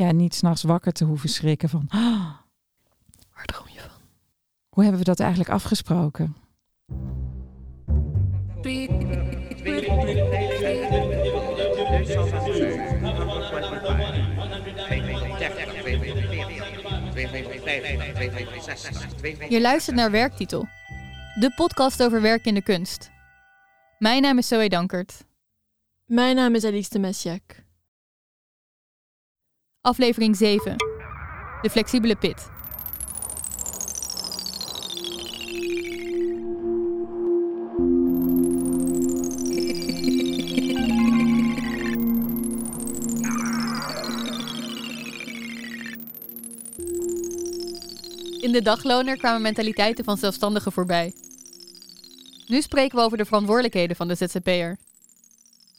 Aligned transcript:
ja, 0.00 0.12
niet 0.12 0.34
s'nachts 0.34 0.62
wakker 0.62 0.92
te 0.92 1.04
hoeven 1.04 1.28
schrikken 1.28 1.68
van... 1.68 1.84
"Ah, 1.88 2.30
Waar 3.34 3.44
droom 3.44 3.68
je 3.68 3.80
van? 3.80 4.00
hoe 4.68 4.82
hebben 4.82 5.00
we 5.00 5.06
dat 5.06 5.20
eigenlijk 5.20 5.50
afgesproken? 5.50 6.36
Je 19.48 19.58
luistert 19.60 19.96
naar 19.96 20.10
Werktitel, 20.10 20.66
de 21.34 21.52
podcast 21.56 22.02
over 22.02 22.20
werk 22.22 22.44
in 22.44 22.54
de 22.54 22.62
kunst. 22.62 23.10
Mijn 23.98 24.22
naam 24.22 24.38
is 24.38 24.48
Zoe 24.48 24.68
Dankert. 24.68 25.24
Mijn 26.04 26.36
naam 26.36 26.54
is 26.54 26.64
Alice 26.64 26.88
de. 26.88 27.64
Aflevering 29.82 30.36
7. 30.36 30.76
De 31.62 31.70
flexibele 31.70 32.16
pit. 32.16 32.48
In 48.40 48.52
de 48.52 48.62
dagloner 48.62 49.16
kwamen 49.16 49.42
mentaliteiten 49.42 50.04
van 50.04 50.16
zelfstandigen 50.16 50.72
voorbij. 50.72 51.12
Nu 52.46 52.62
spreken 52.62 52.98
we 52.98 53.04
over 53.04 53.18
de 53.18 53.24
verantwoordelijkheden 53.24 53.96
van 53.96 54.08
de 54.08 54.14
ZZP'er. 54.14 54.78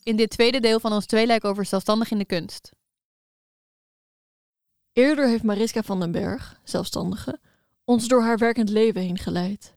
In 0.03 0.15
dit 0.15 0.29
tweede 0.29 0.59
deel 0.59 0.79
van 0.79 0.93
ons 0.93 1.05
tweeluik 1.05 1.45
over 1.45 1.65
zelfstandig 1.65 2.11
in 2.11 2.17
de 2.17 2.25
kunst. 2.25 2.71
Eerder 4.93 5.27
heeft 5.27 5.43
Mariska 5.43 5.83
van 5.83 5.99
den 5.99 6.11
Berg, 6.11 6.59
zelfstandige, 6.63 7.39
ons 7.83 8.07
door 8.07 8.21
haar 8.21 8.37
werkend 8.37 8.69
leven 8.69 9.01
heen 9.01 9.17
geleid. 9.17 9.75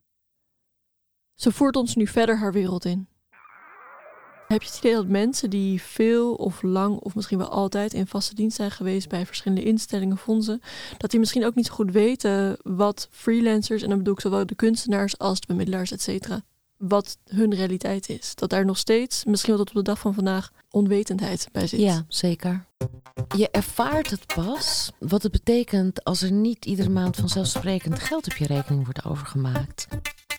Ze 1.35 1.53
voert 1.53 1.77
ons 1.77 1.95
nu 1.95 2.07
verder 2.07 2.39
haar 2.39 2.53
wereld 2.53 2.85
in. 2.85 3.09
Heb 4.49 4.63
je 4.63 4.69
het 4.69 4.79
idee 4.79 4.95
dat 4.95 5.09
mensen 5.09 5.51
die 5.51 5.83
veel 5.83 6.35
of 6.35 6.63
lang 6.63 6.99
of 6.99 7.15
misschien 7.15 7.39
wel 7.39 7.49
altijd 7.49 7.93
in 7.93 8.07
vaste 8.07 8.35
dienst 8.35 8.57
zijn 8.57 8.71
geweest 8.71 9.09
bij 9.09 9.27
verschillende 9.27 9.65
instellingen, 9.65 10.17
fondsen, 10.17 10.61
dat 10.99 11.11
die 11.11 11.21
misschien 11.21 11.45
ook 11.45 11.55
niet 11.55 11.67
zo 11.67 11.75
goed 11.75 11.93
weten 11.93 12.57
wat 12.63 13.09
freelancers, 13.11 13.83
en 13.83 13.89
dan 13.89 13.99
bedoel 13.99 14.15
ik 14.15 14.21
zowel 14.21 14.47
de 14.47 14.55
kunstenaars 14.55 15.19
als 15.19 15.41
de 15.41 15.47
bemiddelaars, 15.47 15.93
et 15.93 16.03
cetera, 16.03 16.45
wat 16.89 17.19
hun 17.25 17.55
realiteit 17.55 18.09
is. 18.09 18.35
Dat 18.35 18.51
daar 18.51 18.65
nog 18.65 18.79
steeds, 18.79 19.25
misschien 19.25 19.55
wel 19.55 19.65
tot 19.65 19.77
op 19.77 19.85
de 19.85 19.91
dag 19.91 19.99
van 19.99 20.15
vandaag, 20.15 20.51
onwetendheid 20.71 21.49
bij 21.53 21.67
zit. 21.67 21.81
Ja, 21.81 22.05
zeker. 22.09 22.67
Je 23.37 23.51
ervaart 23.51 24.11
het 24.11 24.27
pas 24.35 24.91
wat 24.99 25.23
het 25.23 25.33
betekent 25.33 26.05
als 26.05 26.23
er 26.23 26.33
niet 26.33 26.65
iedere 26.65 26.89
maand 26.89 27.17
vanzelfsprekend 27.17 27.99
geld 27.99 28.27
op 28.27 28.37
je 28.37 28.47
rekening 28.47 28.85
wordt 28.85 29.05
overgemaakt. 29.05 29.87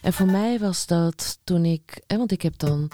En 0.01 0.13
voor 0.13 0.25
mij 0.25 0.59
was 0.59 0.85
dat 0.85 1.39
toen 1.43 1.65
ik, 1.65 2.01
want 2.07 2.31
ik 2.31 2.41
heb 2.41 2.57
dan 2.57 2.91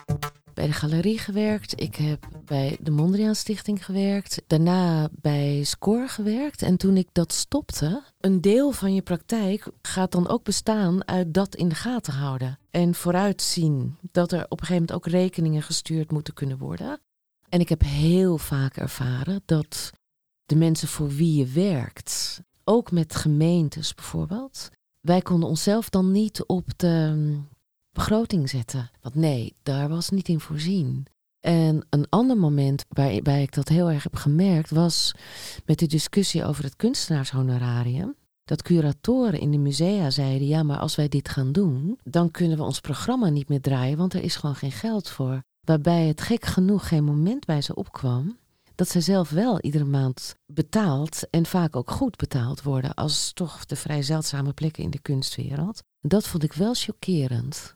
bij 0.53 0.67
de 0.67 0.73
galerie 0.73 1.17
gewerkt, 1.17 1.81
ik 1.81 1.95
heb 1.95 2.27
bij 2.45 2.77
de 2.81 2.91
Mondriaan 2.91 3.35
Stichting 3.35 3.85
gewerkt, 3.85 4.41
daarna 4.47 5.09
bij 5.11 5.63
Score 5.63 6.07
gewerkt. 6.07 6.61
En 6.61 6.77
toen 6.77 6.97
ik 6.97 7.07
dat 7.11 7.33
stopte, 7.33 8.03
een 8.19 8.41
deel 8.41 8.71
van 8.71 8.93
je 8.93 9.01
praktijk 9.01 9.67
gaat 9.81 10.11
dan 10.11 10.27
ook 10.27 10.43
bestaan 10.43 11.07
uit 11.07 11.33
dat 11.33 11.55
in 11.55 11.69
de 11.69 11.75
gaten 11.75 12.13
houden. 12.13 12.59
En 12.69 12.95
vooruitzien 12.95 13.97
dat 14.11 14.31
er 14.31 14.43
op 14.43 14.59
een 14.59 14.65
gegeven 14.65 14.73
moment 14.73 14.91
ook 14.91 15.07
rekeningen 15.07 15.61
gestuurd 15.61 16.11
moeten 16.11 16.33
kunnen 16.33 16.57
worden. 16.57 16.99
En 17.49 17.59
ik 17.59 17.69
heb 17.69 17.81
heel 17.81 18.37
vaak 18.37 18.77
ervaren 18.77 19.41
dat 19.45 19.91
de 20.45 20.55
mensen 20.55 20.87
voor 20.87 21.09
wie 21.09 21.35
je 21.35 21.45
werkt, 21.45 22.41
ook 22.63 22.91
met 22.91 23.15
gemeentes 23.15 23.93
bijvoorbeeld, 23.93 24.69
wij 25.01 25.21
konden 25.21 25.49
onszelf 25.49 25.89
dan 25.89 26.11
niet 26.11 26.43
op 26.45 26.67
de 26.77 27.37
begroting 27.91 28.49
zetten. 28.49 28.89
Want 29.01 29.15
nee, 29.15 29.55
daar 29.63 29.89
was 29.89 30.09
niet 30.09 30.27
in 30.27 30.39
voorzien. 30.39 31.05
En 31.39 31.85
een 31.89 32.05
ander 32.09 32.37
moment 32.37 32.85
waarbij 32.89 33.41
ik 33.41 33.53
dat 33.53 33.67
heel 33.67 33.89
erg 33.89 34.03
heb 34.03 34.15
gemerkt 34.15 34.69
was 34.69 35.11
met 35.65 35.79
de 35.79 35.87
discussie 35.87 36.45
over 36.45 36.63
het 36.63 36.75
kunstenaarshonorarium. 36.75 38.15
Dat 38.43 38.61
curatoren 38.61 39.39
in 39.39 39.51
de 39.51 39.57
musea 39.57 40.09
zeiden: 40.09 40.47
ja, 40.47 40.63
maar 40.63 40.77
als 40.77 40.95
wij 40.95 41.07
dit 41.07 41.29
gaan 41.29 41.51
doen, 41.51 41.99
dan 42.03 42.31
kunnen 42.31 42.57
we 42.57 42.63
ons 42.63 42.79
programma 42.79 43.29
niet 43.29 43.49
meer 43.49 43.61
draaien, 43.61 43.97
want 43.97 44.13
er 44.13 44.23
is 44.23 44.35
gewoon 44.35 44.55
geen 44.55 44.71
geld 44.71 45.09
voor. 45.09 45.41
Waarbij 45.61 46.07
het 46.07 46.21
gek 46.21 46.45
genoeg 46.45 46.87
geen 46.87 47.03
moment 47.03 47.45
bij 47.45 47.61
ze 47.61 47.75
opkwam 47.75 48.39
dat 48.81 48.89
ze 48.89 49.01
zelf 49.01 49.29
wel 49.29 49.59
iedere 49.59 49.85
maand 49.85 50.35
betaald 50.45 51.29
en 51.29 51.45
vaak 51.45 51.75
ook 51.75 51.91
goed 51.91 52.15
betaald 52.15 52.61
worden 52.61 52.93
als 52.93 53.33
toch 53.33 53.65
de 53.65 53.75
vrij 53.75 54.01
zeldzame 54.01 54.53
plekken 54.53 54.83
in 54.83 54.89
de 54.89 54.99
kunstwereld. 54.99 55.83
Dat 55.99 56.27
vond 56.27 56.43
ik 56.43 56.53
wel 56.53 56.73
chockerend. 56.73 57.75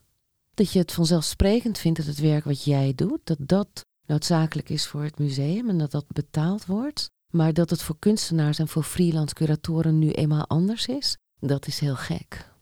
Dat 0.55 0.71
je 0.71 0.79
het 0.79 0.91
vanzelfsprekend 0.91 1.77
vindt 1.77 1.97
dat 1.97 2.07
het 2.07 2.19
werk 2.19 2.43
wat 2.43 2.63
jij 2.63 2.93
doet, 2.95 3.19
dat 3.23 3.37
dat 3.39 3.85
noodzakelijk 4.05 4.69
is 4.69 4.87
voor 4.87 5.03
het 5.03 5.19
museum 5.19 5.69
en 5.69 5.77
dat 5.77 5.91
dat 5.91 6.05
betaald 6.07 6.65
wordt. 6.65 7.09
Maar 7.31 7.53
dat 7.53 7.69
het 7.69 7.81
voor 7.81 7.99
kunstenaars 7.99 8.59
en 8.59 8.67
voor 8.67 8.83
freelance 8.83 9.33
curatoren 9.33 9.99
nu 9.99 10.11
eenmaal 10.11 10.47
anders 10.47 10.85
is, 10.85 11.17
dat 11.39 11.67
is 11.67 11.79
heel 11.79 11.95
gek. 11.95 12.53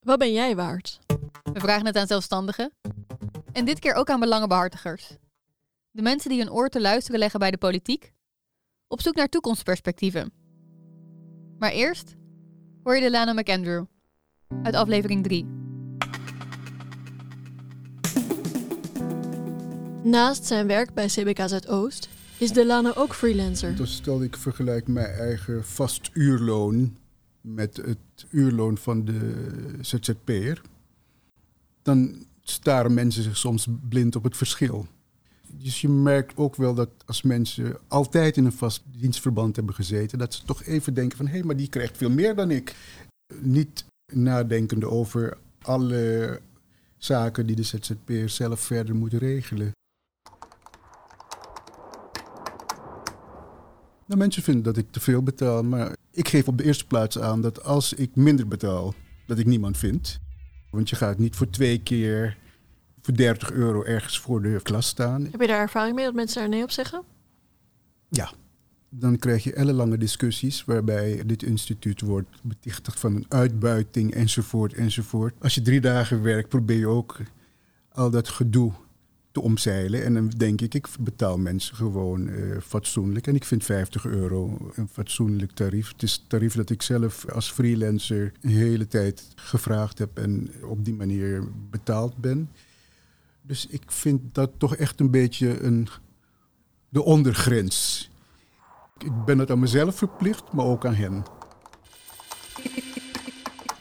Wat 0.00 0.18
ben 0.18 0.32
jij 0.32 0.56
waard? 0.56 0.98
We 1.52 1.60
vragen 1.60 1.86
het 1.86 1.96
aan 1.96 2.06
zelfstandigen. 2.06 2.72
En 3.52 3.64
dit 3.64 3.78
keer 3.78 3.94
ook 3.94 4.10
aan 4.10 4.20
belangenbehartigers. 4.20 5.16
De 5.94 6.02
mensen 6.02 6.30
die 6.30 6.38
hun 6.38 6.50
oor 6.50 6.68
te 6.68 6.80
luisteren 6.80 7.18
leggen 7.18 7.40
bij 7.40 7.50
de 7.50 7.58
politiek. 7.58 8.12
Op 8.88 9.00
zoek 9.00 9.14
naar 9.14 9.28
toekomstperspectieven. 9.28 10.32
Maar 11.58 11.70
eerst 11.70 12.16
hoor 12.82 12.94
je 12.94 13.02
de 13.02 13.10
Lana 13.10 13.32
McAndrew. 13.32 13.84
Uit 14.62 14.74
aflevering 14.74 15.22
3. 15.22 15.46
Naast 20.02 20.44
zijn 20.44 20.66
werk 20.66 20.94
bij 20.94 21.06
CBK 21.06 21.48
Zuidoost 21.48 22.08
is 22.38 22.52
Delano 22.52 22.92
ook 22.94 23.14
freelancer. 23.14 23.76
Dus 23.76 23.94
stel 23.94 24.22
ik 24.22 24.36
vergelijk 24.36 24.88
mijn 24.88 25.10
eigen 25.14 25.64
vast 25.64 26.10
uurloon 26.12 26.96
met 27.40 27.76
het 27.76 28.26
uurloon 28.30 28.78
van 28.78 29.04
de 29.04 29.78
ZZP'er, 29.80 30.60
dan 31.82 32.26
staren 32.42 32.94
mensen 32.94 33.22
zich 33.22 33.36
soms 33.36 33.66
blind 33.88 34.16
op 34.16 34.22
het 34.24 34.36
verschil. 34.36 34.86
Dus 35.58 35.80
je 35.80 35.88
merkt 35.88 36.36
ook 36.36 36.56
wel 36.56 36.74
dat 36.74 36.90
als 37.06 37.22
mensen 37.22 37.78
altijd 37.88 38.36
in 38.36 38.44
een 38.44 38.52
vast 38.52 38.82
dienstverband 38.86 39.56
hebben 39.56 39.74
gezeten, 39.74 40.18
dat 40.18 40.34
ze 40.34 40.44
toch 40.44 40.64
even 40.64 40.94
denken 40.94 41.16
van 41.16 41.26
hé, 41.26 41.32
hey, 41.32 41.42
maar 41.42 41.56
die 41.56 41.68
krijgt 41.68 41.96
veel 41.96 42.10
meer 42.10 42.34
dan 42.34 42.50
ik. 42.50 42.76
Niet 43.40 43.84
nadenkende 44.12 44.90
over 44.90 45.38
alle 45.62 46.40
zaken 46.96 47.46
die 47.46 47.56
de 47.56 47.62
ZZP'er 47.62 48.28
zelf 48.28 48.60
verder 48.60 48.94
moet 48.94 49.12
regelen. 49.12 49.72
Nou, 54.06 54.20
mensen 54.20 54.42
vinden 54.42 54.62
dat 54.62 54.76
ik 54.76 54.86
te 54.90 55.00
veel 55.00 55.22
betaal, 55.22 55.62
maar 55.62 55.96
ik 56.10 56.28
geef 56.28 56.48
op 56.48 56.58
de 56.58 56.64
eerste 56.64 56.86
plaats 56.86 57.18
aan 57.18 57.40
dat 57.40 57.64
als 57.64 57.92
ik 57.92 58.16
minder 58.16 58.48
betaal, 58.48 58.94
dat 59.26 59.38
ik 59.38 59.46
niemand 59.46 59.78
vind. 59.78 60.18
Want 60.70 60.90
je 60.90 60.96
gaat 60.96 61.18
niet 61.18 61.36
voor 61.36 61.50
twee 61.50 61.82
keer 61.82 62.38
voor 63.02 63.14
30 63.14 63.52
euro 63.52 63.82
ergens 63.82 64.18
voor 64.18 64.42
de 64.42 64.60
klas 64.62 64.86
staan. 64.86 65.28
Heb 65.30 65.40
je 65.40 65.46
daar 65.46 65.60
ervaring 65.60 65.94
mee 65.96 66.04
dat 66.04 66.14
mensen 66.14 66.40
daar 66.40 66.48
nee 66.48 66.62
op 66.62 66.70
zeggen? 66.70 67.02
Ja, 68.08 68.30
dan 68.88 69.18
krijg 69.18 69.44
je 69.44 69.52
ellenlange 69.52 69.98
discussies 69.98 70.64
waarbij 70.64 71.22
dit 71.26 71.42
instituut 71.42 72.00
wordt 72.00 72.28
betichtigd 72.42 73.00
van 73.00 73.14
een 73.14 73.26
uitbuiting 73.28 74.14
enzovoort 74.14 74.74
enzovoort. 74.74 75.34
Als 75.40 75.54
je 75.54 75.62
drie 75.62 75.80
dagen 75.80 76.22
werkt, 76.22 76.48
probeer 76.48 76.78
je 76.78 76.86
ook 76.86 77.20
al 77.92 78.10
dat 78.10 78.28
gedoe 78.28 78.72
te 79.32 79.40
omzeilen. 79.40 80.04
En 80.04 80.14
dan 80.14 80.28
denk 80.28 80.60
ik, 80.60 80.74
ik 80.74 80.88
betaal 81.00 81.38
mensen 81.38 81.76
gewoon 81.76 82.28
uh, 82.28 82.60
fatsoenlijk. 82.60 83.26
En 83.26 83.34
ik 83.34 83.44
vind 83.44 83.64
50 83.64 84.06
euro 84.06 84.70
een 84.74 84.88
fatsoenlijk 84.88 85.52
tarief. 85.52 85.92
Het 85.92 86.02
is 86.02 86.12
het 86.12 86.28
tarief 86.28 86.54
dat 86.54 86.70
ik 86.70 86.82
zelf 86.82 87.28
als 87.28 87.50
freelancer 87.50 88.32
een 88.40 88.50
hele 88.50 88.86
tijd 88.86 89.28
gevraagd 89.34 89.98
heb 89.98 90.18
en 90.18 90.50
op 90.62 90.84
die 90.84 90.94
manier 90.94 91.44
betaald 91.70 92.16
ben. 92.16 92.48
Dus 93.52 93.66
ik 93.66 93.82
vind 93.86 94.20
dat 94.34 94.50
toch 94.58 94.76
echt 94.76 95.00
een 95.00 95.10
beetje 95.10 95.62
een, 95.62 95.88
de 96.88 97.02
ondergrens. 97.02 98.10
Ik 98.98 99.24
ben 99.24 99.38
het 99.38 99.50
aan 99.50 99.58
mezelf 99.58 99.96
verplicht, 99.96 100.52
maar 100.52 100.64
ook 100.64 100.86
aan 100.86 100.94
hen. 100.94 101.22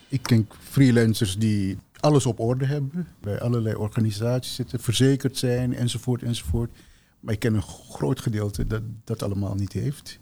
Ik 0.08 0.24
ken 0.24 0.50
freelancers 0.60 1.38
die 1.38 1.78
alles 2.00 2.26
op 2.26 2.40
orde 2.40 2.66
hebben, 2.66 3.08
bij 3.22 3.42
allerlei 3.42 3.76
organisaties 3.76 4.56
zitten, 4.56 4.80
verzekerd 4.80 5.38
zijn 5.38 5.74
enzovoort 5.74 6.24
enzovoort. 6.24 6.72
Maar 7.20 7.34
ik 7.34 7.40
ken 7.40 7.54
een 7.54 7.62
groot 7.90 8.20
gedeelte 8.20 8.68
dat 8.68 8.84
dat 9.04 9.24
allemaal 9.24 9.56
niet 9.56 9.74
heeft. 9.74 10.20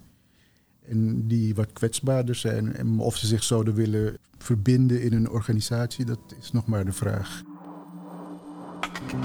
En 0.87 1.27
die 1.27 1.55
wat 1.55 1.73
kwetsbaarder 1.73 2.35
zijn, 2.35 2.99
of 2.99 3.17
ze 3.17 3.27
zich 3.27 3.43
zouden 3.43 3.73
willen 3.73 4.17
verbinden 4.37 5.01
in 5.01 5.13
een 5.13 5.29
organisatie, 5.29 6.05
dat 6.05 6.19
is 6.39 6.51
nog 6.51 6.65
maar 6.65 6.85
de 6.85 6.93
vraag. 6.93 7.43
Ik 9.09 9.15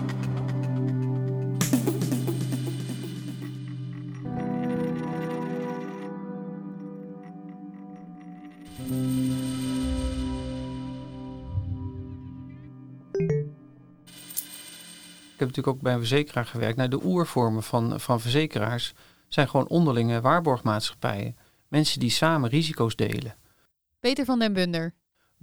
heb 15.40 15.48
natuurlijk 15.48 15.66
ook 15.66 15.81
bij 15.81 15.92
een 15.92 15.98
verzekeraar 15.98 16.46
gewerkt. 16.46 16.76
Nou, 16.76 16.88
de 16.88 17.04
oervormen 17.04 17.62
van, 17.62 18.00
van 18.00 18.20
verzekeraars 18.20 18.92
zijn 19.28 19.48
gewoon 19.48 19.69
onderlinge 19.69 20.20
waarborgmaatschappijen. 20.20 21.36
Mensen 21.69 22.00
die 22.00 22.10
samen 22.10 22.50
risico's 22.50 22.96
delen. 22.96 23.36
Peter 24.00 24.25
van 24.25 24.38
den 24.38 24.52
Bunder. 24.52 24.94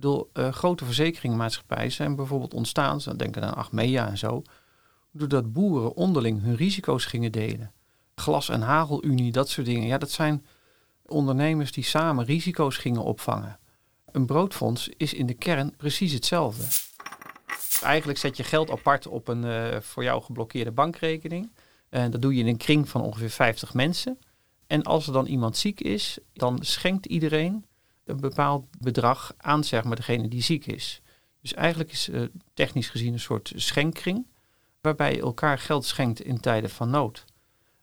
Bedoel, 0.01 0.29
uh, 0.33 0.53
grote 0.53 0.85
verzekeringsmaatschappijen 0.85 1.91
zijn 1.91 2.15
bijvoorbeeld 2.15 2.53
ontstaan, 2.53 2.99
dan 3.03 3.17
denken 3.17 3.43
aan 3.43 3.53
Achmea 3.53 4.07
en 4.07 4.17
zo, 4.17 4.41
doordat 5.11 5.53
boeren 5.53 5.95
onderling 5.95 6.41
hun 6.41 6.55
risico's 6.55 7.05
gingen 7.05 7.31
delen. 7.31 7.71
Glas- 8.15 8.49
en 8.49 8.61
hagelunie, 8.61 9.31
dat 9.31 9.49
soort 9.49 9.67
dingen. 9.67 9.87
Ja, 9.87 9.97
dat 9.97 10.11
zijn 10.11 10.45
ondernemers 11.05 11.71
die 11.71 11.83
samen 11.83 12.25
risico's 12.25 12.77
gingen 12.77 13.03
opvangen. 13.03 13.59
Een 14.11 14.25
broodfonds 14.25 14.89
is 14.97 15.13
in 15.13 15.25
de 15.25 15.33
kern 15.33 15.75
precies 15.77 16.13
hetzelfde. 16.13 16.63
Eigenlijk 17.81 18.19
zet 18.19 18.37
je 18.37 18.43
geld 18.43 18.71
apart 18.71 19.07
op 19.07 19.27
een 19.27 19.45
uh, 19.45 19.79
voor 19.79 20.03
jou 20.03 20.21
geblokkeerde 20.21 20.71
bankrekening. 20.71 21.51
En 21.89 22.11
dat 22.11 22.21
doe 22.21 22.33
je 22.33 22.39
in 22.39 22.47
een 22.47 22.57
kring 22.57 22.89
van 22.89 23.01
ongeveer 23.01 23.29
50 23.29 23.73
mensen. 23.73 24.19
En 24.67 24.83
als 24.83 25.07
er 25.07 25.13
dan 25.13 25.25
iemand 25.25 25.57
ziek 25.57 25.79
is, 25.79 26.17
dan 26.33 26.57
schenkt 26.61 27.05
iedereen 27.05 27.65
een 28.05 28.19
bepaald 28.19 28.65
bedrag 28.79 29.33
aan 29.37 29.63
zeg 29.63 29.83
maar, 29.83 29.95
degene 29.95 30.27
die 30.27 30.41
ziek 30.43 30.65
is. 30.65 31.01
Dus 31.41 31.53
eigenlijk 31.53 31.91
is 31.91 32.09
uh, 32.09 32.27
technisch 32.53 32.89
gezien 32.89 33.13
een 33.13 33.19
soort 33.19 33.51
schenkkring, 33.55 34.27
waarbij 34.81 35.15
je 35.15 35.21
elkaar 35.21 35.59
geld 35.59 35.85
schenkt 35.85 36.21
in 36.21 36.39
tijden 36.39 36.69
van 36.69 36.89
nood. 36.89 37.25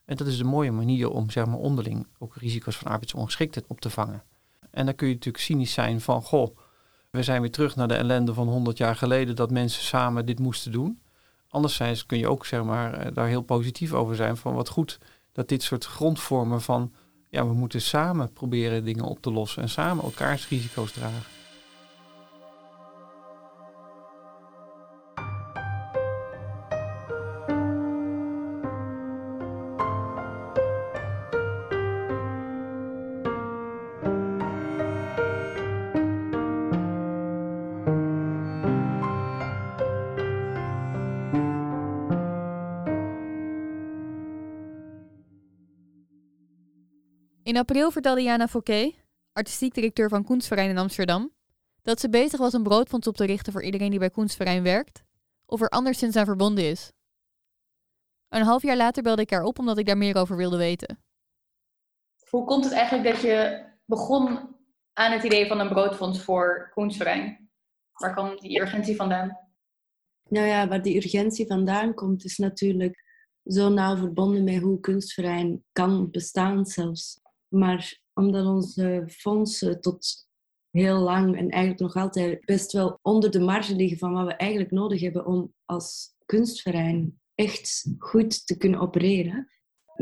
En 0.05 0.15
dat 0.15 0.27
is 0.27 0.39
een 0.39 0.47
mooie 0.47 0.71
manier 0.71 1.09
om 1.09 1.29
zeg 1.29 1.45
maar, 1.45 1.57
onderling 1.57 2.07
ook 2.17 2.35
risico's 2.35 2.77
van 2.77 2.91
arbeidsongeschiktheid 2.91 3.67
op 3.67 3.81
te 3.81 3.89
vangen. 3.89 4.23
En 4.71 4.85
dan 4.85 4.95
kun 4.95 5.07
je 5.07 5.13
natuurlijk 5.13 5.43
cynisch 5.43 5.73
zijn 5.73 6.01
van, 6.01 6.21
goh, 6.21 6.57
we 7.09 7.23
zijn 7.23 7.41
weer 7.41 7.51
terug 7.51 7.75
naar 7.75 7.87
de 7.87 7.93
ellende 7.93 8.33
van 8.33 8.47
100 8.47 8.77
jaar 8.77 8.95
geleden 8.95 9.35
dat 9.35 9.51
mensen 9.51 9.83
samen 9.83 10.25
dit 10.25 10.39
moesten 10.39 10.71
doen. 10.71 11.01
Anderzijds 11.47 12.05
kun 12.05 12.17
je 12.17 12.27
ook 12.27 12.45
zeg 12.45 12.63
maar, 12.63 12.93
eh, 12.93 13.13
daar 13.13 13.27
heel 13.27 13.41
positief 13.41 13.93
over 13.93 14.15
zijn 14.15 14.37
van 14.37 14.53
wat 14.53 14.69
goed 14.69 14.99
dat 15.31 15.47
dit 15.47 15.63
soort 15.63 15.85
grondvormen 15.85 16.61
van 16.61 16.93
ja, 17.29 17.47
we 17.47 17.53
moeten 17.53 17.81
samen 17.81 18.33
proberen 18.33 18.85
dingen 18.85 19.03
op 19.03 19.21
te 19.21 19.31
lossen 19.31 19.61
en 19.61 19.69
samen 19.69 20.03
elkaars 20.03 20.47
risico's 20.47 20.91
dragen. 20.91 21.38
In 47.49 47.57
april 47.57 47.91
vertelde 47.91 48.21
Jana 48.21 48.47
Fouquet, 48.47 48.95
artistiek 49.31 49.73
directeur 49.73 50.09
van 50.09 50.23
Kunstverein 50.23 50.69
in 50.69 50.77
Amsterdam, 50.77 51.33
dat 51.81 51.99
ze 51.99 52.09
bezig 52.09 52.39
was 52.39 52.53
een 52.53 52.63
broodfonds 52.63 53.07
op 53.07 53.15
te 53.15 53.25
richten 53.25 53.51
voor 53.51 53.63
iedereen 53.63 53.89
die 53.89 53.99
bij 53.99 54.09
Kunstverein 54.09 54.63
werkt 54.63 55.03
of 55.45 55.61
er 55.61 55.69
anderszins 55.69 56.15
aan 56.15 56.25
verbonden 56.25 56.63
is. 56.63 56.91
Een 58.27 58.43
half 58.43 58.61
jaar 58.61 58.77
later 58.77 59.03
belde 59.03 59.21
ik 59.21 59.29
haar 59.29 59.43
op 59.43 59.59
omdat 59.59 59.77
ik 59.77 59.85
daar 59.85 59.97
meer 59.97 60.15
over 60.15 60.37
wilde 60.37 60.57
weten. 60.57 61.03
Hoe 62.29 62.45
komt 62.45 62.63
het 62.63 62.73
eigenlijk 62.73 63.13
dat 63.13 63.21
je 63.21 63.65
begon 63.85 64.55
aan 64.93 65.11
het 65.11 65.23
idee 65.23 65.47
van 65.47 65.59
een 65.59 65.69
broodfonds 65.69 66.23
voor 66.23 66.71
Kunstverein? 66.73 67.49
Waar 67.91 68.15
komt 68.15 68.41
die 68.41 68.61
urgentie 68.61 68.95
vandaan? 68.95 69.37
Nou 70.23 70.47
ja, 70.47 70.67
waar 70.67 70.81
die 70.81 70.95
urgentie 70.95 71.47
vandaan 71.47 71.93
komt 71.93 72.25
is 72.25 72.37
natuurlijk 72.37 73.03
zo 73.43 73.69
nauw 73.69 73.97
verbonden 73.97 74.43
met 74.43 74.61
hoe 74.61 74.79
Kunstverein 74.79 75.63
kan 75.71 76.11
bestaan 76.11 76.65
zelfs. 76.65 77.18
Maar 77.49 78.01
omdat 78.13 78.45
onze 78.45 79.03
fondsen 79.07 79.81
tot 79.81 80.27
heel 80.69 80.99
lang 80.99 81.37
en 81.37 81.49
eigenlijk 81.49 81.81
nog 81.81 81.95
altijd 81.95 82.45
best 82.45 82.71
wel 82.71 82.99
onder 83.01 83.31
de 83.31 83.39
marge 83.39 83.75
liggen 83.75 83.97
van 83.97 84.13
wat 84.13 84.25
we 84.25 84.33
eigenlijk 84.33 84.71
nodig 84.71 85.01
hebben 85.01 85.25
om 85.25 85.53
als 85.65 86.13
kunstverein 86.25 87.19
echt 87.35 87.91
goed 87.97 88.45
te 88.47 88.57
kunnen 88.57 88.79
opereren, 88.79 89.47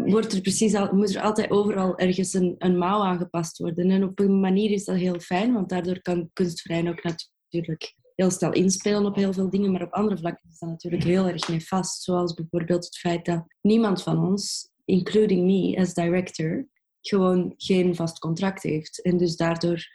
wordt 0.06 0.34
er 0.34 0.42
precies 0.42 0.74
al, 0.74 0.94
moet 0.94 1.16
er 1.16 1.22
altijd 1.22 1.52
overal 1.52 1.98
ergens 1.98 2.34
een, 2.34 2.56
een 2.58 2.78
mouw 2.78 3.04
aangepast 3.04 3.58
worden. 3.58 3.90
En 3.90 4.04
op 4.04 4.20
een 4.20 4.40
manier 4.40 4.72
is 4.72 4.86
dat 4.86 4.96
heel 4.96 5.20
fijn, 5.20 5.54
want 5.54 5.70
daardoor 5.70 6.02
kan 6.02 6.30
kunstverein 6.34 6.90
ook 6.90 7.04
natuurlijk 7.04 7.96
heel 8.16 8.32
snel 8.32 8.54
inspelen 8.54 9.06
op 9.06 9.16
heel 9.16 9.34
veel 9.34 9.50
dingen, 9.50 9.72
maar 9.72 9.82
op 9.82 9.94
andere 9.94 10.18
vlakken 10.18 10.50
is 10.50 10.60
dat 10.60 10.70
natuurlijk 10.70 11.04
heel 11.04 11.28
erg 11.28 11.48
nefast. 11.48 12.04
Zoals 12.04 12.34
bijvoorbeeld 12.34 12.86
het 12.86 12.98
feit 12.98 13.26
dat 13.26 13.46
niemand 13.62 14.04
van 14.04 14.28
ons, 14.28 14.70
including 14.86 15.46
me 15.46 15.78
as 15.80 15.94
director, 15.94 16.68
gewoon 17.02 17.54
geen 17.58 17.96
vast 17.96 18.20
contract 18.20 18.64
heeft. 18.64 19.02
En 19.02 19.18
dus 19.18 19.36
daardoor 19.36 19.86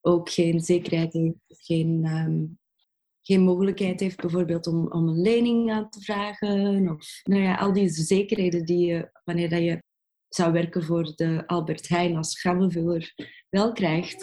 ook 0.00 0.30
geen 0.30 0.60
zekerheid 0.60 1.12
heeft, 1.12 1.36
geen, 1.46 2.04
ehm, 2.04 2.46
geen 3.22 3.40
mogelijkheid 3.40 4.00
heeft 4.00 4.16
bijvoorbeeld 4.16 4.66
om, 4.66 4.92
om 4.92 5.08
een 5.08 5.20
lening 5.20 5.72
aan 5.72 5.90
te 5.90 6.00
vragen. 6.00 6.88
Of 6.88 7.20
nou 7.22 7.42
ja, 7.42 7.54
al 7.54 7.72
die 7.72 7.88
zekerheden 7.88 8.64
die 8.64 8.86
je, 8.86 9.10
wanneer 9.24 9.48
dat 9.48 9.62
je 9.62 9.82
zou 10.28 10.52
werken 10.52 10.84
voor 10.84 11.12
de 11.14 11.46
Albert 11.46 11.88
Heijn 11.88 12.16
als 12.16 12.40
grammenvuller, 12.40 13.14
wel 13.48 13.72
krijgt. 13.72 14.20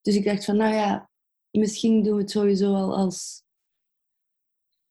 Dus 0.00 0.16
ik 0.16 0.24
dacht 0.24 0.44
van, 0.44 0.56
nou 0.56 0.74
ja, 0.74 1.10
misschien 1.50 2.02
doen 2.02 2.14
we 2.14 2.20
het 2.20 2.30
sowieso 2.30 2.74
al 2.74 2.96
als 2.96 3.42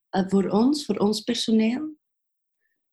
eh, 0.10 0.28
voor 0.28 0.50
ons, 0.50 0.86
voor 0.86 0.96
ons 0.96 1.22
personeel. 1.22 1.98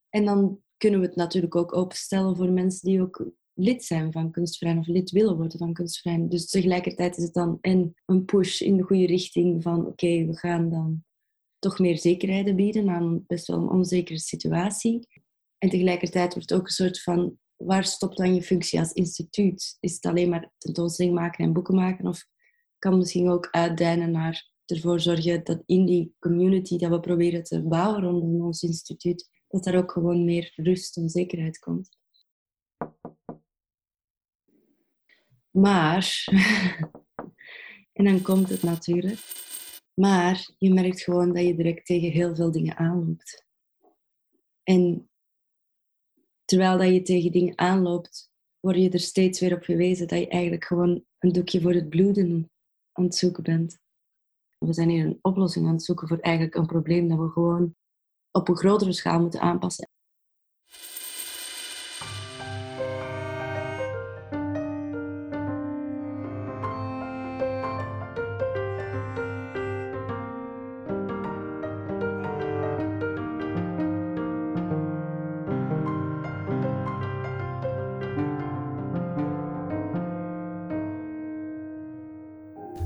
En 0.09 0.25
dan 0.25 0.63
kunnen 0.77 0.99
we 0.99 1.05
het 1.05 1.15
natuurlijk 1.15 1.55
ook 1.55 1.75
openstellen 1.75 2.35
voor 2.35 2.51
mensen 2.51 2.89
die 2.89 3.01
ook 3.01 3.31
lid 3.53 3.83
zijn 3.83 4.11
van 4.11 4.31
kunstverein 4.31 4.79
of 4.79 4.87
lid 4.87 5.11
willen 5.11 5.37
worden 5.37 5.57
van 5.57 5.73
kunstverein. 5.73 6.29
Dus 6.29 6.49
tegelijkertijd 6.49 7.17
is 7.17 7.23
het 7.23 7.33
dan 7.33 7.57
en 7.61 7.93
een 8.05 8.25
push 8.25 8.61
in 8.61 8.77
de 8.77 8.83
goede 8.83 9.05
richting 9.05 9.63
van 9.63 9.85
oké, 9.85 10.25
we 10.25 10.37
gaan 10.37 10.69
dan 10.69 11.03
toch 11.59 11.79
meer 11.79 11.97
zekerheden 11.97 12.55
bieden 12.55 12.89
aan 12.89 13.23
best 13.27 13.47
wel 13.47 13.57
een 13.57 13.69
onzekere 13.69 14.19
situatie. 14.19 15.07
En 15.57 15.69
tegelijkertijd 15.69 16.33
wordt 16.33 16.49
het 16.49 16.59
ook 16.59 16.65
een 16.65 16.73
soort 16.73 17.01
van 17.01 17.37
waar 17.55 17.85
stopt 17.85 18.17
dan 18.17 18.35
je 18.35 18.43
functie 18.43 18.79
als 18.79 18.91
instituut? 18.91 19.77
Is 19.79 19.93
het 19.93 20.05
alleen 20.05 20.29
maar 20.29 20.51
tentoonstelling 20.57 21.15
maken 21.15 21.45
en 21.45 21.53
boeken 21.53 21.75
maken? 21.75 22.07
Of 22.07 22.25
kan 22.77 22.97
misschien 22.97 23.29
ook 23.29 23.47
uitdijnen 23.51 24.11
naar 24.11 24.51
ervoor 24.65 24.99
zorgen 24.99 25.43
dat 25.43 25.63
in 25.65 25.85
die 25.85 26.13
community 26.19 26.77
dat 26.77 26.89
we 26.89 26.99
proberen 26.99 27.43
te 27.43 27.61
bouwen 27.61 28.01
rondom 28.01 28.45
ons 28.45 28.63
instituut, 28.63 29.29
dat 29.47 29.63
daar 29.63 29.75
ook 29.75 29.91
gewoon 29.91 30.25
meer 30.25 30.53
rust 30.55 30.97
en 30.97 31.09
zekerheid 31.09 31.59
komt. 31.59 31.97
Maar, 35.51 36.23
en 37.97 38.03
dan 38.03 38.21
komt 38.21 38.49
het 38.49 38.63
natuurlijk, 38.63 39.19
maar 39.93 40.53
je 40.57 40.73
merkt 40.73 41.01
gewoon 41.01 41.33
dat 41.33 41.43
je 41.43 41.55
direct 41.55 41.85
tegen 41.85 42.11
heel 42.11 42.35
veel 42.35 42.51
dingen 42.51 42.77
aanloopt. 42.77 43.45
En 44.63 45.09
terwijl 46.45 46.77
dat 46.77 46.87
je 46.87 47.01
tegen 47.01 47.31
dingen 47.31 47.57
aanloopt, 47.57 48.31
word 48.59 48.75
je 48.77 48.89
er 48.89 48.99
steeds 48.99 49.39
weer 49.39 49.55
op 49.55 49.63
gewezen 49.63 50.07
dat 50.07 50.19
je 50.19 50.27
eigenlijk 50.27 50.65
gewoon 50.65 51.05
een 51.19 51.31
doekje 51.31 51.61
voor 51.61 51.73
het 51.73 51.89
bloeden 51.89 52.51
aan 52.91 53.03
het 53.03 53.15
zoeken 53.15 53.43
bent. 53.43 53.79
We 54.57 54.73
zijn 54.73 54.89
hier 54.89 55.05
een 55.05 55.19
oplossing 55.21 55.65
aan 55.65 55.73
het 55.73 55.83
zoeken 55.83 56.07
voor 56.07 56.19
eigenlijk 56.19 56.55
een 56.55 56.65
probleem 56.65 57.07
dat 57.07 57.17
we 57.17 57.29
gewoon 57.29 57.75
op 58.35 58.47
een 58.47 58.57
grotere 58.57 58.93
schaal 58.93 59.19
moeten 59.19 59.39
aanpassen. 59.39 59.87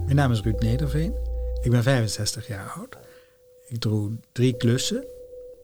Mijn 0.05 0.15
naam 0.15 0.31
is 0.31 0.41
Ruud 0.41 0.61
Nederveen. 0.61 1.13
Ik 1.61 1.71
ben 1.71 1.83
65 1.83 2.47
jaar 2.47 2.69
oud. 2.69 2.97
Ik 3.67 3.81
doe 3.81 4.11
drie 4.31 4.57
klussen. 4.57 5.05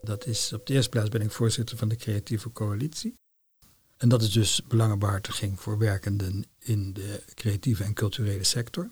Dat 0.05 0.25
is 0.25 0.53
op 0.53 0.65
de 0.65 0.74
eerste 0.74 0.89
plaats 0.89 1.09
ben 1.09 1.21
ik 1.21 1.31
voorzitter 1.31 1.77
van 1.77 1.88
de 1.88 1.95
Creatieve 1.95 2.51
Coalitie. 2.51 3.13
En 3.97 4.09
dat 4.09 4.21
is 4.21 4.31
dus 4.31 4.62
belangenbehartiging 4.67 5.59
voor 5.59 5.77
werkenden 5.77 6.45
in 6.59 6.93
de 6.93 7.24
creatieve 7.33 7.83
en 7.83 7.93
culturele 7.93 8.43
sector. 8.43 8.89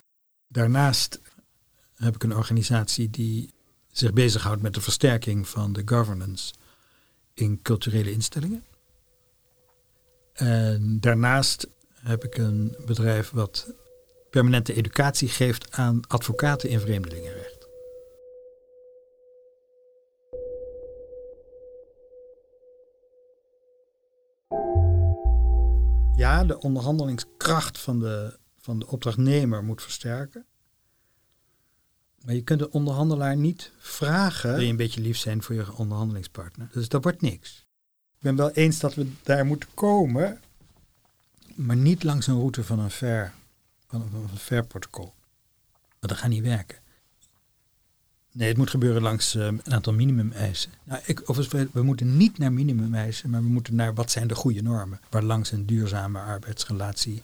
Daarnaast 0.48 1.22
heb 1.96 2.16
ik 2.16 2.24
een 2.24 2.36
organisatie 2.36 3.10
die 3.10 3.54
zich 3.92 4.14
bezighoudt 4.14 4.62
met 4.62 4.74
de 4.74 4.82
versterking 4.82 5.48
van 5.48 5.74
de 5.74 5.82
governance 5.86 6.54
in 7.34 7.62
culturele 7.62 8.12
instellingen. 8.12 8.64
En 10.34 11.00
daarnaast 11.00 11.68
heb 11.94 12.24
ik 12.24 12.38
een 12.38 12.76
bedrijf 12.86 13.30
wat 13.30 13.74
permanente 14.30 14.74
educatie 14.74 15.28
geeft 15.28 15.72
aan 15.72 16.08
advocaten 16.08 16.70
in 16.70 16.80
vreemdelingenrecht. 16.80 17.53
De 26.48 26.60
onderhandelingskracht 26.60 27.80
van 27.80 28.00
de, 28.00 28.38
van 28.60 28.80
de 28.80 28.88
opdrachtnemer 28.88 29.64
moet 29.64 29.82
versterken. 29.82 30.46
Maar 32.26 32.36
je 32.36 32.44
kunt 32.44 32.60
de 32.60 32.72
onderhandelaar 32.72 33.36
niet 33.36 33.72
vragen. 33.78 34.54
Wil 34.54 34.62
je 34.62 34.70
een 34.70 34.76
beetje 34.76 35.02
lief 35.02 35.18
zijn 35.18 35.44
voor 35.44 35.56
je 35.56 35.76
onderhandelingspartner? 35.76 36.70
Dus 36.72 36.90
dat 36.90 37.04
wordt 37.04 37.22
niks. 37.22 37.66
Ik 38.16 38.20
ben 38.20 38.36
wel 38.36 38.52
eens 38.52 38.80
dat 38.80 38.94
we 38.94 39.12
daar 39.24 39.46
moeten 39.46 39.70
komen, 39.74 40.42
maar 41.56 41.76
niet 41.76 42.04
langs 42.04 42.28
een 42.28 42.40
route 42.40 42.64
van 42.64 42.80
een 42.80 42.92
fair, 42.92 43.34
van 43.88 44.02
een, 44.02 44.10
van 44.10 44.22
een 44.22 44.38
fair 44.38 44.66
protocol. 44.66 45.14
Want 46.00 46.14
dat 46.14 46.18
gaat 46.18 46.30
niet 46.30 46.44
werken. 46.44 46.83
Nee, 48.34 48.48
het 48.48 48.58
moet 48.58 48.70
gebeuren 48.70 49.02
langs 49.02 49.36
uh, 49.36 49.46
een 49.46 49.62
aantal 49.70 49.94
minimumeisen. 49.94 50.72
Nou, 50.84 51.02
ik, 51.06 51.30
of 51.30 51.52
we, 51.52 51.84
moeten 51.84 52.18
niet 52.18 52.38
naar 52.38 52.54
minimumeisen, 52.54 53.30
maar 53.30 53.42
we 53.42 53.48
moeten 53.48 53.76
naar 53.76 53.94
wat 53.94 54.12
zijn 54.12 54.28
de 54.28 54.36
goede 54.36 54.62
normen. 54.62 55.00
Waar 55.10 55.24
langs 55.24 55.52
een 55.52 55.66
duurzame 55.66 56.20
arbeidsrelatie 56.20 57.22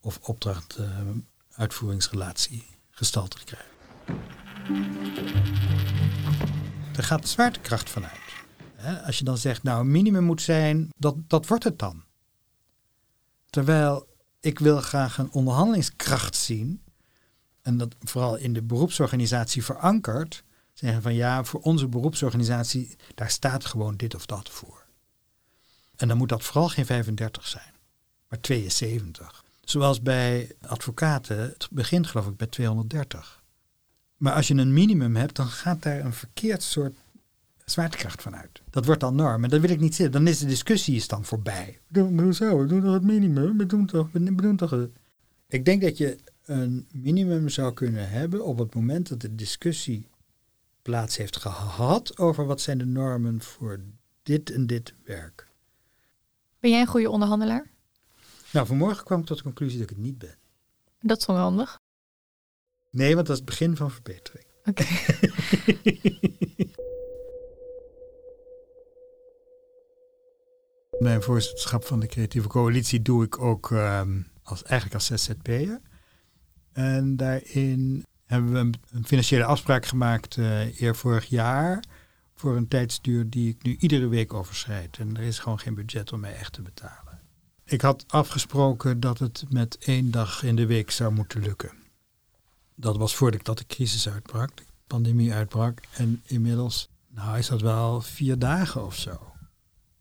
of 0.00 0.18
opdracht-uitvoeringsrelatie 0.22 2.56
uh, 2.56 2.62
gestalte 2.90 3.36
krijgt. 3.44 3.68
Er 6.96 7.02
gaat 7.02 7.28
zwaartekracht 7.28 7.90
vanuit. 7.90 8.18
Als 9.06 9.18
je 9.18 9.24
dan 9.24 9.38
zegt, 9.38 9.62
nou, 9.62 9.80
een 9.80 9.90
minimum 9.90 10.24
moet 10.24 10.42
zijn, 10.42 10.88
dat, 10.96 11.16
dat 11.26 11.46
wordt 11.46 11.64
het 11.64 11.78
dan. 11.78 12.02
Terwijl 13.50 14.06
ik 14.40 14.58
wil 14.58 14.80
graag 14.80 15.18
een 15.18 15.32
onderhandelingskracht 15.32 16.36
zien, 16.36 16.82
en 17.62 17.76
dat 17.76 17.94
vooral 18.00 18.36
in 18.36 18.52
de 18.52 18.62
beroepsorganisatie 18.62 19.64
verankerd, 19.64 20.44
zeggen 20.72 21.02
van 21.02 21.14
ja, 21.14 21.44
voor 21.44 21.60
onze 21.60 21.88
beroepsorganisatie, 21.88 22.96
daar 23.14 23.30
staat 23.30 23.64
gewoon 23.64 23.96
dit 23.96 24.14
of 24.14 24.26
dat 24.26 24.48
voor. 24.48 24.86
En 25.96 26.08
dan 26.08 26.16
moet 26.16 26.28
dat 26.28 26.42
vooral 26.42 26.68
geen 26.68 26.86
35 26.86 27.46
zijn, 27.46 27.72
maar 28.28 28.40
72. 28.40 29.44
Zoals 29.64 30.02
bij 30.02 30.52
advocaten, 30.66 31.38
het 31.38 31.68
begint 31.70 32.06
geloof 32.06 32.26
ik 32.26 32.36
bij 32.36 32.46
230. 32.46 33.42
Maar 34.16 34.32
als 34.32 34.48
je 34.48 34.54
een 34.54 34.72
minimum 34.72 35.16
hebt, 35.16 35.36
dan 35.36 35.46
gaat 35.46 35.82
daar 35.82 36.00
een 36.00 36.12
verkeerd 36.12 36.62
soort 36.62 36.96
zwaartekracht 37.64 38.22
vanuit. 38.22 38.62
Dat 38.70 38.84
wordt 38.84 39.00
dan 39.00 39.14
norm. 39.14 39.44
En 39.44 39.50
dat 39.50 39.60
wil 39.60 39.70
ik 39.70 39.80
niet 39.80 39.94
zitten. 39.94 40.12
Dan 40.12 40.32
is 40.32 40.38
de 40.38 40.46
discussie 40.46 40.96
is 40.96 41.08
dan 41.08 41.24
voorbij. 41.24 41.78
Hoezo? 41.92 42.58
We 42.58 42.66
doen 42.66 42.82
toch 42.82 42.92
het 42.92 43.02
minimum? 43.02 43.58
We 43.58 43.66
doen 43.66 43.86
toch, 43.86 44.08
we 44.12 44.34
doen 44.34 44.56
toch 44.56 44.70
het... 44.70 44.90
Ik 45.48 45.64
denk 45.64 45.82
dat 45.82 45.98
je 45.98 46.18
een 46.50 46.86
minimum 46.92 47.48
zou 47.48 47.72
kunnen 47.72 48.10
hebben 48.10 48.44
op 48.44 48.58
het 48.58 48.74
moment 48.74 49.08
dat 49.08 49.20
de 49.20 49.34
discussie 49.34 50.08
plaats 50.82 51.16
heeft 51.16 51.36
gehad 51.36 52.18
over 52.18 52.46
wat 52.46 52.60
zijn 52.60 52.78
de 52.78 52.86
normen 52.86 53.40
voor 53.40 53.80
dit 54.22 54.50
en 54.50 54.66
dit 54.66 54.94
werk. 55.04 55.48
Ben 56.60 56.70
jij 56.70 56.80
een 56.80 56.86
goede 56.86 57.10
onderhandelaar? 57.10 57.70
Nou, 58.52 58.66
vanmorgen 58.66 59.04
kwam 59.04 59.20
ik 59.20 59.26
tot 59.26 59.36
de 59.36 59.42
conclusie 59.42 59.78
dat 59.78 59.90
ik 59.90 59.96
het 59.96 60.04
niet 60.04 60.18
ben. 60.18 60.36
Dat 61.00 61.18
is 61.18 61.26
onhandig. 61.26 61.78
Nee, 62.90 63.14
want 63.14 63.26
dat 63.26 63.36
is 63.36 63.42
het 63.42 63.50
begin 63.50 63.76
van 63.76 63.90
verbetering. 63.90 64.44
Oké. 64.64 64.84
Mijn 70.98 71.22
voorzitterschap 71.22 71.84
van 71.84 72.00
de 72.00 72.06
creatieve 72.06 72.48
coalitie 72.48 73.02
doe 73.02 73.24
ik 73.24 73.38
ook 73.38 73.70
um, 73.70 74.26
als, 74.42 74.62
eigenlijk 74.62 74.94
als 74.94 75.06
ZZP'er. 75.24 75.80
En 76.72 77.16
daarin 77.16 78.04
hebben 78.26 78.52
we 78.52 78.58
een, 78.90 79.04
financiële 79.04 79.44
afspraak 79.44 79.86
gemaakt 79.86 80.36
uh, 80.36 80.80
eer 80.80 80.96
vorig 80.96 81.26
jaar 81.26 81.84
voor 82.34 82.56
een 82.56 82.68
tijdsduur 82.68 83.30
die 83.30 83.48
ik 83.48 83.62
nu 83.62 83.76
iedere 83.78 84.08
week 84.08 84.34
overschrijd. 84.34 84.98
En 84.98 85.16
er 85.16 85.22
is 85.22 85.38
gewoon 85.38 85.58
geen 85.58 85.74
budget 85.74 86.12
om 86.12 86.20
mij 86.20 86.34
echt 86.34 86.52
te 86.52 86.62
betalen. 86.62 87.20
Ik 87.64 87.80
had 87.80 88.04
afgesproken 88.08 89.00
dat 89.00 89.18
het 89.18 89.44
met 89.48 89.78
één 89.78 90.10
dag 90.10 90.42
in 90.42 90.56
de 90.56 90.66
week 90.66 90.90
zou 90.90 91.12
moeten 91.12 91.42
lukken. 91.42 91.72
Dat 92.74 92.96
was 92.96 93.14
voordat 93.14 93.58
de 93.58 93.66
crisis 93.66 94.08
uitbrak, 94.08 94.56
de 94.56 94.64
pandemie 94.86 95.32
uitbrak. 95.32 95.80
En 95.96 96.22
inmiddels, 96.26 96.88
nou 97.08 97.38
is 97.38 97.46
dat 97.46 97.60
wel 97.60 98.00
vier 98.00 98.38
dagen 98.38 98.84
of 98.84 98.96
zo. 98.96 99.32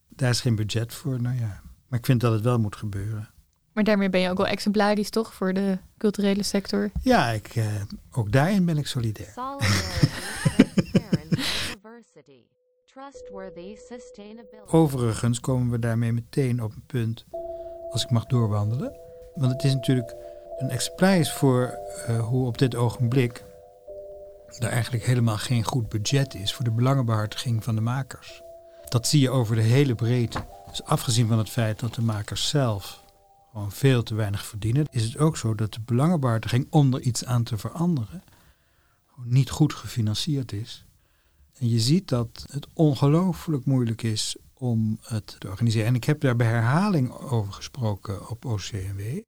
Daar 0.08 0.30
is 0.30 0.42
geen 0.42 0.56
budget 0.56 0.94
voor, 0.94 1.22
nou 1.22 1.40
ja. 1.40 1.62
Maar 1.88 2.00
ik 2.00 2.06
vind 2.06 2.22
dat 2.22 2.34
het 2.34 2.42
wel 2.42 2.60
moet 2.60 2.76
gebeuren. 2.76 3.30
Maar 3.80 3.88
daarmee 3.88 4.10
ben 4.10 4.22
je 4.22 4.30
ook 4.30 4.38
wel 4.38 4.48
exemplarisch, 4.48 5.10
toch, 5.10 5.34
voor 5.34 5.54
de 5.54 5.78
culturele 5.98 6.44
sector? 6.44 6.92
Ja, 7.02 7.30
ik, 7.30 7.56
eh, 7.56 7.66
ook 8.12 8.32
daarin 8.32 8.66
ben 8.66 8.78
ik 8.78 8.88
solidair. 8.88 9.34
Overigens 14.66 15.40
komen 15.40 15.72
we 15.72 15.80
daarmee 15.80 16.12
meteen 16.12 16.64
op 16.64 16.72
een 16.76 16.84
punt, 16.86 17.26
als 17.92 18.04
ik 18.04 18.10
mag 18.10 18.26
doorwandelen. 18.26 19.00
Want 19.36 19.52
het 19.52 19.64
is 19.64 19.74
natuurlijk 19.74 20.16
een 20.58 20.70
exemplaar 20.70 21.26
voor 21.26 21.78
uh, 22.10 22.20
hoe 22.20 22.48
op 22.48 22.58
dit 22.58 22.76
ogenblik 22.76 23.44
er 24.58 24.70
eigenlijk 24.70 25.04
helemaal 25.04 25.38
geen 25.38 25.64
goed 25.64 25.90
budget 25.90 26.34
is 26.34 26.54
voor 26.54 26.66
de 26.66 26.72
belangenbehartiging 26.72 27.64
van 27.64 27.76
de 27.76 27.82
makers. 27.82 28.42
Dat 28.90 29.08
zie 29.08 29.22
je 29.22 29.30
over 29.30 29.56
de 29.56 29.62
hele 29.62 29.96
breedte. 29.96 30.40
Dus 30.70 30.84
afgezien 30.84 31.28
van 31.28 31.38
het 31.38 31.50
feit 31.50 31.80
dat 31.80 31.94
de 31.94 32.02
makers 32.02 32.50
zelf 32.50 33.08
gewoon 33.52 33.72
veel 33.72 34.04
te 34.04 34.16
weinig 34.16 34.46
verdienen, 34.46 34.88
is 34.92 35.04
het 35.04 35.18
ook 35.18 35.38
zo 35.38 35.56
dat 35.56 35.74
de 35.74 35.82
belangenbehartiging 35.86 36.68
om 36.70 36.94
er 36.94 37.02
iets 37.02 37.26
aan 37.26 37.44
te 37.44 37.58
veranderen 37.58 38.24
niet 39.24 39.50
goed 39.50 39.74
gefinancierd 39.74 40.52
is. 40.52 40.86
En 41.58 41.70
je 41.70 41.80
ziet 41.80 42.08
dat 42.08 42.46
het 42.52 42.68
ongelooflijk 42.74 43.66
moeilijk 43.66 44.04
is 44.04 44.36
om 44.54 45.00
het 45.02 45.36
te 45.40 45.48
organiseren. 45.48 45.88
En 45.88 45.96
ik 45.96 46.04
heb 46.04 46.22
daar 46.22 46.36
bij 46.36 46.48
herhaling 46.48 47.12
over 47.12 47.54
gesproken 47.54 48.30
op 48.30 48.46
OCMW. 48.46 49.22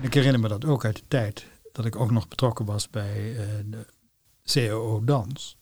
Ik 0.00 0.14
herinner 0.14 0.40
me 0.40 0.48
dat 0.48 0.64
ook 0.64 0.84
uit 0.84 0.96
de 0.96 1.02
tijd 1.08 1.46
dat 1.72 1.84
ik 1.84 1.96
ook 1.96 2.10
nog 2.10 2.28
betrokken 2.28 2.64
was 2.64 2.90
bij 2.90 3.32
uh, 3.32 3.38
de 3.64 3.86
COO 4.44 5.04
Dans. 5.04 5.56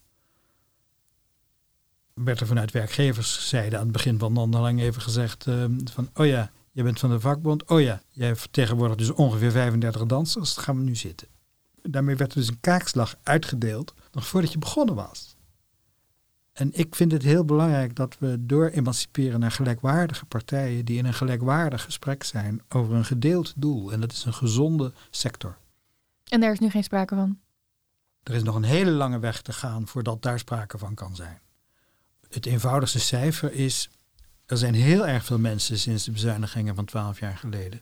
Werd 2.14 2.40
er 2.40 2.46
vanuit 2.46 2.70
werkgeverszijde 2.70 3.76
aan 3.76 3.82
het 3.82 3.92
begin 3.92 4.18
van 4.18 4.34
de 4.34 4.40
onderhandeling 4.40 4.80
even 4.88 5.02
gezegd 5.02 5.46
uh, 5.46 5.64
van, 5.84 6.10
oh 6.14 6.26
ja, 6.26 6.50
jij 6.72 6.84
bent 6.84 6.98
van 6.98 7.10
de 7.10 7.20
vakbond, 7.20 7.68
oh 7.68 7.80
ja, 7.80 8.02
jij 8.08 8.36
vertegenwoordigt 8.36 8.98
dus 8.98 9.10
ongeveer 9.10 9.50
35 9.50 10.06
dansers, 10.06 10.54
dat 10.54 10.64
gaan 10.64 10.76
we 10.76 10.82
nu 10.82 10.96
zitten. 10.96 11.28
Daarmee 11.82 12.16
werd 12.16 12.34
dus 12.34 12.48
een 12.48 12.60
kaakslag 12.60 13.16
uitgedeeld, 13.22 13.94
nog 14.12 14.26
voordat 14.26 14.52
je 14.52 14.58
begonnen 14.58 14.94
was. 14.94 15.36
En 16.52 16.70
ik 16.72 16.94
vind 16.94 17.12
het 17.12 17.22
heel 17.22 17.44
belangrijk 17.44 17.96
dat 17.96 18.18
we 18.18 18.36
door 18.46 18.68
emanciperen 18.68 19.40
naar 19.40 19.50
gelijkwaardige 19.50 20.24
partijen 20.24 20.84
die 20.84 20.98
in 20.98 21.04
een 21.04 21.14
gelijkwaardig 21.14 21.82
gesprek 21.82 22.24
zijn 22.24 22.62
over 22.68 22.94
een 22.94 23.04
gedeeld 23.04 23.52
doel. 23.56 23.92
En 23.92 24.00
dat 24.00 24.12
is 24.12 24.24
een 24.24 24.34
gezonde 24.34 24.92
sector. 25.10 25.56
En 26.28 26.40
daar 26.40 26.52
is 26.52 26.58
nu 26.58 26.70
geen 26.70 26.84
sprake 26.84 27.14
van? 27.14 27.38
Er 28.30 28.36
is 28.36 28.42
nog 28.42 28.54
een 28.54 28.62
hele 28.62 28.90
lange 28.90 29.18
weg 29.18 29.42
te 29.42 29.52
gaan 29.52 29.86
voordat 29.86 30.22
daar 30.22 30.38
sprake 30.38 30.78
van 30.78 30.94
kan 30.94 31.16
zijn. 31.16 31.40
Het 32.28 32.46
eenvoudigste 32.46 33.00
cijfer 33.00 33.52
is, 33.52 33.90
er 34.46 34.56
zijn 34.56 34.74
heel 34.74 35.06
erg 35.06 35.24
veel 35.24 35.38
mensen 35.38 35.78
sinds 35.78 36.04
de 36.04 36.10
bezuinigingen 36.10 36.74
van 36.74 36.84
twaalf 36.84 37.20
jaar 37.20 37.36
geleden 37.36 37.80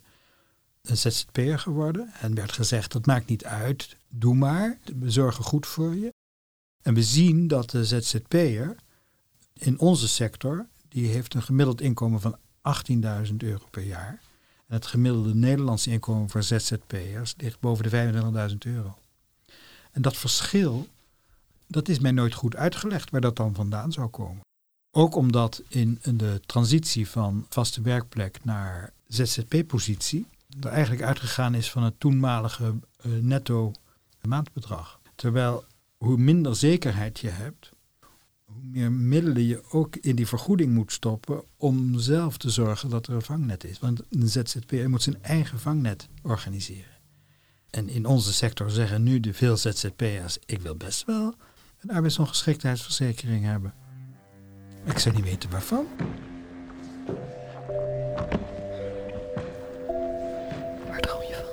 een 0.83 0.97
ZZP'er 0.97 1.59
geworden. 1.59 2.13
En 2.21 2.35
werd 2.35 2.53
gezegd, 2.53 2.93
dat 2.93 3.07
maakt 3.07 3.29
niet 3.29 3.45
uit, 3.45 3.97
doe 4.09 4.35
maar, 4.35 4.79
we 4.99 5.11
zorgen 5.11 5.45
goed 5.45 5.67
voor 5.67 5.95
je. 5.95 6.15
En 6.83 6.95
we 6.95 7.03
zien 7.03 7.49
dat 7.49 7.71
de 7.71 7.85
ZZP'er 7.85 8.77
in 9.53 9.79
onze 9.79 10.09
sector, 10.09 10.67
die 10.89 11.09
heeft 11.09 11.35
een 11.35 11.43
gemiddeld 11.43 11.81
inkomen 11.81 12.21
van 12.21 12.39
18.000 13.31 13.37
euro 13.37 13.67
per 13.71 13.83
jaar. 13.83 14.21
En 14.67 14.75
het 14.75 14.87
gemiddelde 14.87 15.35
Nederlandse 15.35 15.91
inkomen 15.91 16.29
voor 16.29 16.43
ZZP'ers 16.43 17.35
ligt 17.37 17.61
boven 17.61 17.91
de 17.91 18.51
25.000 18.51 18.57
euro. 18.59 18.99
En 19.99 20.05
dat 20.05 20.17
verschil, 20.17 20.89
dat 21.67 21.89
is 21.89 21.99
mij 21.99 22.11
nooit 22.11 22.35
goed 22.35 22.57
uitgelegd 22.57 23.11
waar 23.11 23.21
dat 23.21 23.37
dan 23.37 23.55
vandaan 23.55 23.93
zou 23.93 24.09
komen. 24.09 24.41
Ook 24.91 25.15
omdat 25.15 25.63
in 25.69 25.99
de 26.03 26.41
transitie 26.47 27.09
van 27.09 27.47
vaste 27.49 27.81
werkplek 27.81 28.45
naar 28.45 28.93
ZZP-positie 29.09 30.27
er 30.61 30.71
eigenlijk 30.71 31.03
uitgegaan 31.03 31.55
is 31.55 31.71
van 31.71 31.83
het 31.83 32.01
toenmalige 32.01 32.75
uh, 33.07 33.13
netto 33.23 33.73
maandbedrag. 34.23 35.01
Terwijl 35.15 35.65
hoe 35.97 36.17
minder 36.17 36.57
zekerheid 36.57 37.19
je 37.19 37.29
hebt, 37.29 37.73
hoe 38.45 38.63
meer 38.63 38.93
middelen 38.93 39.47
je 39.47 39.63
ook 39.71 39.97
in 39.97 40.17
die 40.17 40.27
vergoeding 40.27 40.75
moet 40.75 40.93
stoppen 40.93 41.43
om 41.57 41.99
zelf 41.99 42.37
te 42.37 42.51
zorgen 42.51 42.91
dat 42.91 43.07
er 43.07 43.15
een 43.15 43.23
vangnet 43.23 43.65
is. 43.65 43.79
Want 43.79 44.01
een 44.11 44.29
ZZP'er 44.29 44.91
moet 44.91 45.03
zijn 45.03 45.23
eigen 45.23 45.61
vangnet 45.61 46.09
organiseren. 46.23 46.98
En 47.71 47.89
in 47.89 48.07
onze 48.07 48.33
sector 48.33 48.71
zeggen 48.71 49.03
nu 49.03 49.21
de 49.21 49.35
veel 49.35 49.57
ZZP'ers, 49.57 50.39
ik 50.47 50.61
wil 50.61 50.77
best 50.77 51.05
wel 51.05 51.35
een 51.79 51.91
arbeidsongeschiktheidsverzekering 51.91 53.45
hebben. 53.45 53.75
Ik 54.85 54.99
zou 54.99 55.15
niet 55.15 55.25
weten 55.25 55.51
waarvan. 55.51 55.87
Waar 60.87 61.01
droom 61.01 61.23
je 61.23 61.35
van? 61.35 61.45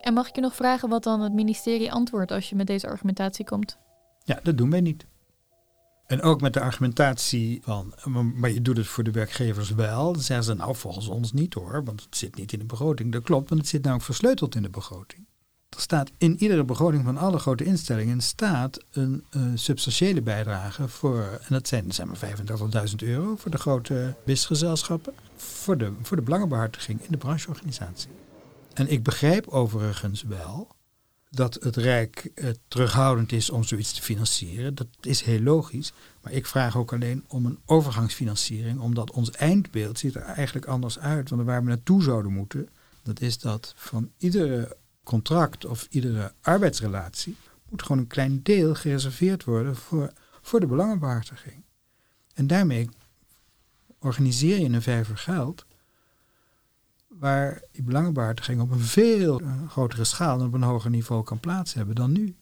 En 0.00 0.14
mag 0.14 0.28
ik 0.28 0.34
je 0.34 0.40
nog 0.40 0.54
vragen 0.54 0.88
wat 0.88 1.02
dan 1.02 1.20
het 1.20 1.32
ministerie 1.32 1.92
antwoordt 1.92 2.32
als 2.32 2.48
je 2.48 2.56
met 2.56 2.66
deze 2.66 2.88
argumentatie 2.88 3.44
komt? 3.44 3.78
Ja, 4.24 4.40
dat 4.42 4.58
doen 4.58 4.70
wij 4.70 4.80
niet. 4.80 5.06
En 6.10 6.22
ook 6.22 6.40
met 6.40 6.52
de 6.52 6.60
argumentatie 6.60 7.60
van, 7.62 7.94
maar 8.34 8.50
je 8.50 8.62
doet 8.62 8.76
het 8.76 8.86
voor 8.86 9.04
de 9.04 9.10
werkgevers 9.10 9.70
wel. 9.70 10.12
Dan 10.12 10.22
zeggen 10.22 10.44
ze, 10.44 10.54
nou 10.54 10.76
volgens 10.76 11.08
ons 11.08 11.32
niet 11.32 11.54
hoor, 11.54 11.84
want 11.84 12.02
het 12.02 12.16
zit 12.16 12.36
niet 12.36 12.52
in 12.52 12.58
de 12.58 12.64
begroting. 12.64 13.12
Dat 13.12 13.22
klopt, 13.22 13.48
want 13.48 13.60
het 13.60 13.70
zit 13.70 13.82
namelijk 13.82 14.04
versleuteld 14.04 14.54
in 14.54 14.62
de 14.62 14.70
begroting. 14.70 15.26
Er 15.68 15.80
staat 15.80 16.10
in 16.18 16.42
iedere 16.42 16.64
begroting 16.64 17.04
van 17.04 17.16
alle 17.16 17.38
grote 17.38 17.64
instellingen 17.64 18.20
staat 18.20 18.84
een 18.90 19.24
uh, 19.30 19.42
substantiële 19.54 20.22
bijdrage 20.22 20.88
voor, 20.88 21.22
en 21.22 21.48
dat 21.48 21.68
zijn, 21.68 21.92
zijn 21.92 22.08
maar 22.08 22.88
35.000 22.88 22.94
euro 22.96 23.36
voor 23.36 23.50
de 23.50 23.58
grote 23.58 24.14
wisgezelschappen, 24.24 25.12
voor 25.36 25.78
de, 25.78 25.92
voor 26.02 26.16
de 26.16 26.22
belangenbehartiging 26.22 27.00
in 27.00 27.10
de 27.10 27.18
brancheorganisatie. 27.18 28.10
En 28.74 28.88
ik 28.88 29.02
begrijp 29.02 29.46
overigens 29.46 30.22
wel 30.22 30.68
dat 31.30 31.54
het 31.54 31.76
Rijk 31.76 32.30
uh, 32.34 32.50
terughoudend 32.68 33.32
is 33.32 33.50
om 33.50 33.64
zoiets 33.64 33.92
te 33.92 34.02
financieren. 34.02 34.74
Dat 34.74 34.86
is 35.00 35.22
heel 35.22 35.40
logisch. 35.40 35.92
Maar 36.22 36.32
ik 36.32 36.46
vraag 36.46 36.76
ook 36.76 36.92
alleen 36.92 37.24
om 37.28 37.46
een 37.46 37.58
overgangsfinanciering, 37.64 38.80
omdat 38.80 39.10
ons 39.10 39.30
eindbeeld 39.30 39.98
ziet 39.98 40.14
er 40.14 40.22
eigenlijk 40.22 40.66
anders 40.66 40.98
uit. 40.98 41.30
Want 41.30 41.42
waar 41.42 41.62
we 41.62 41.68
naartoe 41.68 42.02
zouden 42.02 42.32
moeten, 42.32 42.68
dat 43.02 43.20
is 43.20 43.38
dat 43.38 43.72
van 43.76 44.10
iedere 44.18 44.76
contract 45.02 45.64
of 45.64 45.86
iedere 45.90 46.32
arbeidsrelatie 46.40 47.36
moet 47.68 47.82
gewoon 47.82 47.98
een 47.98 48.06
klein 48.06 48.42
deel 48.42 48.74
gereserveerd 48.74 49.44
worden 49.44 49.76
voor, 49.76 50.12
voor 50.42 50.60
de 50.60 50.66
belangenbehartiging. 50.66 51.64
En 52.34 52.46
daarmee 52.46 52.88
organiseer 53.98 54.58
je 54.58 54.68
een 54.68 54.82
vijver 54.82 55.16
geld 55.16 55.66
waar 57.20 57.62
die 57.72 57.82
belangenbehartiging 57.82 58.60
op 58.60 58.70
een 58.70 58.80
veel 58.80 59.40
grotere 59.68 60.04
schaal 60.04 60.38
en 60.40 60.46
op 60.46 60.52
een 60.52 60.62
hoger 60.62 60.90
niveau 60.90 61.24
kan 61.24 61.40
plaats 61.40 61.74
hebben 61.74 61.94
dan 61.94 62.12
nu. 62.12 62.36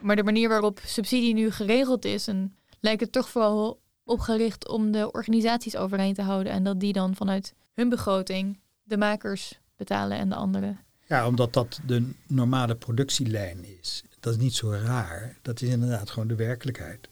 Maar 0.00 0.16
de 0.16 0.22
manier 0.22 0.48
waarop 0.48 0.80
subsidie 0.84 1.34
nu 1.34 1.50
geregeld 1.50 2.04
is, 2.04 2.28
en 2.28 2.56
lijkt 2.80 3.00
het 3.00 3.12
toch 3.12 3.28
vooral 3.28 3.80
opgericht 4.04 4.68
om 4.68 4.90
de 4.90 5.12
organisaties 5.12 5.76
overeind 5.76 6.14
te 6.14 6.22
houden 6.22 6.52
en 6.52 6.64
dat 6.64 6.80
die 6.80 6.92
dan 6.92 7.14
vanuit 7.14 7.54
hun 7.74 7.88
begroting 7.88 8.60
de 8.82 8.96
makers 8.96 9.60
betalen 9.76 10.18
en 10.18 10.28
de 10.28 10.34
anderen. 10.34 10.80
Ja, 11.06 11.26
omdat 11.26 11.52
dat 11.52 11.80
de 11.86 12.10
normale 12.26 12.76
productielijn 12.76 13.78
is. 13.78 14.04
Dat 14.20 14.32
is 14.32 14.38
niet 14.38 14.54
zo 14.54 14.70
raar. 14.70 15.38
Dat 15.42 15.62
is 15.62 15.68
inderdaad 15.68 16.10
gewoon 16.10 16.28
de 16.28 16.34
werkelijkheid. 16.34 17.08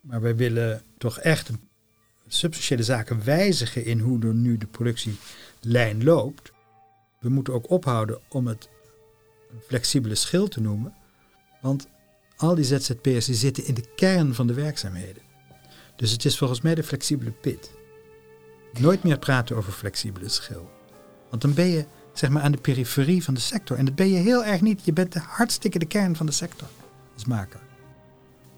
Maar 0.00 0.20
wij 0.20 0.36
willen 0.36 0.82
toch 0.98 1.18
echt 1.18 1.50
substantiële 2.34 2.82
zaken 2.82 3.24
wijzigen 3.24 3.84
in 3.84 3.98
hoe 3.98 4.22
er 4.22 4.34
nu 4.34 4.58
de 4.58 4.66
productielijn 4.66 6.04
loopt. 6.04 6.52
We 7.20 7.28
moeten 7.28 7.54
ook 7.54 7.70
ophouden 7.70 8.20
om 8.28 8.46
het 8.46 8.68
flexibele 9.66 10.14
schil 10.14 10.48
te 10.48 10.60
noemen. 10.60 10.94
Want 11.60 11.88
al 12.36 12.54
die 12.54 12.64
ZZP'ers 12.64 13.26
die 13.26 13.34
zitten 13.34 13.66
in 13.66 13.74
de 13.74 13.84
kern 13.96 14.34
van 14.34 14.46
de 14.46 14.54
werkzaamheden. 14.54 15.22
Dus 15.96 16.10
het 16.10 16.24
is 16.24 16.38
volgens 16.38 16.60
mij 16.60 16.74
de 16.74 16.82
flexibele 16.82 17.30
pit. 17.30 17.72
Nooit 18.78 19.02
meer 19.02 19.18
praten 19.18 19.56
over 19.56 19.72
flexibele 19.72 20.28
schil. 20.28 20.70
Want 21.30 21.42
dan 21.42 21.54
ben 21.54 21.66
je 21.66 21.84
zeg 22.12 22.30
maar 22.30 22.42
aan 22.42 22.52
de 22.52 22.60
periferie 22.60 23.24
van 23.24 23.34
de 23.34 23.40
sector. 23.40 23.76
En 23.76 23.84
dat 23.84 23.94
ben 23.94 24.08
je 24.08 24.18
heel 24.18 24.44
erg 24.44 24.60
niet. 24.60 24.84
Je 24.84 24.92
bent 24.92 25.12
de 25.12 25.20
hartstikke 25.20 25.78
de 25.78 25.86
kern 25.86 26.16
van 26.16 26.26
de 26.26 26.32
sector 26.32 26.68
als 27.14 27.24
maker. 27.24 27.60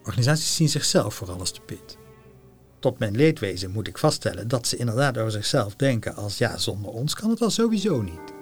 Organisaties 0.04 0.56
zien 0.56 0.68
zichzelf 0.68 1.14
vooral 1.14 1.38
als 1.38 1.54
de 1.54 1.60
pit. 1.60 1.96
Tot 2.84 2.98
mijn 2.98 3.16
leedwezen 3.16 3.70
moet 3.70 3.88
ik 3.88 3.98
vaststellen 3.98 4.48
dat 4.48 4.66
ze 4.66 4.76
inderdaad 4.76 5.18
over 5.18 5.32
zichzelf 5.32 5.74
denken 5.76 6.14
als 6.14 6.38
ja, 6.38 6.56
zonder 6.56 6.90
ons 6.90 7.14
kan 7.14 7.30
het 7.30 7.40
al 7.40 7.50
sowieso 7.50 8.02
niet. 8.02 8.33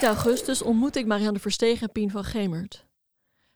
Eind 0.00 0.16
augustus 0.16 0.62
ontmoette 0.62 0.98
ik 0.98 1.06
Marianne 1.06 1.38
Verstegen 1.38 1.86
en 1.86 1.92
Pien 1.92 2.10
van 2.10 2.24
Gemert. 2.24 2.86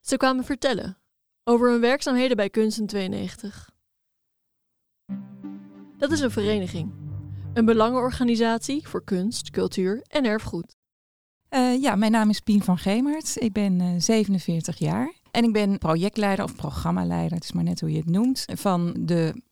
Ze 0.01 0.17
kwamen 0.17 0.45
vertellen 0.45 0.99
over 1.45 1.71
hun 1.71 1.81
werkzaamheden 1.81 2.37
bij 2.37 2.51
Kunsten 2.51 2.87
92. 2.87 3.71
Dat 5.99 6.13
is 6.13 6.21
een 6.21 6.31
vereniging, 6.31 6.93
een 7.55 7.65
belangenorganisatie 7.65 8.89
voor 8.89 9.05
kunst, 9.05 9.51
cultuur 9.51 10.03
en 10.07 10.25
erfgoed. 10.25 10.77
Uh, 11.51 11.83
ja, 11.83 11.97
mijn 11.97 12.13
naam 12.13 12.31
is 12.31 12.41
Pien 12.41 12.63
van 12.63 12.79
Gemert. 12.79 13.43
Ik 13.43 13.53
ben 13.53 13.81
uh, 13.81 13.95
47 13.99 14.79
jaar 14.79 15.13
en 15.31 15.45
ik 15.45 15.53
ben 15.53 15.79
projectleider 15.79 16.45
of 16.45 16.57
programmaleider, 16.57 17.35
het 17.35 17.45
is 17.45 17.53
maar 17.53 17.65
net 17.65 17.81
hoe 17.81 17.91
je 17.91 17.99
het 17.99 18.11
noemt, 18.11 18.45
van 18.47 18.95
de 19.01 19.43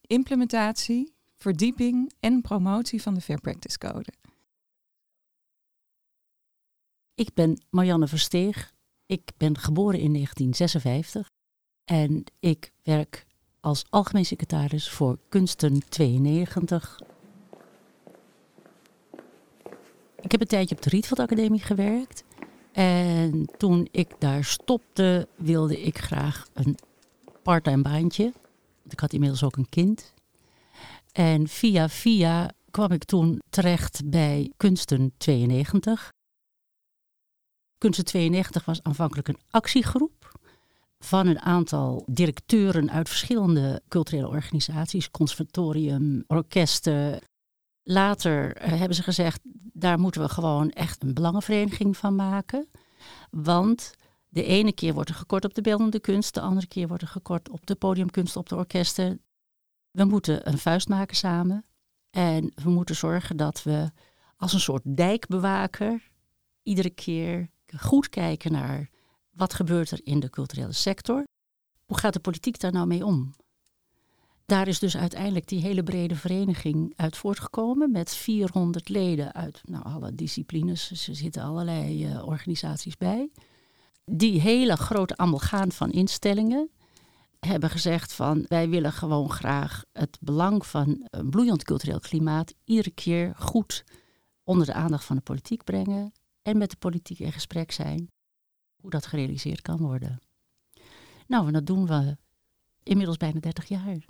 implementatie, 0.00 1.14
verdieping 1.36 2.12
en 2.20 2.40
promotie 2.40 3.02
van 3.02 3.14
de 3.14 3.20
Fair 3.20 3.40
Practice 3.40 3.78
Code. 3.78 4.12
Ik 7.20 7.34
ben 7.34 7.62
Marianne 7.70 8.06
Versteeg. 8.06 8.72
Ik 9.06 9.30
ben 9.36 9.58
geboren 9.58 10.00
in 10.00 10.12
1956 10.12 11.28
en 11.84 12.24
ik 12.38 12.72
werk 12.82 13.26
als 13.60 13.84
algemeen 13.90 14.26
secretaris 14.26 14.90
voor 14.90 15.18
Kunsten 15.28 15.88
92. 15.88 17.00
Ik 20.20 20.30
heb 20.30 20.40
een 20.40 20.46
tijdje 20.46 20.74
op 20.74 20.82
de 20.82 20.90
Rietveld 20.90 21.18
Academie 21.18 21.60
gewerkt. 21.60 22.24
En 22.72 23.48
toen 23.56 23.88
ik 23.90 24.14
daar 24.18 24.44
stopte, 24.44 25.28
wilde 25.36 25.80
ik 25.80 25.98
graag 25.98 26.48
een 26.54 26.76
parttime 27.42 27.82
baantje. 27.82 28.32
Ik 28.88 29.00
had 29.00 29.12
inmiddels 29.12 29.44
ook 29.44 29.56
een 29.56 29.68
kind. 29.68 30.14
En 31.12 31.48
via 31.48 31.88
via 31.88 32.50
kwam 32.70 32.92
ik 32.92 33.04
toen 33.04 33.42
terecht 33.50 34.10
bij 34.10 34.52
Kunsten 34.56 35.12
92. 35.16 36.10
Kunsten 37.80 38.04
92 38.04 38.64
was 38.64 38.82
aanvankelijk 38.82 39.28
een 39.28 39.40
actiegroep 39.50 40.40
van 40.98 41.26
een 41.26 41.40
aantal 41.40 42.02
directeuren 42.06 42.90
uit 42.90 43.08
verschillende 43.08 43.82
culturele 43.88 44.28
organisaties, 44.28 45.10
conservatorium, 45.10 46.24
orkesten. 46.26 47.20
Later 47.82 48.56
eh, 48.56 48.78
hebben 48.78 48.96
ze 48.96 49.02
gezegd, 49.02 49.40
daar 49.72 49.98
moeten 49.98 50.20
we 50.20 50.28
gewoon 50.28 50.70
echt 50.70 51.02
een 51.02 51.14
belangenvereniging 51.14 51.96
van 51.96 52.14
maken. 52.14 52.68
Want 53.30 53.94
de 54.28 54.44
ene 54.44 54.72
keer 54.72 54.94
wordt 54.94 55.08
er 55.08 55.14
gekort 55.14 55.44
op 55.44 55.54
de 55.54 55.62
beeldende 55.62 56.00
kunst, 56.00 56.34
de 56.34 56.40
andere 56.40 56.66
keer 56.66 56.88
wordt 56.88 57.02
er 57.02 57.08
gekort 57.08 57.48
op 57.48 57.66
de 57.66 57.74
podiumkunst, 57.74 58.36
op 58.36 58.48
de 58.48 58.56
orkesten. 58.56 59.22
We 59.90 60.04
moeten 60.04 60.48
een 60.48 60.58
vuist 60.58 60.88
maken 60.88 61.16
samen. 61.16 61.64
En 62.10 62.52
we 62.54 62.70
moeten 62.70 62.96
zorgen 62.96 63.36
dat 63.36 63.62
we 63.62 63.90
als 64.36 64.52
een 64.52 64.60
soort 64.60 64.82
dijkbewaker 64.84 66.10
iedere 66.62 66.90
keer 66.90 67.50
goed 67.76 68.08
kijken 68.08 68.52
naar 68.52 68.90
wat 69.30 69.54
gebeurt 69.54 69.90
er 69.90 70.00
in 70.02 70.20
de 70.20 70.30
culturele 70.30 70.72
sector. 70.72 71.24
Hoe 71.86 71.98
gaat 71.98 72.12
de 72.12 72.20
politiek 72.20 72.60
daar 72.60 72.72
nou 72.72 72.86
mee 72.86 73.04
om? 73.04 73.34
Daar 74.46 74.68
is 74.68 74.78
dus 74.78 74.96
uiteindelijk 74.96 75.48
die 75.48 75.60
hele 75.60 75.82
brede 75.82 76.16
vereniging 76.16 76.92
uit 76.96 77.16
voortgekomen 77.16 77.90
met 77.90 78.14
400 78.14 78.88
leden 78.88 79.34
uit 79.34 79.60
nou, 79.64 79.84
alle 79.84 80.14
disciplines. 80.14 81.08
Er 81.08 81.16
zitten 81.16 81.42
allerlei 81.42 82.06
uh, 82.06 82.26
organisaties 82.26 82.96
bij. 82.96 83.30
Die 84.04 84.40
hele 84.40 84.76
grote 84.76 85.16
amalgaan 85.16 85.72
van 85.72 85.90
instellingen 85.90 86.70
hebben 87.40 87.70
gezegd 87.70 88.12
van 88.12 88.44
wij 88.48 88.68
willen 88.68 88.92
gewoon 88.92 89.30
graag 89.30 89.84
het 89.92 90.18
belang 90.20 90.66
van 90.66 91.06
een 91.10 91.30
bloeiend 91.30 91.64
cultureel 91.64 92.00
klimaat 92.00 92.54
iedere 92.64 92.90
keer 92.90 93.34
goed 93.36 93.84
onder 94.44 94.66
de 94.66 94.72
aandacht 94.72 95.04
van 95.04 95.16
de 95.16 95.22
politiek 95.22 95.64
brengen 95.64 96.12
met 96.58 96.70
de 96.70 96.76
politiek 96.76 97.18
in 97.18 97.32
gesprek 97.32 97.72
zijn 97.72 98.10
hoe 98.76 98.90
dat 98.90 99.06
gerealiseerd 99.06 99.62
kan 99.62 99.78
worden. 99.78 100.20
Nou, 101.26 101.46
en 101.46 101.52
dat 101.52 101.66
doen 101.66 101.86
we 101.86 102.16
inmiddels 102.82 103.16
bijna 103.16 103.40
30 103.40 103.68
jaar. 103.68 104.04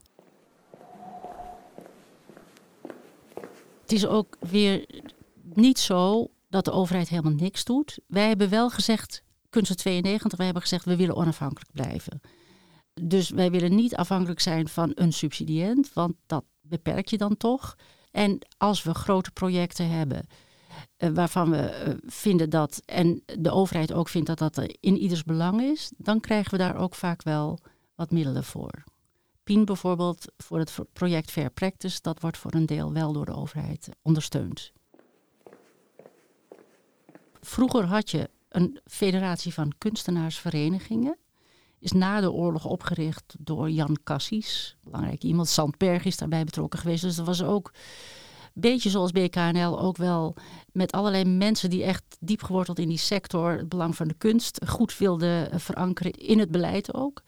het 3.90 3.98
is 3.98 4.07
ook 4.07 4.37
weer 4.40 4.87
niet 5.42 5.79
zo 5.79 6.31
dat 6.48 6.64
de 6.64 6.70
overheid 6.70 7.09
helemaal 7.09 7.33
niks 7.33 7.64
doet. 7.64 7.98
Wij 8.07 8.29
hebben 8.29 8.48
wel 8.48 8.70
gezegd, 8.70 9.22
Kunst 9.48 9.76
92, 9.76 10.37
wij 10.37 10.46
hebben 10.46 10.62
gezegd 10.62 10.85
we 10.85 10.96
willen 10.96 11.16
onafhankelijk 11.16 11.72
blijven. 11.72 12.20
Dus 12.94 13.31
wij 13.31 13.50
willen 13.50 13.74
niet 13.74 13.96
afhankelijk 13.96 14.40
zijn 14.40 14.68
van 14.68 14.92
een 14.94 15.12
subsidiënt, 15.12 15.92
want 15.92 16.14
dat 16.26 16.44
beperk 16.61 17.09
je 17.09 17.16
dan 17.16 17.37
toch. 17.37 17.76
En 18.11 18.38
als 18.57 18.83
we 18.83 18.94
grote 18.94 19.31
projecten 19.31 19.90
hebben 19.90 20.26
eh, 20.96 21.11
waarvan 21.11 21.50
we 21.50 21.56
eh, 21.56 21.94
vinden 22.06 22.50
dat, 22.50 22.83
en 22.85 23.22
de 23.38 23.50
overheid 23.50 23.92
ook 23.92 24.09
vindt 24.09 24.26
dat 24.26 24.38
dat 24.38 24.59
in 24.80 24.96
ieders 24.96 25.24
belang 25.24 25.61
is, 25.61 25.92
dan 25.96 26.20
krijgen 26.20 26.50
we 26.50 26.59
daar 26.59 26.76
ook 26.76 26.94
vaak 26.94 27.22
wel 27.22 27.59
wat 27.94 28.11
middelen 28.11 28.44
voor. 28.44 28.85
PIN 29.44 29.64
bijvoorbeeld 29.64 30.24
voor 30.37 30.59
het 30.59 30.78
project 30.92 31.30
Fair 31.30 31.50
Practice, 31.50 31.98
dat 32.02 32.20
wordt 32.20 32.38
voor 32.38 32.54
een 32.54 32.66
deel 32.66 32.92
wel 32.92 33.12
door 33.12 33.26
de 33.26 33.35
overheid 33.35 33.88
ondersteund. 34.02 34.72
Vroeger 37.40 37.85
had 37.85 38.11
je 38.11 38.30
een 38.48 38.80
federatie 38.85 39.54
van 39.54 39.72
kunstenaarsverenigingen. 39.78 41.16
Is 41.78 41.92
na 41.92 42.20
de 42.20 42.33
oorlog 42.33 42.64
opgericht 42.64 43.35
door 43.38 43.70
Jan 43.70 43.98
Cassis. 44.04 44.76
Belangrijk 44.83 45.22
iemand. 45.22 45.48
Sandberg 45.48 46.04
is 46.04 46.16
daarbij 46.16 46.44
betrokken 46.44 46.78
geweest. 46.78 47.02
Dus 47.02 47.16
dat 47.16 47.26
was 47.26 47.42
ook 47.42 47.72
beetje 48.52 48.90
zoals 48.90 49.12
BKNL 49.12 49.80
ook 49.80 49.96
wel 49.96 50.36
met 50.72 50.92
allerlei 50.92 51.24
mensen 51.24 51.70
die 51.70 51.84
echt 51.84 52.16
diep 52.20 52.42
geworteld 52.42 52.78
in 52.78 52.88
die 52.88 52.98
sector 52.98 53.50
het 53.50 53.68
belang 53.68 53.96
van 53.96 54.08
de 54.08 54.14
kunst 54.14 54.66
goed 54.66 54.98
wilden 54.98 55.60
verankeren 55.60 56.12
in 56.12 56.38
het 56.38 56.50
beleid 56.50 56.94
ook. 56.94 57.22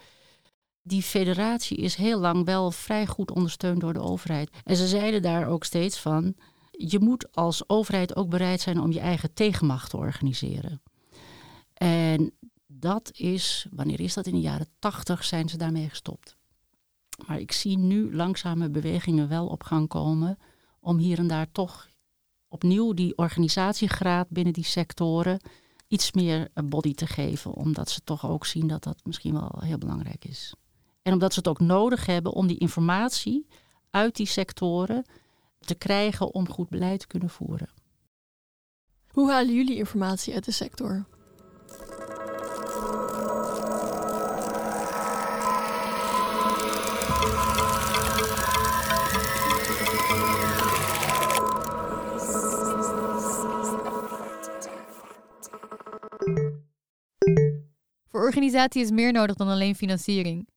Die 0.83 1.03
federatie 1.03 1.77
is 1.77 1.95
heel 1.95 2.19
lang 2.19 2.45
wel 2.45 2.71
vrij 2.71 3.07
goed 3.07 3.31
ondersteund 3.31 3.81
door 3.81 3.93
de 3.93 4.03
overheid. 4.03 4.51
En 4.65 4.77
ze 4.77 4.87
zeiden 4.87 5.23
daar 5.23 5.49
ook 5.49 5.65
steeds 5.65 5.99
van 5.99 6.35
je 6.71 6.99
moet 6.99 7.35
als 7.35 7.69
overheid 7.69 8.17
ook 8.17 8.29
bereid 8.29 8.61
zijn 8.61 8.81
om 8.81 8.93
je 8.93 9.01
eigen 9.01 9.35
tegenmacht 9.35 9.91
te 9.91 9.97
organiseren. 9.97 10.83
En 11.75 12.33
dat 12.67 13.11
is, 13.13 13.67
wanneer 13.71 14.01
is 14.01 14.15
dat? 14.15 14.27
In 14.27 14.35
de 14.35 14.41
jaren 14.41 14.69
tachtig 14.79 15.25
zijn 15.25 15.49
ze 15.49 15.57
daarmee 15.57 15.89
gestopt. 15.89 16.37
Maar 17.27 17.41
ik 17.41 17.53
zie 17.53 17.79
nu 17.79 18.15
langzame 18.15 18.71
bewegingen 18.71 19.29
wel 19.29 19.47
op 19.47 19.63
gang 19.63 19.89
komen 19.89 20.39
om 20.83 20.99
hier 20.99 21.19
en 21.19 21.27
daar 21.27 21.53
toch 21.53 21.89
opnieuw 22.49 22.93
die 22.93 23.17
organisatiegraad 23.17 24.29
binnen 24.29 24.53
die 24.53 24.65
sectoren 24.65 25.41
iets 25.89 26.13
meer 26.13 26.49
body 26.65 26.95
te 26.95 27.07
geven. 27.07 27.55
Omdat 27.55 27.91
ze 27.91 28.01
toch 28.05 28.27
ook 28.27 28.47
zien 28.47 28.67
dat 28.67 28.83
dat 28.83 29.01
misschien 29.05 29.33
wel 29.33 29.61
heel 29.61 29.79
belangrijk 29.79 30.25
is. 30.25 30.55
En 31.03 31.13
omdat 31.13 31.33
ze 31.33 31.39
het 31.39 31.49
ook 31.49 31.61
nodig 31.61 32.07
hebben 32.07 32.33
om 32.33 32.47
die 32.47 32.59
informatie 32.59 33.47
uit 33.91 34.17
die 34.17 34.27
sectoren 34.27 35.05
te 35.59 35.75
krijgen 35.75 36.35
om 36.35 36.49
goed 36.49 36.69
beleid 36.69 37.01
te 37.01 37.07
kunnen 37.07 37.31
voeren. 37.31 37.69
Hoe 39.07 39.31
halen 39.31 39.55
jullie 39.55 39.77
informatie 39.77 40.35
uit 40.35 40.45
de 40.45 40.53
sector? 40.53 41.07
Organisatie 58.23 58.83
is 58.83 58.91
meer 58.91 59.13
nodig 59.13 59.37
dan 59.37 59.49
alleen 59.49 59.75
financiering. 59.75 60.49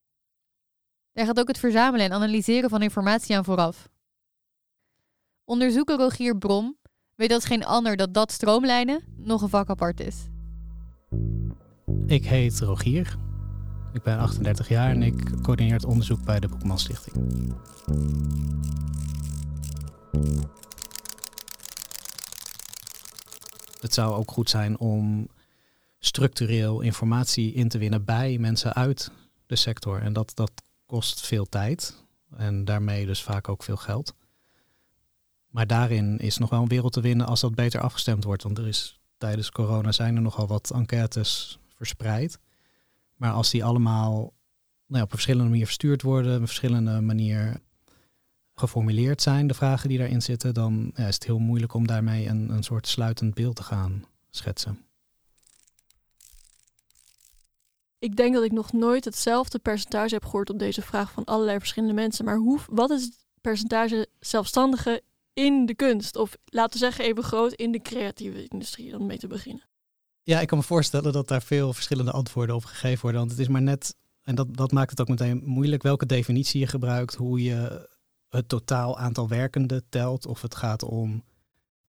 Daar 1.13 1.25
gaat 1.25 1.39
ook 1.39 1.47
het 1.47 1.57
verzamelen 1.57 2.05
en 2.05 2.11
analyseren 2.11 2.69
van 2.69 2.81
informatie 2.81 3.35
aan 3.35 3.43
vooraf. 3.43 3.89
Onderzoeker 5.43 5.97
Rogier 5.97 6.37
Brom 6.37 6.77
weet 7.15 7.31
als 7.31 7.45
geen 7.45 7.65
ander 7.65 7.95
dat 7.95 8.13
dat 8.13 8.31
stroomlijnen 8.31 9.03
nog 9.17 9.41
een 9.41 9.49
vak 9.49 9.69
apart 9.69 9.99
is. 9.99 10.15
Ik 12.05 12.25
heet 12.25 12.59
Rogier. 12.59 13.17
Ik 13.93 14.03
ben 14.03 14.17
38 14.17 14.69
jaar 14.69 14.89
en 14.89 15.03
ik 15.03 15.41
coördineer 15.41 15.73
het 15.73 15.85
onderzoek 15.85 16.23
bij 16.23 16.39
de 16.39 16.47
Boekman 16.47 16.79
Stichting. 16.79 17.53
Het 23.79 23.93
zou 23.93 24.13
ook 24.13 24.31
goed 24.31 24.49
zijn 24.49 24.79
om 24.79 25.27
structureel 26.05 26.81
informatie 26.81 27.53
in 27.53 27.67
te 27.67 27.77
winnen 27.77 28.05
bij 28.05 28.37
mensen 28.37 28.73
uit 28.73 29.11
de 29.45 29.55
sector. 29.55 30.01
En 30.01 30.13
dat, 30.13 30.31
dat 30.35 30.51
kost 30.85 31.25
veel 31.25 31.45
tijd 31.45 32.03
en 32.37 32.65
daarmee 32.65 33.05
dus 33.05 33.23
vaak 33.23 33.49
ook 33.49 33.63
veel 33.63 33.77
geld. 33.77 34.13
Maar 35.47 35.67
daarin 35.67 36.17
is 36.17 36.37
nog 36.37 36.49
wel 36.49 36.61
een 36.61 36.67
wereld 36.67 36.93
te 36.93 37.01
winnen 37.01 37.27
als 37.27 37.41
dat 37.41 37.55
beter 37.55 37.79
afgestemd 37.79 38.23
wordt. 38.23 38.43
Want 38.43 38.57
er 38.57 38.67
is 38.67 38.99
tijdens 39.17 39.51
corona 39.51 39.91
zijn 39.91 40.15
er 40.15 40.21
nogal 40.21 40.47
wat 40.47 40.71
enquêtes 40.71 41.59
verspreid. 41.75 42.39
Maar 43.15 43.31
als 43.31 43.49
die 43.49 43.63
allemaal 43.63 44.19
nou 44.85 44.97
ja, 44.97 45.01
op 45.01 45.09
verschillende 45.09 45.49
manier 45.49 45.65
verstuurd 45.65 46.01
worden, 46.01 46.39
op 46.39 46.45
verschillende 46.45 47.01
manier 47.01 47.61
geformuleerd 48.55 49.21
zijn, 49.21 49.47
de 49.47 49.53
vragen 49.53 49.89
die 49.89 49.97
daarin 49.97 50.21
zitten, 50.21 50.53
dan 50.53 50.91
is 50.95 51.15
het 51.15 51.25
heel 51.25 51.39
moeilijk 51.39 51.73
om 51.73 51.87
daarmee 51.87 52.27
een, 52.27 52.49
een 52.49 52.63
soort 52.63 52.87
sluitend 52.87 53.33
beeld 53.33 53.55
te 53.55 53.63
gaan 53.63 54.05
schetsen. 54.29 54.85
Ik 58.05 58.15
denk 58.15 58.33
dat 58.33 58.43
ik 58.43 58.51
nog 58.51 58.73
nooit 58.73 59.05
hetzelfde 59.05 59.59
percentage 59.59 60.13
heb 60.13 60.23
gehoord 60.23 60.49
op 60.49 60.59
deze 60.59 60.81
vraag 60.81 61.11
van 61.11 61.23
allerlei 61.23 61.59
verschillende 61.59 61.93
mensen. 61.93 62.25
Maar 62.25 62.37
hoe, 62.37 62.59
wat 62.69 62.89
is 62.89 63.03
het 63.03 63.25
percentage 63.41 64.07
zelfstandigen 64.19 65.01
in 65.33 65.65
de 65.65 65.75
kunst? 65.75 66.15
Of 66.15 66.37
laten 66.45 66.79
we 66.79 66.85
zeggen 66.85 67.05
even 67.05 67.23
groot 67.23 67.53
in 67.53 67.71
de 67.71 67.81
creatieve 67.81 68.47
industrie, 68.47 68.97
om 68.97 69.05
mee 69.05 69.17
te 69.17 69.27
beginnen. 69.27 69.63
Ja, 70.23 70.39
ik 70.39 70.47
kan 70.47 70.57
me 70.57 70.63
voorstellen 70.63 71.13
dat 71.13 71.27
daar 71.27 71.41
veel 71.41 71.73
verschillende 71.73 72.11
antwoorden 72.11 72.55
op 72.55 72.65
gegeven 72.65 73.01
worden. 73.01 73.19
Want 73.19 73.31
het 73.31 73.39
is 73.39 73.47
maar 73.47 73.61
net, 73.61 73.95
en 74.21 74.35
dat, 74.35 74.57
dat 74.57 74.71
maakt 74.71 74.89
het 74.89 75.01
ook 75.01 75.07
meteen 75.07 75.41
moeilijk, 75.45 75.83
welke 75.83 76.05
definitie 76.05 76.59
je 76.59 76.67
gebruikt, 76.67 77.15
hoe 77.15 77.43
je 77.43 77.89
het 78.29 78.49
totaal 78.49 78.97
aantal 78.97 79.27
werkenden 79.27 79.83
telt. 79.89 80.25
Of 80.25 80.41
het 80.41 80.55
gaat 80.55 80.83
om 80.83 81.23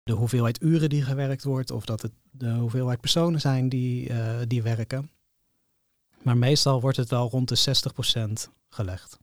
de 0.02 0.12
hoeveelheid 0.12 0.62
uren 0.62 0.88
die 0.88 1.02
gewerkt 1.02 1.44
wordt, 1.44 1.70
of 1.70 1.84
dat 1.84 2.02
het 2.02 2.12
de 2.30 2.52
hoeveelheid 2.52 3.00
personen 3.00 3.40
zijn 3.40 3.68
die, 3.68 4.08
uh, 4.08 4.36
die 4.46 4.62
werken. 4.62 5.12
Maar 6.24 6.36
meestal 6.36 6.80
wordt 6.80 6.96
het 6.96 7.10
wel 7.10 7.28
rond 7.28 7.48
de 7.48 7.76
60% 8.48 8.50
gelegd. 8.68 9.18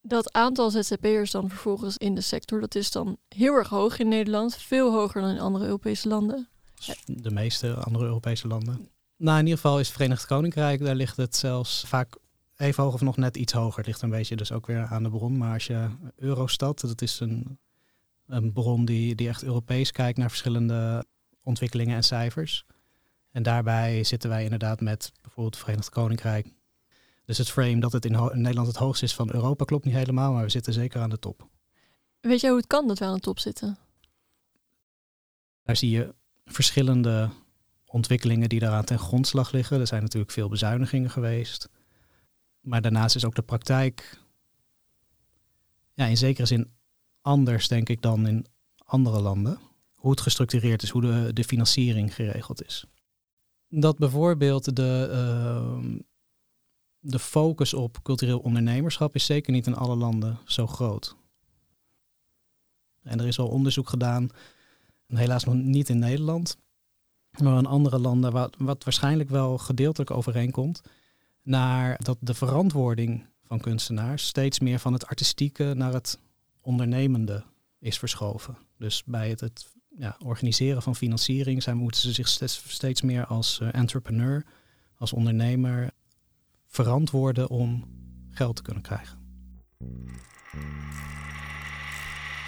Dat 0.00 0.32
aantal 0.32 0.70
ZZP'ers 0.70 1.30
dan 1.30 1.48
vervolgens 1.48 1.96
in 1.96 2.14
de 2.14 2.20
sector, 2.20 2.60
dat 2.60 2.74
is 2.74 2.90
dan 2.90 3.16
heel 3.28 3.54
erg 3.54 3.68
hoog 3.68 3.98
in 3.98 4.08
Nederland. 4.08 4.56
Veel 4.56 4.92
hoger 4.92 5.20
dan 5.20 5.30
in 5.30 5.40
andere 5.40 5.64
Europese 5.64 6.08
landen. 6.08 6.48
De 7.04 7.30
meeste 7.30 7.74
andere 7.74 8.04
Europese 8.04 8.46
landen. 8.46 8.88
Nou, 9.16 9.38
in 9.38 9.44
ieder 9.44 9.60
geval 9.60 9.80
is 9.80 9.86
het 9.86 9.96
Verenigd 9.96 10.26
Koninkrijk, 10.26 10.84
daar 10.84 10.94
ligt 10.94 11.16
het 11.16 11.36
zelfs 11.36 11.84
vaak 11.86 12.16
even 12.56 12.82
hoog 12.82 12.94
of 12.94 13.00
nog 13.00 13.16
net 13.16 13.36
iets 13.36 13.52
hoger. 13.52 13.76
Het 13.76 13.86
ligt 13.86 14.02
een 14.02 14.10
beetje 14.10 14.36
dus 14.36 14.52
ook 14.52 14.66
weer 14.66 14.86
aan 14.86 15.02
de 15.02 15.10
bron. 15.10 15.36
Maar 15.36 15.52
als 15.52 15.66
je 15.66 15.88
Eurostat, 16.16 16.80
dat 16.80 17.02
is 17.02 17.20
een, 17.20 17.58
een 18.26 18.52
bron 18.52 18.84
die, 18.84 19.14
die 19.14 19.28
echt 19.28 19.42
Europees 19.42 19.92
kijkt 19.92 20.18
naar 20.18 20.28
verschillende 20.28 21.04
ontwikkelingen 21.42 21.96
en 21.96 22.04
cijfers. 22.04 22.64
En 23.36 23.42
daarbij 23.42 24.04
zitten 24.04 24.30
wij 24.30 24.44
inderdaad 24.44 24.80
met 24.80 25.12
bijvoorbeeld 25.22 25.54
het 25.54 25.64
Verenigd 25.64 25.88
Koninkrijk. 25.88 26.46
Dus 27.24 27.38
het 27.38 27.50
frame 27.50 27.80
dat 27.80 27.92
het 27.92 28.04
in, 28.04 28.30
Nederland 28.32 28.66
het 28.66 28.76
hoogste 28.76 29.04
is 29.04 29.14
van 29.14 29.34
Europa 29.34 29.64
klopt 29.64 29.84
niet 29.84 29.94
helemaal, 29.94 30.32
maar 30.32 30.44
we 30.44 30.50
zitten 30.50 30.72
zeker 30.72 31.00
aan 31.00 31.10
de 31.10 31.18
top. 31.18 31.48
Weet 32.20 32.40
jij 32.40 32.50
hoe 32.50 32.58
het 32.58 32.68
kan 32.68 32.88
dat 32.88 32.98
we 32.98 33.04
aan 33.04 33.14
de 33.14 33.20
top 33.20 33.38
zitten? 33.38 33.78
Daar 35.62 35.76
zie 35.76 35.90
je 35.90 36.14
verschillende 36.44 37.30
ontwikkelingen 37.86 38.48
die 38.48 38.60
daaraan 38.60 38.84
ten 38.84 38.98
grondslag 38.98 39.52
liggen. 39.52 39.80
Er 39.80 39.86
zijn 39.86 40.02
natuurlijk 40.02 40.32
veel 40.32 40.48
bezuinigingen 40.48 41.10
geweest. 41.10 41.68
Maar 42.60 42.82
daarnaast 42.82 43.16
is 43.16 43.24
ook 43.24 43.34
de 43.34 43.42
praktijk 43.42 44.20
ja, 45.94 46.06
in 46.06 46.16
zekere 46.16 46.46
zin 46.46 46.70
anders, 47.20 47.68
denk 47.68 47.88
ik, 47.88 48.02
dan 48.02 48.26
in 48.26 48.46
andere 48.76 49.20
landen. 49.20 49.58
Hoe 49.94 50.10
het 50.10 50.20
gestructureerd 50.20 50.82
is, 50.82 50.90
hoe 50.90 51.02
de, 51.02 51.30
de 51.32 51.44
financiering 51.44 52.14
geregeld 52.14 52.64
is 52.64 52.86
dat 53.68 53.98
bijvoorbeeld 53.98 54.76
de, 54.76 55.08
uh, 55.12 55.98
de 56.98 57.18
focus 57.18 57.74
op 57.74 58.02
cultureel 58.02 58.38
ondernemerschap 58.38 59.14
is 59.14 59.24
zeker 59.24 59.52
niet 59.52 59.66
in 59.66 59.74
alle 59.74 59.96
landen 59.96 60.38
zo 60.44 60.66
groot. 60.66 61.16
En 63.02 63.20
er 63.20 63.26
is 63.26 63.38
al 63.38 63.48
onderzoek 63.48 63.88
gedaan, 63.88 64.28
helaas 65.06 65.44
nog 65.44 65.54
niet 65.54 65.88
in 65.88 65.98
Nederland, 65.98 66.56
maar 67.42 67.58
in 67.58 67.66
andere 67.66 67.98
landen, 67.98 68.32
wat, 68.32 68.54
wat 68.58 68.84
waarschijnlijk 68.84 69.30
wel 69.30 69.58
gedeeltelijk 69.58 70.10
overeenkomt, 70.10 70.82
naar 71.42 71.98
dat 72.02 72.16
de 72.20 72.34
verantwoording 72.34 73.26
van 73.42 73.60
kunstenaars 73.60 74.26
steeds 74.26 74.60
meer 74.60 74.78
van 74.78 74.92
het 74.92 75.06
artistieke 75.06 75.72
naar 75.76 75.92
het 75.92 76.18
ondernemende 76.60 77.44
is 77.78 77.98
verschoven. 77.98 78.56
Dus 78.78 79.04
bij 79.04 79.28
het, 79.28 79.40
het 79.40 79.74
ja, 79.98 80.16
organiseren 80.24 80.82
van 80.82 80.96
financiering 80.96 81.62
zijn, 81.62 81.76
moeten 81.76 82.00
ze 82.00 82.12
zich 82.12 82.28
steeds, 82.28 82.62
steeds 82.66 83.02
meer 83.02 83.26
als 83.26 83.58
uh, 83.62 83.68
entrepreneur, 83.72 84.44
als 84.96 85.12
ondernemer 85.12 85.90
verantwoorden 86.66 87.48
om 87.48 87.84
geld 88.30 88.56
te 88.56 88.62
kunnen 88.62 88.82
krijgen. 88.82 89.18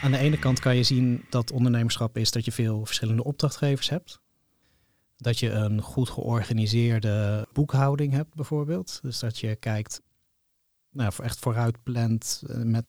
Aan 0.02 0.10
de 0.10 0.18
ene 0.18 0.38
kant 0.38 0.60
kan 0.60 0.76
je 0.76 0.82
zien 0.82 1.24
dat 1.30 1.50
ondernemerschap 1.50 2.16
is 2.16 2.30
dat 2.30 2.44
je 2.44 2.52
veel 2.52 2.86
verschillende 2.86 3.24
opdrachtgevers 3.24 3.88
hebt. 3.88 4.20
Dat 5.16 5.38
je 5.38 5.50
een 5.50 5.80
goed 5.82 6.10
georganiseerde 6.10 7.46
boekhouding 7.52 8.12
hebt 8.12 8.34
bijvoorbeeld. 8.34 8.98
Dus 9.02 9.18
dat 9.18 9.38
je 9.38 9.56
kijkt, 9.56 10.02
nou, 10.90 11.12
echt 11.22 11.38
vooruit 11.38 11.82
plant 11.82 12.42
eh, 12.46 12.56
met 12.56 12.84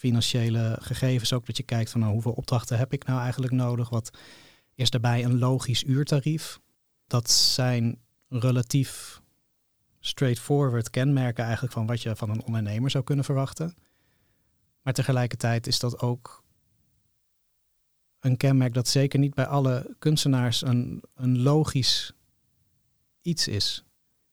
financiële 0.00 0.76
gegevens 0.80 1.32
ook. 1.32 1.46
Dat 1.46 1.56
je 1.56 1.62
kijkt 1.62 1.90
van 1.90 2.00
nou, 2.00 2.12
hoeveel 2.12 2.32
opdrachten 2.32 2.78
heb 2.78 2.92
ik 2.92 3.04
nou 3.04 3.20
eigenlijk 3.20 3.52
nodig? 3.52 3.88
Wat 3.88 4.10
is 4.74 4.90
daarbij 4.90 5.24
een 5.24 5.38
logisch 5.38 5.84
uurtarief? 5.84 6.60
Dat 7.06 7.30
zijn 7.30 7.98
relatief 8.28 9.20
straightforward 10.00 10.90
kenmerken 10.90 11.44
eigenlijk 11.44 11.72
van 11.72 11.86
wat 11.86 12.02
je 12.02 12.16
van 12.16 12.30
een 12.30 12.44
ondernemer 12.44 12.90
zou 12.90 13.04
kunnen 13.04 13.24
verwachten. 13.24 13.74
Maar 14.82 14.92
tegelijkertijd 14.92 15.66
is 15.66 15.78
dat 15.78 16.00
ook 16.00 16.44
een 18.20 18.36
kenmerk 18.36 18.74
dat 18.74 18.88
zeker 18.88 19.18
niet 19.18 19.34
bij 19.34 19.46
alle 19.46 19.94
kunstenaars 19.98 20.62
een, 20.62 21.02
een 21.14 21.42
logisch 21.42 22.12
iets 23.22 23.48
is. 23.48 23.84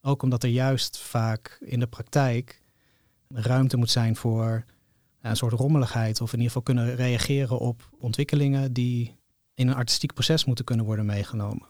Ook 0.02 0.22
omdat 0.22 0.44
er 0.44 0.50
juist 0.50 0.98
vaak 0.98 1.58
in 1.60 1.80
de 1.80 1.88
praktijk 1.88 2.62
ruimte 3.28 3.78
moet 3.78 3.90
zijn 3.90 4.16
voor 4.16 4.66
een 5.30 5.36
soort 5.36 5.54
rommeligheid. 5.54 6.22
Of 6.22 6.34
in 6.34 6.40
ieder 6.40 6.54
geval 6.54 6.74
kunnen 6.74 6.96
reageren 6.96 7.60
op 7.60 7.90
ontwikkelingen 8.00 8.74
die 8.74 9.16
in 9.54 9.68
een 9.68 9.76
artistiek 9.76 10.14
proces 10.14 10.46
moeten 10.46 10.66
kunnen 10.66 10.86
worden 10.86 11.06
meegenomen. 11.06 11.68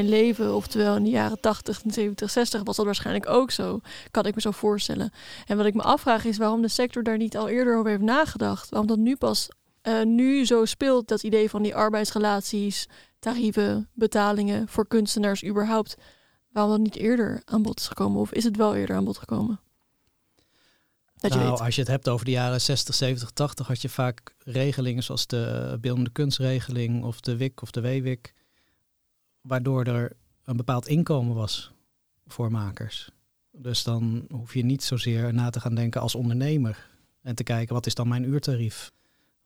Mijn 0.00 0.22
leven, 0.22 0.54
oftewel 0.54 0.96
in 0.96 1.02
de 1.02 1.10
jaren 1.10 1.40
80, 1.40 1.80
70, 1.86 2.30
60, 2.30 2.62
was 2.62 2.76
dat 2.76 2.84
waarschijnlijk 2.84 3.28
ook 3.28 3.50
zo. 3.50 3.80
Kan 4.10 4.26
ik 4.26 4.34
me 4.34 4.40
zo 4.40 4.50
voorstellen. 4.50 5.12
En 5.46 5.56
wat 5.56 5.66
ik 5.66 5.74
me 5.74 5.82
afvraag 5.82 6.24
is 6.24 6.36
waarom 6.36 6.62
de 6.62 6.68
sector 6.68 7.02
daar 7.02 7.16
niet 7.16 7.36
al 7.36 7.48
eerder 7.48 7.76
over 7.76 7.90
heeft 7.90 8.02
nagedacht. 8.02 8.70
Waarom 8.70 8.88
dat 8.88 8.98
nu 8.98 9.16
pas 9.16 9.48
uh, 9.82 10.02
nu 10.02 10.46
zo 10.46 10.64
speelt, 10.64 11.08
dat 11.08 11.22
idee 11.22 11.50
van 11.50 11.62
die 11.62 11.74
arbeidsrelaties, 11.74 12.88
tarieven, 13.18 13.88
betalingen 13.94 14.68
voor 14.68 14.86
kunstenaars 14.86 15.44
überhaupt. 15.44 15.96
Waarom 16.52 16.72
dat 16.72 16.80
niet 16.80 16.96
eerder 16.96 17.42
aan 17.44 17.62
bod 17.62 17.80
is 17.80 17.88
gekomen? 17.88 18.20
Of 18.20 18.32
is 18.32 18.44
het 18.44 18.56
wel 18.56 18.76
eerder 18.76 18.96
aan 18.96 19.04
bod 19.04 19.18
gekomen? 19.18 19.60
Dat 21.16 21.34
nou, 21.34 21.60
als 21.60 21.74
je 21.74 21.80
het 21.80 21.90
hebt 21.90 22.08
over 22.08 22.24
de 22.24 22.30
jaren 22.30 22.60
60, 22.60 22.94
70, 22.94 23.30
80, 23.30 23.66
had 23.66 23.82
je 23.82 23.88
vaak 23.88 24.34
regelingen 24.44 25.02
zoals 25.02 25.26
de 25.26 25.76
beeldende 25.80 26.10
kunstregeling 26.10 27.04
of 27.04 27.20
de 27.20 27.36
WIC 27.36 27.62
of 27.62 27.70
de 27.70 27.80
WWIC 27.80 28.34
waardoor 29.40 29.84
er 29.84 30.16
een 30.44 30.56
bepaald 30.56 30.86
inkomen 30.86 31.34
was 31.34 31.72
voor 32.26 32.50
makers. 32.50 33.10
Dus 33.50 33.82
dan 33.82 34.26
hoef 34.30 34.54
je 34.54 34.64
niet 34.64 34.82
zozeer 34.82 35.34
na 35.34 35.50
te 35.50 35.60
gaan 35.60 35.74
denken 35.74 36.00
als 36.00 36.14
ondernemer 36.14 36.88
en 37.22 37.34
te 37.34 37.42
kijken 37.42 37.74
wat 37.74 37.86
is 37.86 37.94
dan 37.94 38.08
mijn 38.08 38.24
uurtarief? 38.24 38.92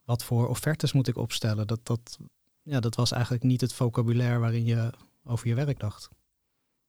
Wat 0.03 0.23
voor 0.23 0.47
offertes 0.47 0.93
moet 0.93 1.07
ik 1.07 1.17
opstellen? 1.17 1.67
Dat, 1.67 1.79
dat, 1.83 2.17
ja, 2.61 2.79
dat 2.79 2.95
was 2.95 3.11
eigenlijk 3.11 3.43
niet 3.43 3.61
het 3.61 3.73
vocabulaire 3.73 4.39
waarin 4.39 4.65
je 4.65 4.89
over 5.23 5.47
je 5.47 5.55
werk 5.55 5.79
dacht. 5.79 6.09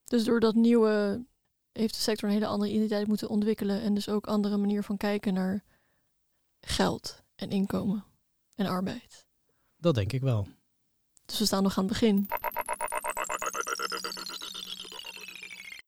Dus 0.05 0.25
door 0.25 0.41
dat 0.41 0.55
nieuwe 0.55 1.25
heeft 1.73 1.95
de 1.95 2.01
sector 2.01 2.29
een 2.29 2.35
hele 2.35 2.47
andere 2.47 2.71
identiteit 2.71 3.07
moeten 3.07 3.29
ontwikkelen 3.29 3.83
en 3.83 3.95
dus 3.95 4.09
ook 4.09 4.27
andere 4.27 4.57
manier 4.57 4.83
van 4.83 4.97
kijken 4.97 5.35
naar 5.35 5.65
geld 6.61 7.23
en 7.35 7.51
inkomen 7.51 8.05
en 8.55 8.67
arbeid. 8.67 9.27
Dat 9.77 9.95
denk 9.95 10.13
ik 10.13 10.21
wel. 10.21 10.49
Dus 11.27 11.39
we 11.39 11.45
staan 11.45 11.63
nog 11.63 11.79
aan 11.79 11.85
het 11.85 11.93
begin. 11.93 12.29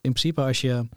In 0.08 0.14
principe, 0.14 0.42
als 0.42 0.60
je 0.60 0.88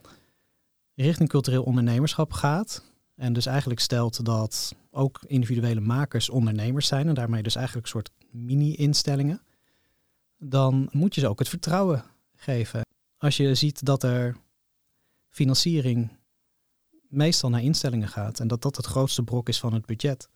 richting 0.95 1.30
cultureel 1.30 1.63
ondernemerschap 1.63 2.34
gaat, 2.34 2.84
en 3.15 3.34
dus 3.34 3.45
eigenlijk 3.45 3.80
stelt 3.80 4.26
dat 4.26 4.76
ook 4.91 5.19
individuele 5.28 5.80
makers 5.80 6.30
ondernemers 6.30 6.88
zijn, 6.88 7.08
en 7.08 7.13
daarmee 7.13 7.43
dus 7.43 7.56
eigenlijk 7.56 7.86
een 7.86 7.91
soort 7.91 8.12
mini-instellingen, 8.30 9.41
dan 10.38 10.89
moet 10.91 11.15
je 11.15 11.21
ze 11.21 11.28
ook 11.28 11.39
het 11.39 11.50
vertrouwen 11.50 12.04
geven. 12.36 12.82
Als 13.17 13.38
je 13.38 13.56
ziet 13.56 13.86
dat 13.86 14.04
er 14.04 14.38
financiering 15.30 16.10
meestal 17.08 17.50
naar 17.50 17.63
instellingen 17.63 18.08
gaat 18.08 18.39
en 18.39 18.47
dat 18.47 18.62
dat 18.62 18.76
het 18.76 18.86
grootste 18.86 19.24
brok 19.24 19.50
is 19.50 19.60
van 19.60 19.74
het 19.74 19.86
budget, 19.86 20.30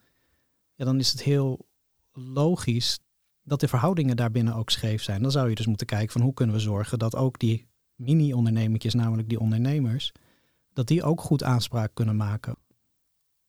ja, 0.73 0.85
dan 0.85 0.99
is 0.99 1.11
het 1.11 1.23
heel 1.23 1.67
logisch 2.13 2.99
dat 3.43 3.59
de 3.59 3.67
verhoudingen 3.67 4.15
daarbinnen 4.15 4.55
ook 4.55 4.69
scheef 4.69 5.03
zijn. 5.03 5.21
Dan 5.21 5.31
zou 5.31 5.49
je 5.49 5.55
dus 5.55 5.67
moeten 5.67 5.87
kijken 5.87 6.11
van 6.11 6.21
hoe 6.21 6.33
kunnen 6.33 6.55
we 6.55 6.61
zorgen 6.61 6.99
dat 6.99 7.15
ook 7.15 7.39
die 7.39 7.67
mini-ondernemertjes, 7.95 8.93
namelijk 8.93 9.29
die 9.29 9.39
ondernemers, 9.39 10.11
dat 10.73 10.87
die 10.87 11.03
ook 11.03 11.21
goed 11.21 11.43
aanspraak 11.43 11.91
kunnen 11.93 12.15
maken 12.15 12.55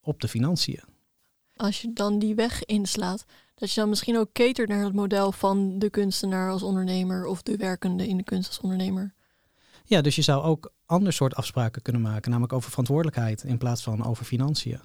op 0.01 0.21
de 0.21 0.29
financiën. 0.29 0.83
Als 1.57 1.81
je 1.81 1.93
dan 1.93 2.19
die 2.19 2.35
weg 2.35 2.65
inslaat, 2.65 3.25
dat 3.55 3.73
je 3.73 3.81
dan 3.81 3.89
misschien 3.89 4.19
ook 4.19 4.33
catert 4.33 4.69
naar 4.69 4.85
het 4.85 4.95
model 4.95 5.33
van 5.33 5.79
de 5.79 5.91
kunstenaar 5.91 6.51
als 6.51 6.63
ondernemer 6.63 7.27
of 7.27 7.43
de 7.43 7.57
werkende 7.57 8.09
in 8.09 8.17
de 8.17 8.25
kunst 8.25 8.49
als 8.49 8.61
ondernemer. 8.61 9.15
Ja, 9.85 10.01
dus 10.01 10.17
je 10.17 10.23
zou 10.23 10.43
ook 10.43 10.73
ander 10.87 11.13
soort 11.13 11.35
afspraken 11.35 11.83
kunnen 11.83 12.03
maken, 12.03 12.31
namelijk 12.31 12.53
over 12.53 12.71
verantwoordelijkheid 12.71 13.43
in 13.43 13.59
plaats 13.59 13.83
van 13.83 14.05
over 14.05 14.25
financiën. 14.25 14.81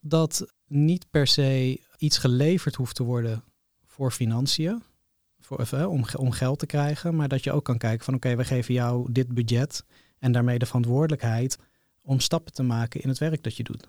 Dat 0.00 0.52
niet 0.66 1.10
per 1.10 1.26
se 1.26 1.80
iets 1.96 2.18
geleverd 2.18 2.74
hoeft 2.74 2.94
te 2.94 3.02
worden 3.02 3.44
voor 3.84 4.10
financiën, 4.10 4.82
om, 5.88 6.04
om 6.16 6.30
geld 6.30 6.58
te 6.58 6.66
krijgen, 6.66 7.16
maar 7.16 7.28
dat 7.28 7.44
je 7.44 7.52
ook 7.52 7.64
kan 7.64 7.78
kijken 7.78 8.04
van 8.04 8.14
oké, 8.14 8.36
we 8.36 8.44
geven 8.44 8.74
jou 8.74 9.12
dit 9.12 9.28
budget 9.28 9.84
en 10.18 10.32
daarmee 10.32 10.58
de 10.58 10.66
verantwoordelijkheid 10.66 11.58
om 12.02 12.20
stappen 12.20 12.52
te 12.52 12.62
maken 12.62 13.00
in 13.00 13.08
het 13.08 13.18
werk 13.18 13.42
dat 13.42 13.56
je 13.56 13.62
doet. 13.62 13.88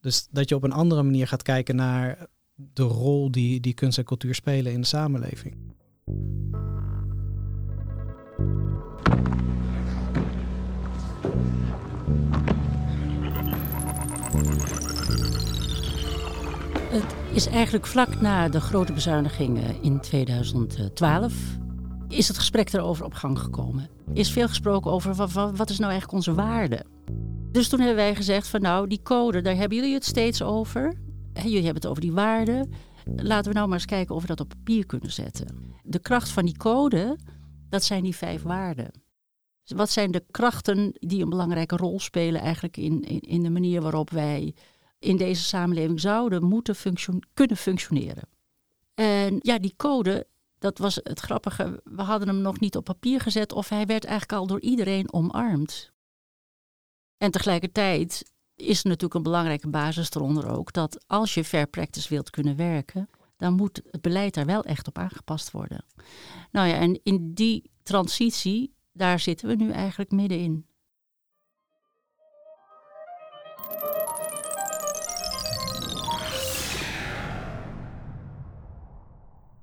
Dus 0.00 0.28
dat 0.30 0.48
je 0.48 0.54
op 0.54 0.62
een 0.62 0.72
andere 0.72 1.02
manier 1.02 1.28
gaat 1.28 1.42
kijken 1.42 1.76
naar 1.76 2.26
de 2.54 2.82
rol 2.82 3.30
die, 3.30 3.60
die 3.60 3.74
kunst 3.74 3.98
en 3.98 4.04
cultuur 4.04 4.34
spelen 4.34 4.72
in 4.72 4.80
de 4.80 4.86
samenleving. 4.86 5.56
Het 16.92 17.14
is 17.34 17.46
eigenlijk 17.46 17.86
vlak 17.86 18.20
na 18.20 18.48
de 18.48 18.60
grote 18.60 18.92
bezuinigingen 18.92 19.82
in 19.82 20.00
2012 20.00 21.34
is 22.08 22.28
het 22.28 22.38
gesprek 22.38 22.72
erover 22.72 23.04
op 23.04 23.14
gang 23.14 23.38
gekomen. 23.38 23.88
Is 24.12 24.32
veel 24.32 24.48
gesproken 24.48 24.90
over 24.90 25.14
wat, 25.14 25.32
wat 25.32 25.70
is 25.70 25.78
nou 25.78 25.90
eigenlijk 25.90 26.12
onze 26.12 26.34
waarde. 26.34 26.84
Dus 27.52 27.68
toen 27.68 27.78
hebben 27.78 27.96
wij 27.96 28.14
gezegd 28.14 28.48
van 28.48 28.60
nou 28.60 28.86
die 28.86 29.02
code, 29.02 29.40
daar 29.40 29.56
hebben 29.56 29.78
jullie 29.78 29.94
het 29.94 30.04
steeds 30.04 30.42
over. 30.42 30.94
Jullie 31.34 31.54
hebben 31.54 31.74
het 31.74 31.86
over 31.86 32.02
die 32.02 32.12
waarde. 32.12 32.68
Laten 33.16 33.50
we 33.50 33.56
nou 33.56 33.68
maar 33.68 33.78
eens 33.78 33.86
kijken 33.86 34.14
of 34.14 34.20
we 34.20 34.26
dat 34.26 34.40
op 34.40 34.48
papier 34.48 34.86
kunnen 34.86 35.12
zetten. 35.12 35.74
De 35.82 35.98
kracht 35.98 36.28
van 36.28 36.44
die 36.44 36.56
code, 36.56 37.18
dat 37.68 37.84
zijn 37.84 38.02
die 38.02 38.16
vijf 38.16 38.42
waarden. 38.42 38.90
Wat 39.64 39.90
zijn 39.90 40.10
de 40.10 40.24
krachten 40.30 40.92
die 40.92 41.22
een 41.22 41.28
belangrijke 41.28 41.76
rol 41.76 42.00
spelen 42.00 42.40
eigenlijk 42.40 42.76
in, 42.76 43.02
in 43.20 43.42
de 43.42 43.50
manier 43.50 43.82
waarop 43.82 44.10
wij 44.10 44.54
in 45.02 45.16
deze 45.16 45.42
samenleving 45.42 46.00
zouden 46.00 46.44
moeten 46.44 46.76
kunnen 47.34 47.56
functioneren. 47.56 48.28
En 48.94 49.38
ja, 49.40 49.58
die 49.58 49.74
code, 49.76 50.26
dat 50.58 50.78
was 50.78 50.94
het 51.02 51.20
grappige. 51.20 51.80
We 51.84 52.02
hadden 52.02 52.28
hem 52.28 52.40
nog 52.40 52.60
niet 52.60 52.76
op 52.76 52.84
papier 52.84 53.20
gezet 53.20 53.52
of 53.52 53.68
hij 53.68 53.86
werd 53.86 54.04
eigenlijk 54.04 54.40
al 54.40 54.46
door 54.46 54.60
iedereen 54.60 55.12
omarmd. 55.12 55.92
En 57.18 57.30
tegelijkertijd 57.30 58.32
is 58.54 58.82
er 58.82 58.86
natuurlijk 58.86 59.14
een 59.14 59.22
belangrijke 59.22 59.68
basis 59.68 60.10
eronder 60.10 60.48
ook 60.48 60.72
dat 60.72 61.04
als 61.06 61.34
je 61.34 61.44
fair 61.44 61.66
practice 61.66 62.08
wilt 62.08 62.30
kunnen 62.30 62.56
werken, 62.56 63.08
dan 63.36 63.54
moet 63.54 63.80
het 63.90 64.02
beleid 64.02 64.34
daar 64.34 64.46
wel 64.46 64.64
echt 64.64 64.88
op 64.88 64.98
aangepast 64.98 65.50
worden. 65.50 65.84
Nou 66.50 66.68
ja, 66.68 66.74
en 66.74 67.00
in 67.02 67.34
die 67.34 67.70
transitie, 67.82 68.74
daar 68.92 69.20
zitten 69.20 69.48
we 69.48 69.54
nu 69.54 69.70
eigenlijk 69.70 70.10
middenin. 70.10 70.66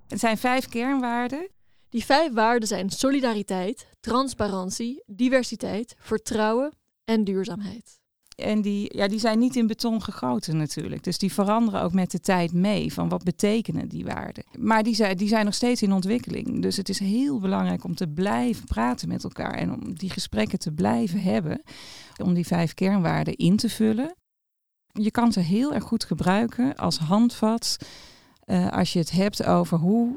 Het 0.10 0.19
zijn 0.19 0.38
vijf 0.38 0.67
kernwaarden. 0.67 1.50
Die 1.89 2.06
vijf 2.06 2.34
waarden 2.34 2.67
zijn 2.67 2.89
solidariteit, 2.89 3.88
transparantie, 4.00 5.04
diversiteit, 5.06 5.95
vertrouwen 6.00 6.74
en 7.06 7.24
duurzaamheid. 7.24 8.00
En 8.36 8.62
die, 8.62 8.98
ja, 8.98 9.08
die 9.08 9.19
zijn 9.19 9.39
niet 9.39 9.56
in 9.56 9.67
beton 9.67 10.04
gegoten 10.04 10.58
natuurlijk. 10.58 11.04
Dus 11.04 11.17
die 11.17 11.34
veranderen 11.34 11.82
ook 11.82 11.93
met 11.93 12.12
de 12.12 12.19
tijd 12.19 12.54
mee. 12.54 12.93
Van 12.93 13.10
wat 13.10 13.24
betekenen 13.24 13.88
die 13.89 14.06
waarden. 14.06 14.43
Maar 14.58 14.84
die 14.84 14.95
zijn, 14.95 15.17
die 15.17 15.28
zijn 15.28 15.45
nog 15.45 15.54
steeds 15.54 15.82
in 15.82 15.93
ontwikkeling. 15.93 16.62
Dus 16.62 16.78
het 16.78 16.89
is 16.89 17.00
heel 17.00 17.39
belangrijk 17.39 17.84
om 17.84 17.95
te 17.95 18.08
blijven 18.08 18.65
praten 18.65 19.08
met 19.08 19.24
elkaar. 19.24 19.54
En 19.54 19.74
om 19.74 19.93
die 19.93 20.10
gesprekken 20.10 20.60
te 20.60 20.72
blijven 20.72 21.22
hebben. 21.22 21.62
Om 22.24 22.34
die 22.34 22.48
vijf 22.48 22.74
kernwaarden 22.74 23.36
in 23.36 23.58
te 23.58 23.69
vullen. 23.69 24.15
Je 24.91 25.12
kan 25.12 25.32
ze 25.32 25.39
heel 25.39 25.74
erg 25.74 25.84
goed 25.84 26.04
gebruiken 26.04 26.76
als 26.76 26.98
handvat. 26.98 27.78
Uh, 28.52 28.68
als 28.68 28.94
je 28.94 29.00
het 29.00 29.12
hebt 29.12 29.46
over 29.46 29.78
hoe 29.78 30.16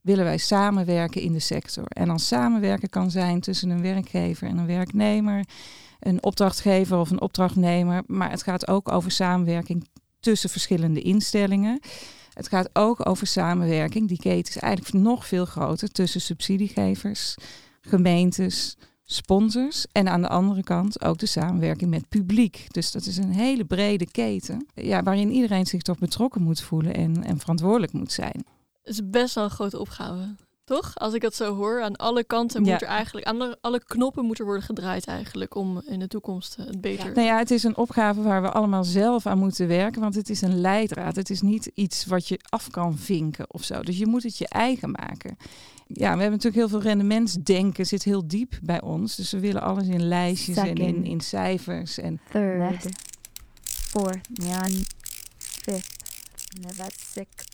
willen 0.00 0.24
wij 0.24 0.38
samenwerken 0.38 1.20
in 1.20 1.32
de 1.32 1.38
sector. 1.38 1.84
En 1.86 2.06
dan 2.06 2.18
samenwerken 2.18 2.88
kan 2.88 3.10
zijn 3.10 3.40
tussen 3.40 3.70
een 3.70 3.82
werkgever 3.82 4.48
en 4.48 4.58
een 4.58 4.66
werknemer 4.66 5.44
een 6.00 6.22
opdrachtgever 6.22 6.98
of 6.98 7.10
een 7.10 7.20
opdrachtnemer. 7.20 8.02
Maar 8.06 8.30
het 8.30 8.42
gaat 8.42 8.68
ook 8.68 8.92
over 8.92 9.10
samenwerking 9.10 9.88
tussen 10.20 10.50
verschillende 10.50 11.00
instellingen. 11.00 11.80
Het 12.32 12.48
gaat 12.48 12.70
ook 12.72 13.08
over 13.08 13.26
samenwerking. 13.26 14.08
Die 14.08 14.18
keten 14.18 14.54
is 14.54 14.60
eigenlijk 14.60 15.04
nog 15.04 15.26
veel 15.26 15.44
groter 15.44 15.92
tussen 15.92 16.20
subsidiegevers, 16.20 17.34
gemeentes, 17.80 18.76
sponsors. 19.06 19.86
En 19.92 20.08
aan 20.08 20.22
de 20.22 20.28
andere 20.28 20.62
kant 20.62 21.02
ook 21.02 21.18
de 21.18 21.26
samenwerking 21.26 21.90
met 21.90 22.08
publiek. 22.08 22.66
Dus 22.70 22.92
dat 22.92 23.06
is 23.06 23.16
een 23.16 23.32
hele 23.32 23.64
brede 23.64 24.10
keten. 24.10 24.66
Ja, 24.74 25.02
waarin 25.02 25.30
iedereen 25.30 25.66
zich 25.66 25.82
toch 25.82 25.98
betrokken 25.98 26.42
moet 26.42 26.60
voelen 26.60 26.94
en, 26.94 27.24
en 27.24 27.38
verantwoordelijk 27.38 27.92
moet 27.92 28.12
zijn. 28.12 28.44
Het 28.82 28.94
is 28.94 29.10
best 29.10 29.34
wel 29.34 29.44
een 29.44 29.50
grote 29.50 29.78
opgave. 29.78 30.34
Toch? 30.64 30.94
Als 30.94 31.14
ik 31.14 31.20
dat 31.20 31.34
zo 31.34 31.54
hoor, 31.54 31.82
aan 31.82 31.96
alle 31.96 32.24
kanten 32.24 32.62
moet 32.62 32.82
er 32.82 32.88
eigenlijk, 32.88 33.26
aan 33.26 33.60
alle 33.60 33.82
knoppen 33.84 34.24
moeten 34.24 34.44
worden 34.44 34.62
gedraaid 34.62 35.06
eigenlijk 35.06 35.54
om 35.54 35.82
in 35.86 35.98
de 35.98 36.08
toekomst 36.08 36.56
eh, 36.58 36.66
het 36.66 36.80
beter. 36.80 37.06
Ja. 37.06 37.12
Nou 37.12 37.26
ja, 37.26 37.38
het 37.38 37.50
is 37.50 37.62
een 37.62 37.76
opgave 37.76 38.22
waar 38.22 38.42
we 38.42 38.50
allemaal 38.50 38.84
zelf 38.84 39.26
aan 39.26 39.38
moeten 39.38 39.68
werken, 39.68 40.00
want 40.00 40.14
het 40.14 40.30
is 40.30 40.40
een 40.40 40.60
leidraad. 40.60 41.16
Het 41.16 41.30
is 41.30 41.40
niet 41.40 41.70
iets 41.74 42.04
wat 42.04 42.28
je 42.28 42.40
af 42.48 42.70
kan 42.70 42.98
vinken 42.98 43.44
of 43.48 43.64
zo. 43.64 43.82
Dus 43.82 43.98
je 43.98 44.06
moet 44.06 44.22
het 44.22 44.38
je 44.38 44.48
eigen 44.48 44.90
maken. 44.90 45.36
Ja, 45.86 46.14
we 46.14 46.20
hebben 46.20 46.30
natuurlijk 46.30 46.54
heel 46.54 46.68
veel 46.68 46.82
rendementsdenken, 46.82 47.86
zit 47.86 48.02
heel 48.02 48.28
diep 48.28 48.58
bij 48.62 48.80
ons. 48.80 49.16
Dus 49.16 49.30
we 49.30 49.40
willen 49.40 49.62
alles 49.62 49.86
in 49.86 50.02
lijstjes 50.02 50.56
en 50.56 50.74
in, 50.74 51.04
in 51.04 51.20
cijfers. 51.20 51.98
En 51.98 52.20
Third, 52.30 52.88
fourth, 53.64 54.28
fifth. 55.38 55.94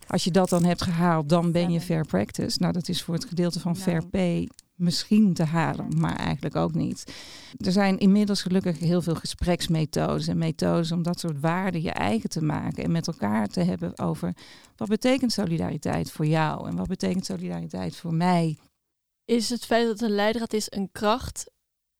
Als 0.06 0.24
je 0.24 0.30
dat 0.30 0.48
dan 0.48 0.64
hebt 0.64 0.82
gehaald, 0.82 1.28
dan 1.28 1.52
ben 1.52 1.70
je 1.70 1.80
fair 1.80 2.04
practice. 2.04 2.58
Nou, 2.60 2.72
dat 2.72 2.88
is 2.88 3.02
voor 3.02 3.14
het 3.14 3.24
gedeelte 3.24 3.60
van 3.60 3.76
fair 3.76 4.06
pay 4.06 4.48
misschien 4.74 5.34
te 5.34 5.44
halen, 5.44 5.98
maar 5.98 6.16
eigenlijk 6.16 6.56
ook 6.56 6.74
niet. 6.74 7.14
Er 7.58 7.72
zijn 7.72 7.98
inmiddels 7.98 8.42
gelukkig 8.42 8.78
heel 8.78 9.02
veel 9.02 9.14
gespreksmethodes 9.14 10.28
en 10.28 10.38
methodes 10.38 10.92
om 10.92 11.02
dat 11.02 11.20
soort 11.20 11.40
waarden 11.40 11.82
je 11.82 11.90
eigen 11.90 12.30
te 12.30 12.42
maken 12.42 12.84
en 12.84 12.92
met 12.92 13.06
elkaar 13.06 13.46
te 13.46 13.60
hebben 13.60 13.98
over 13.98 14.36
wat 14.76 14.88
betekent 14.88 15.32
solidariteit 15.32 16.10
voor 16.10 16.26
jou 16.26 16.68
en 16.68 16.76
wat 16.76 16.88
betekent 16.88 17.24
solidariteit 17.24 17.96
voor 17.96 18.14
mij. 18.14 18.58
Is 19.24 19.50
het 19.50 19.64
feit 19.64 19.86
dat 19.86 20.00
een 20.00 20.14
leidraad 20.14 20.52
is 20.52 20.66
een 20.70 20.88
kracht 20.92 21.50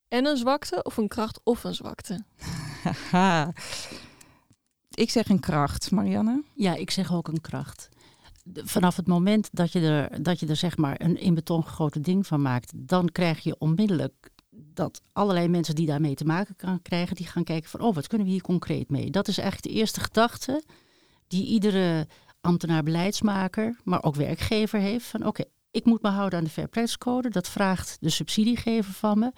en 0.08 0.26
een 0.26 0.36
zwakte 0.36 0.82
of 0.82 0.96
een 0.96 1.08
kracht 1.08 1.40
of 1.44 1.64
een 1.64 1.74
zwakte? 1.74 2.24
Ik 4.94 5.10
zeg 5.10 5.28
een 5.28 5.40
kracht, 5.40 5.90
Marianne. 5.90 6.42
Ja, 6.54 6.74
ik 6.74 6.90
zeg 6.90 7.12
ook 7.12 7.28
een 7.28 7.40
kracht. 7.40 7.88
Vanaf 8.54 8.96
het 8.96 9.06
moment 9.06 9.48
dat 9.52 9.72
je 9.72 9.80
er, 9.80 10.22
dat 10.22 10.40
je 10.40 10.46
er 10.46 10.56
zeg 10.56 10.76
maar 10.76 11.00
een 11.00 11.16
in 11.16 11.34
beton 11.34 11.64
gegoten 11.64 12.02
ding 12.02 12.26
van 12.26 12.42
maakt, 12.42 12.72
dan 12.74 13.08
krijg 13.12 13.40
je 13.40 13.58
onmiddellijk 13.58 14.30
dat 14.50 15.02
allerlei 15.12 15.48
mensen 15.48 15.74
die 15.74 15.86
daarmee 15.86 16.14
te 16.14 16.24
maken 16.24 16.82
krijgen, 16.82 17.16
die 17.16 17.26
gaan 17.26 17.44
kijken 17.44 17.70
van, 17.70 17.80
oh, 17.80 17.94
wat 17.94 18.06
kunnen 18.06 18.26
we 18.26 18.32
hier 18.32 18.42
concreet 18.42 18.90
mee? 18.90 19.10
Dat 19.10 19.28
is 19.28 19.38
eigenlijk 19.38 19.72
de 19.72 19.80
eerste 19.80 20.00
gedachte 20.00 20.62
die 21.26 21.46
iedere 21.46 22.06
ambtenaar, 22.40 22.82
beleidsmaker, 22.82 23.80
maar 23.84 24.02
ook 24.02 24.14
werkgever 24.14 24.78
heeft 24.78 25.06
van, 25.06 25.26
oké, 25.26 25.44
ik 25.70 25.84
moet 25.84 26.02
me 26.02 26.08
houden 26.08 26.38
aan 26.38 26.44
de 26.44 26.50
Fair 26.50 26.68
Practice 26.68 26.98
Code. 26.98 27.28
Dat 27.28 27.48
vraagt 27.48 27.96
de 28.00 28.10
subsidiegever 28.10 28.92
van 28.92 29.18
me. 29.18 29.32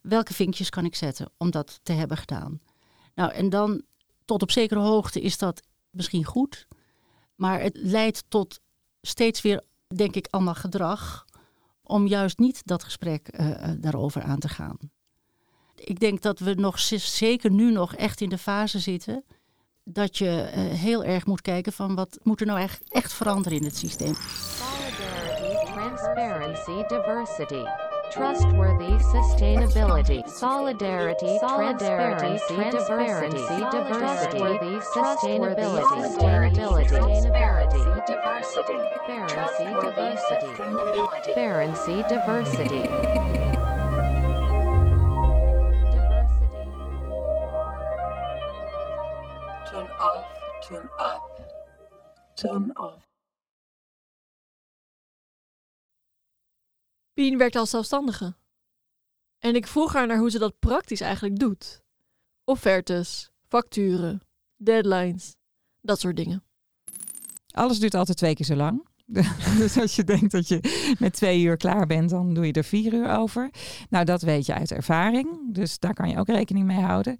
Welke 0.00 0.34
vinkjes 0.34 0.70
kan 0.70 0.84
ik 0.84 0.94
zetten 0.94 1.30
om 1.36 1.50
dat 1.50 1.80
te 1.82 1.92
hebben 1.92 2.16
gedaan? 2.16 2.60
Nou, 3.14 3.32
en 3.32 3.48
dan 3.48 3.82
tot 4.24 4.42
op 4.42 4.50
zekere 4.50 4.80
hoogte 4.80 5.20
is 5.20 5.38
dat 5.38 5.62
misschien 5.90 6.24
goed. 6.24 6.66
Maar 7.42 7.60
het 7.60 7.76
leidt 7.76 8.24
tot 8.28 8.60
steeds 9.00 9.40
weer, 9.40 9.62
denk 9.96 10.14
ik, 10.14 10.26
ander 10.30 10.54
gedrag. 10.54 11.24
Om 11.82 12.06
juist 12.06 12.38
niet 12.38 12.60
dat 12.64 12.84
gesprek 12.84 13.28
uh, 13.32 13.70
daarover 13.76 14.22
aan 14.22 14.38
te 14.38 14.48
gaan. 14.48 14.76
Ik 15.74 16.00
denk 16.00 16.22
dat 16.22 16.38
we 16.38 16.54
nog 16.54 16.78
zeker 16.78 17.50
nu 17.50 17.72
nog 17.72 17.94
echt 17.94 18.20
in 18.20 18.28
de 18.28 18.38
fase 18.38 18.78
zitten. 18.78 19.24
Dat 19.84 20.18
je 20.18 20.50
uh, 20.54 20.78
heel 20.78 21.04
erg 21.04 21.26
moet 21.26 21.40
kijken 21.40 21.72
van 21.72 21.94
wat 21.94 22.18
moet 22.22 22.40
er 22.40 22.46
nou 22.46 22.60
echt, 22.60 22.82
echt 22.88 23.12
veranderen 23.12 23.58
in 23.58 23.64
het 23.64 23.76
systeem. 23.76 24.14
Solidarity, 24.14 25.72
transparency, 25.72 26.86
diversity. 26.86 27.91
Trustworthy 28.12 28.92
sustainability, 28.98 30.28
solidarity, 30.28 31.38
solidarity, 31.38 32.38
transparency, 32.54 33.38
diversity, 33.72 34.48
sustainability, 34.92 35.82
sustainability, 35.88 36.88
transparency, 36.88 37.78
diversity, 38.06 38.74
diversity, 39.78 40.52
transparency, 41.32 42.02
diversity. 42.10 42.82
Turn 49.70 49.88
off, 49.98 50.26
turn 50.68 50.88
up, 50.98 51.40
turn 52.36 52.72
off. 52.76 53.11
Pien 57.14 57.38
werkt 57.38 57.56
als 57.56 57.70
zelfstandige. 57.70 58.34
En 59.38 59.54
ik 59.54 59.66
vroeg 59.66 59.92
haar 59.92 60.06
naar 60.06 60.18
hoe 60.18 60.30
ze 60.30 60.38
dat 60.38 60.58
praktisch 60.58 61.00
eigenlijk 61.00 61.38
doet. 61.38 61.82
Offertes, 62.44 63.30
facturen, 63.48 64.20
deadlines, 64.56 65.36
dat 65.80 66.00
soort 66.00 66.16
dingen. 66.16 66.44
Alles 67.50 67.78
duurt 67.78 67.94
altijd 67.94 68.16
twee 68.16 68.34
keer 68.34 68.46
zo 68.46 68.54
lang. 68.54 68.90
dus 69.58 69.78
als 69.78 69.96
je 69.96 70.04
denkt 70.04 70.30
dat 70.30 70.48
je 70.48 70.94
met 70.98 71.12
twee 71.12 71.42
uur 71.42 71.56
klaar 71.56 71.86
bent, 71.86 72.10
dan 72.10 72.34
doe 72.34 72.46
je 72.46 72.52
er 72.52 72.64
vier 72.64 72.92
uur 72.92 73.10
over. 73.10 73.50
Nou, 73.90 74.04
dat 74.04 74.22
weet 74.22 74.46
je 74.46 74.54
uit 74.54 74.70
ervaring. 74.70 75.54
Dus 75.54 75.78
daar 75.78 75.94
kan 75.94 76.08
je 76.08 76.18
ook 76.18 76.28
rekening 76.28 76.66
mee 76.66 76.80
houden. 76.80 77.16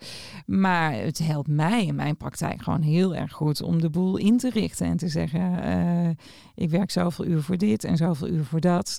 Maar 0.46 0.92
het 0.92 1.18
helpt 1.18 1.48
mij 1.48 1.86
in 1.86 1.94
mijn 1.94 2.16
praktijk 2.16 2.62
gewoon 2.62 2.82
heel 2.82 3.14
erg 3.14 3.32
goed 3.32 3.62
om 3.62 3.80
de 3.80 3.90
boel 3.90 4.16
in 4.16 4.38
te 4.38 4.50
richten 4.50 4.86
en 4.86 4.96
te 4.96 5.08
zeggen: 5.08 5.64
uh, 5.64 6.10
ik 6.54 6.70
werk 6.70 6.90
zoveel 6.90 7.24
uur 7.24 7.42
voor 7.42 7.56
dit 7.56 7.84
en 7.84 7.96
zoveel 7.96 8.28
uur 8.28 8.44
voor 8.44 8.60
dat 8.60 8.98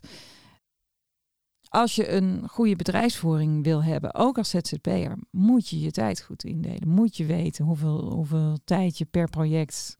als 1.74 1.96
je 1.96 2.12
een 2.12 2.50
goede 2.50 2.76
bedrijfsvoering 2.76 3.64
wil 3.64 3.84
hebben, 3.84 4.14
ook 4.16 4.38
als 4.38 4.50
ZZP'er, 4.50 5.18
moet 5.30 5.70
je 5.70 5.80
je 5.80 5.92
tijd 5.92 6.22
goed 6.22 6.44
indelen. 6.44 6.88
Moet 6.88 7.18
je 7.18 7.26
weten 7.26 7.66
hoeveel, 7.66 8.12
hoeveel 8.12 8.58
tijd 8.66 8.98
je 8.98 9.06
per 9.06 9.30
project 9.30 9.98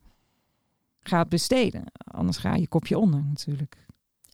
gaat 1.00 1.30
besteden. 1.30 1.84
Anders 1.94 2.38
ga 2.38 2.56
je 2.56 2.68
kopje 2.68 2.98
onder 2.98 3.24
natuurlijk. 3.24 3.86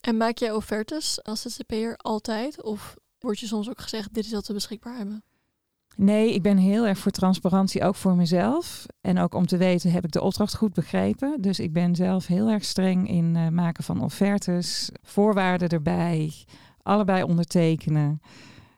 En 0.01 0.17
maak 0.17 0.37
jij 0.37 0.51
offertes 0.51 1.23
als 1.23 1.41
ZZP'er 1.41 1.97
altijd? 1.97 2.63
Of 2.63 2.95
wordt 3.19 3.39
je 3.39 3.47
soms 3.47 3.69
ook 3.69 3.81
gezegd, 3.81 4.13
dit 4.13 4.25
is 4.25 4.31
wat 4.31 4.47
we 4.47 4.53
beschikbaar 4.53 4.97
hebben? 4.97 5.23
Nee, 5.95 6.33
ik 6.33 6.41
ben 6.41 6.57
heel 6.57 6.87
erg 6.87 6.97
voor 6.97 7.11
transparantie, 7.11 7.83
ook 7.83 7.95
voor 7.95 8.15
mezelf. 8.15 8.85
En 9.01 9.19
ook 9.19 9.33
om 9.33 9.45
te 9.45 9.57
weten, 9.57 9.91
heb 9.91 10.03
ik 10.03 10.11
de 10.11 10.21
opdracht 10.21 10.55
goed 10.55 10.73
begrepen? 10.73 11.41
Dus 11.41 11.59
ik 11.59 11.73
ben 11.73 11.95
zelf 11.95 12.27
heel 12.27 12.49
erg 12.49 12.63
streng 12.65 13.09
in 13.09 13.35
uh, 13.35 13.47
maken 13.47 13.83
van 13.83 14.03
offertes, 14.03 14.89
voorwaarden 15.01 15.69
erbij 15.69 16.33
allebei 16.83 17.23
ondertekenen. 17.23 18.21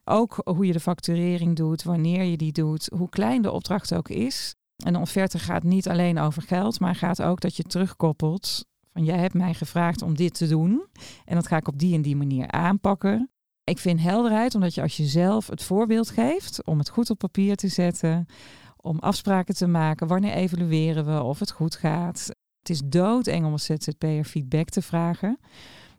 Ook 0.04 0.42
hoe 0.44 0.66
je 0.66 0.74
de 0.74 0.80
facturering 0.80 1.56
doet, 1.56 1.84
wanneer 1.84 2.24
je 2.24 2.38
die 2.38 2.52
doet, 2.52 2.90
hoe 2.96 3.10
klein 3.10 3.42
de 3.42 3.52
opdracht 3.52 3.94
ook 3.94 4.10
is. 4.10 4.56
En 4.86 4.96
een 4.96 5.02
offerte 5.02 5.40
gaat 5.40 5.64
niet 5.64 5.90
alleen 5.90 6.20
over 6.20 6.42
geld, 6.42 6.80
maar 6.80 6.96
gaat 6.96 7.22
ook 7.22 7.42
dat 7.42 7.56
je 7.56 7.64
terugkoppelt 7.64 8.66
van 8.94 9.04
jij 9.04 9.18
hebt 9.18 9.34
mij 9.34 9.54
gevraagd 9.54 10.02
om 10.02 10.16
dit 10.16 10.34
te 10.34 10.48
doen 10.48 10.86
en 11.26 11.36
dat 11.36 11.48
ga 11.48 11.58
ik 11.58 11.68
op 11.68 11.80
die 11.80 11.96
en 11.96 12.02
die 12.02 12.16
manier 12.16 12.52
aanpakken. 12.52 13.30
Ik 13.64 13.78
vind 13.78 14.02
helderheid 14.02 14.56
omdat 14.56 14.74
je 14.74 14.82
als 14.82 14.98
je 14.98 15.06
zelf 15.06 15.48
het 15.48 15.64
voorbeeld 15.64 16.10
geeft 16.10 16.66
om 16.66 16.78
het 16.78 16.90
goed 16.90 17.10
op 17.10 17.18
papier 17.18 17.56
te 17.56 17.68
zetten, 17.68 18.26
om 18.78 19.00
afspraken 19.00 19.56
te 19.56 19.68
maken, 19.68 20.08
wanneer 20.08 20.34
evalueren 20.34 21.06
we 21.06 21.24
of 21.24 21.40
het 21.40 21.52
goed 21.52 21.76
gaat. 21.76 22.30
Het 22.60 22.70
is 22.70 22.82
doodeng 22.86 23.46
om 23.46 23.52
als 23.52 23.66
ZZP'er 23.66 24.24
feedback 24.24 24.70
te 24.70 24.82
vragen. 24.82 25.40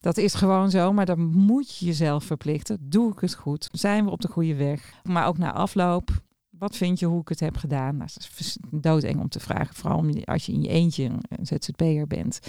Dat 0.03 0.17
is 0.17 0.35
gewoon 0.35 0.71
zo, 0.71 0.93
maar 0.93 1.07
dan 1.07 1.21
moet 1.21 1.77
je 1.77 1.87
jezelf 1.87 2.25
verplichten. 2.25 2.79
Doe 2.81 3.13
ik 3.13 3.19
het 3.19 3.35
goed? 3.35 3.69
Zijn 3.73 4.05
we 4.05 4.11
op 4.11 4.21
de 4.21 4.29
goede 4.29 4.55
weg? 4.55 4.95
Maar 5.03 5.27
ook 5.27 5.39
na 5.39 5.53
afloop, 5.53 6.11
wat 6.51 6.77
vind 6.77 6.99
je 6.99 7.07
hoe 7.07 7.21
ik 7.21 7.29
het 7.29 7.41
heb 7.41 7.57
gedaan? 7.57 7.97
Nou, 7.97 8.11
dat 8.15 8.31
is 8.39 8.59
doodeng 8.71 9.21
om 9.21 9.29
te 9.29 9.41
vragen, 9.41 9.75
vooral 9.75 10.05
als 10.25 10.47
je 10.47 10.53
in 10.53 10.63
je 10.63 10.69
eentje 10.69 11.05
een 11.29 11.47
ZZP'er 11.47 12.07
bent. 12.07 12.41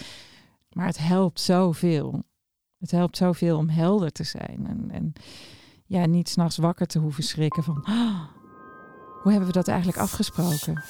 Maar 0.72 0.86
het 0.86 0.97
helpt 0.97 1.39
zoveel. 1.39 2.24
Het 2.78 2.91
helpt 2.91 3.18
zoveel 3.18 3.58
om 3.58 3.70
helder 3.70 4.12
te 4.12 4.24
zijn. 4.24 4.66
En, 4.68 4.91
en 4.91 5.14
ja, 5.86 6.06
niet 6.06 6.30
s'nachts 6.30 6.58
wakker 6.58 6.88
te 6.88 6.99
hoeven 6.99 7.24
schrikken 7.24 7.64
van... 7.64 7.84
"Ah, 7.84 8.22
hoe 9.22 9.32
hebben 9.32 9.49
we 9.49 9.56
dat 9.56 9.68
eigenlijk 9.68 9.97
afgesproken? 9.97 10.84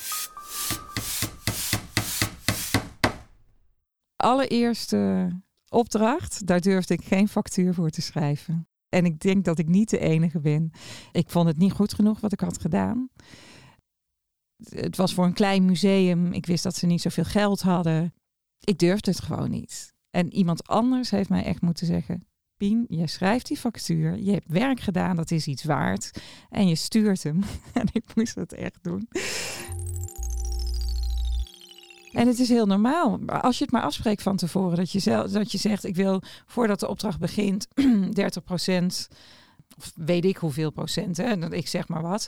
Allereerste 4.16 5.30
opdracht, 5.74 6.48
daar 6.48 6.62
durfde 6.62 6.94
ik 6.94 7.04
geen 7.04 7.28
factuur 7.28 7.74
voor 7.74 7.90
te 7.90 8.02
schrijven. 8.02 8.68
En 8.90 9.06
ik 9.06 9.20
denk 9.20 9.46
dat 9.46 9.60
ik 9.60 9.68
niet 9.68 9.90
de 9.90 10.00
enige 10.00 10.40
ben. 10.40 10.72
Ik 11.12 11.30
vond 11.30 11.48
het 11.48 11.58
niet 11.58 11.72
goed 11.72 11.94
genoeg 11.94 12.20
wat 12.20 12.32
ik 12.32 12.40
had 12.40 12.62
gedaan. 12.62 13.10
Het 14.70 14.98
was 14.98 15.14
voor 15.14 15.26
een 15.26 15.34
klein 15.34 15.66
museum. 15.66 16.34
Ik 16.34 16.46
wist 16.46 16.64
dat 16.64 16.76
ze 16.76 16.86
niet 16.86 17.02
zoveel 17.02 17.24
geld 17.24 17.62
hadden. 17.62 18.14
Ik 18.60 18.78
durfde 18.78 19.12
het 19.12 19.22
gewoon 19.22 19.50
niet. 19.50 19.94
En 20.10 20.34
iemand 20.34 20.68
anders 20.68 21.10
heeft 21.10 21.30
mij 21.30 21.44
echt 21.44 21.62
moeten 21.62 21.86
zeggen: 21.86 22.28
Pien, 22.58 22.86
jij 22.90 23.08
schrijft 23.08 23.48
die 23.48 23.58
factuur. 23.58 24.18
Je 24.18 24.32
hebt 24.32 24.52
werk 24.52 24.80
gedaan, 24.80 25.16
dat 25.16 25.32
is 25.32 25.48
iets 25.48 25.64
waard. 25.64 26.22
En 26.50 26.68
je 26.68 26.76
stuurt 26.76 27.24
hem. 27.24 27.44
En 27.74 27.88
ik 27.92 28.16
moest 28.16 28.36
het 28.36 28.54
echt 28.54 28.84
doen. 28.84 29.08
En 32.14 32.28
het 32.28 32.40
is 32.40 32.50
heel 32.50 32.66
normaal. 32.66 33.20
Als 33.26 33.58
je 33.58 33.64
het 33.64 33.74
maar 33.74 33.82
afspreekt 33.82 34.22
van 34.22 34.36
tevoren, 34.36 34.78
dat 34.78 34.92
je, 34.92 35.00
zelf, 35.00 35.32
dat 35.32 35.52
je 35.52 35.58
zegt: 35.58 35.84
Ik 35.84 35.96
wil 35.96 36.22
voordat 36.46 36.80
de 36.80 36.88
opdracht 36.88 37.20
begint 37.20 37.68
30 38.14 38.44
procent. 38.44 39.08
Of 39.78 39.92
weet 39.96 40.26
ik 40.26 40.38
hoeveel 40.38 40.72
procent, 40.72 41.18
hè? 41.18 41.54
ik 41.54 41.68
zeg 41.68 41.88
maar 41.88 42.02
wat. 42.02 42.28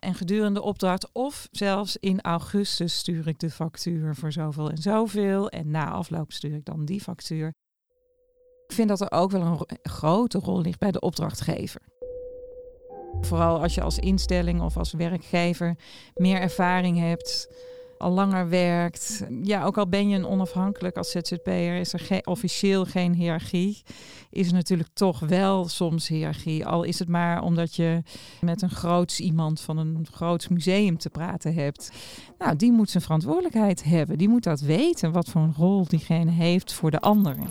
En 0.00 0.14
gedurende 0.14 0.60
de 0.60 0.66
opdracht, 0.66 1.12
of 1.12 1.48
zelfs 1.50 1.96
in 1.96 2.20
augustus 2.20 2.94
stuur 2.94 3.28
ik 3.28 3.38
de 3.38 3.50
factuur 3.50 4.14
voor 4.14 4.32
zoveel 4.32 4.70
en 4.70 4.78
zoveel. 4.82 5.48
En 5.48 5.70
na 5.70 5.90
afloop 5.90 6.32
stuur 6.32 6.54
ik 6.54 6.64
dan 6.64 6.84
die 6.84 7.00
factuur. 7.00 7.54
Ik 8.66 8.74
vind 8.74 8.88
dat 8.88 9.00
er 9.00 9.10
ook 9.10 9.30
wel 9.30 9.40
een 9.40 9.56
ro- 9.56 9.66
grote 9.82 10.38
rol 10.38 10.60
ligt 10.60 10.78
bij 10.78 10.90
de 10.90 11.00
opdrachtgever. 11.00 11.80
Vooral 13.20 13.62
als 13.62 13.74
je 13.74 13.82
als 13.82 13.98
instelling 13.98 14.62
of 14.62 14.76
als 14.76 14.92
werkgever 14.92 15.76
meer 16.14 16.40
ervaring 16.40 16.98
hebt, 16.98 17.48
al 17.98 18.10
langer 18.10 18.48
werkt. 18.48 19.24
Ja, 19.42 19.64
ook 19.64 19.78
al 19.78 19.88
ben 19.88 20.08
je 20.08 20.16
een 20.16 20.26
onafhankelijk 20.26 20.96
als 20.96 21.10
ZZP'er, 21.10 21.76
is 21.76 21.92
er 21.92 21.98
ge- 22.00 22.22
officieel 22.24 22.84
geen 22.84 23.14
hiërarchie. 23.14 23.82
Is 24.30 24.46
er 24.48 24.52
natuurlijk 24.54 24.88
toch 24.92 25.18
wel 25.20 25.68
soms 25.68 26.08
hiërarchie. 26.08 26.66
Al 26.66 26.82
is 26.82 26.98
het 26.98 27.08
maar 27.08 27.42
omdat 27.42 27.74
je 27.76 28.02
met 28.40 28.62
een 28.62 28.70
groots 28.70 29.20
iemand 29.20 29.60
van 29.60 29.78
een 29.78 30.06
groots 30.12 30.48
museum 30.48 30.98
te 30.98 31.10
praten 31.10 31.54
hebt. 31.54 31.90
Nou, 32.38 32.56
die 32.56 32.72
moet 32.72 32.90
zijn 32.90 33.02
verantwoordelijkheid 33.02 33.84
hebben. 33.84 34.18
Die 34.18 34.28
moet 34.28 34.42
dat 34.44 34.60
weten, 34.60 35.12
wat 35.12 35.28
voor 35.28 35.40
een 35.42 35.54
rol 35.56 35.86
diegene 35.86 36.30
heeft 36.30 36.72
voor 36.72 36.90
de 36.90 37.00
anderen. 37.00 37.46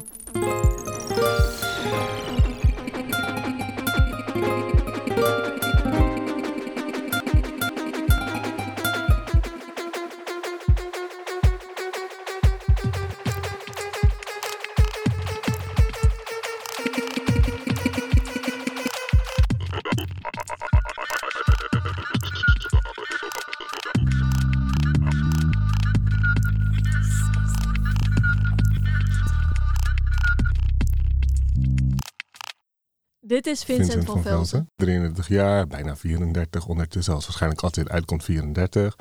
Is 33.54 33.64
Vincent, 33.64 34.06
van, 34.06 34.22
Velzen. 34.22 34.72
33 34.76 35.28
jaar, 35.28 35.68
bijna 35.68 35.96
34 35.96 36.68
ondertussen, 36.68 37.14
als 37.14 37.26
waarschijnlijk 37.26 37.62
altijd 37.62 37.90
uitkomt 37.90 38.24
34. 38.24 38.96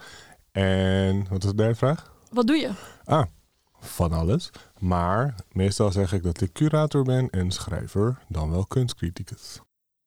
En 0.52 1.18
wat 1.28 1.42
was 1.42 1.50
de 1.50 1.56
derde 1.56 1.74
vraag? 1.74 2.12
Wat 2.30 2.46
doe 2.46 2.56
je? 2.56 2.70
Ah, 3.04 3.26
van 3.78 4.12
alles. 4.12 4.50
Maar 4.78 5.34
meestal 5.52 5.92
zeg 5.92 6.12
ik 6.12 6.22
dat 6.22 6.40
ik 6.40 6.52
curator 6.52 7.02
ben 7.04 7.30
en 7.30 7.50
schrijver, 7.50 8.18
dan 8.28 8.50
wel 8.50 8.66
kunstcriticus. 8.66 9.60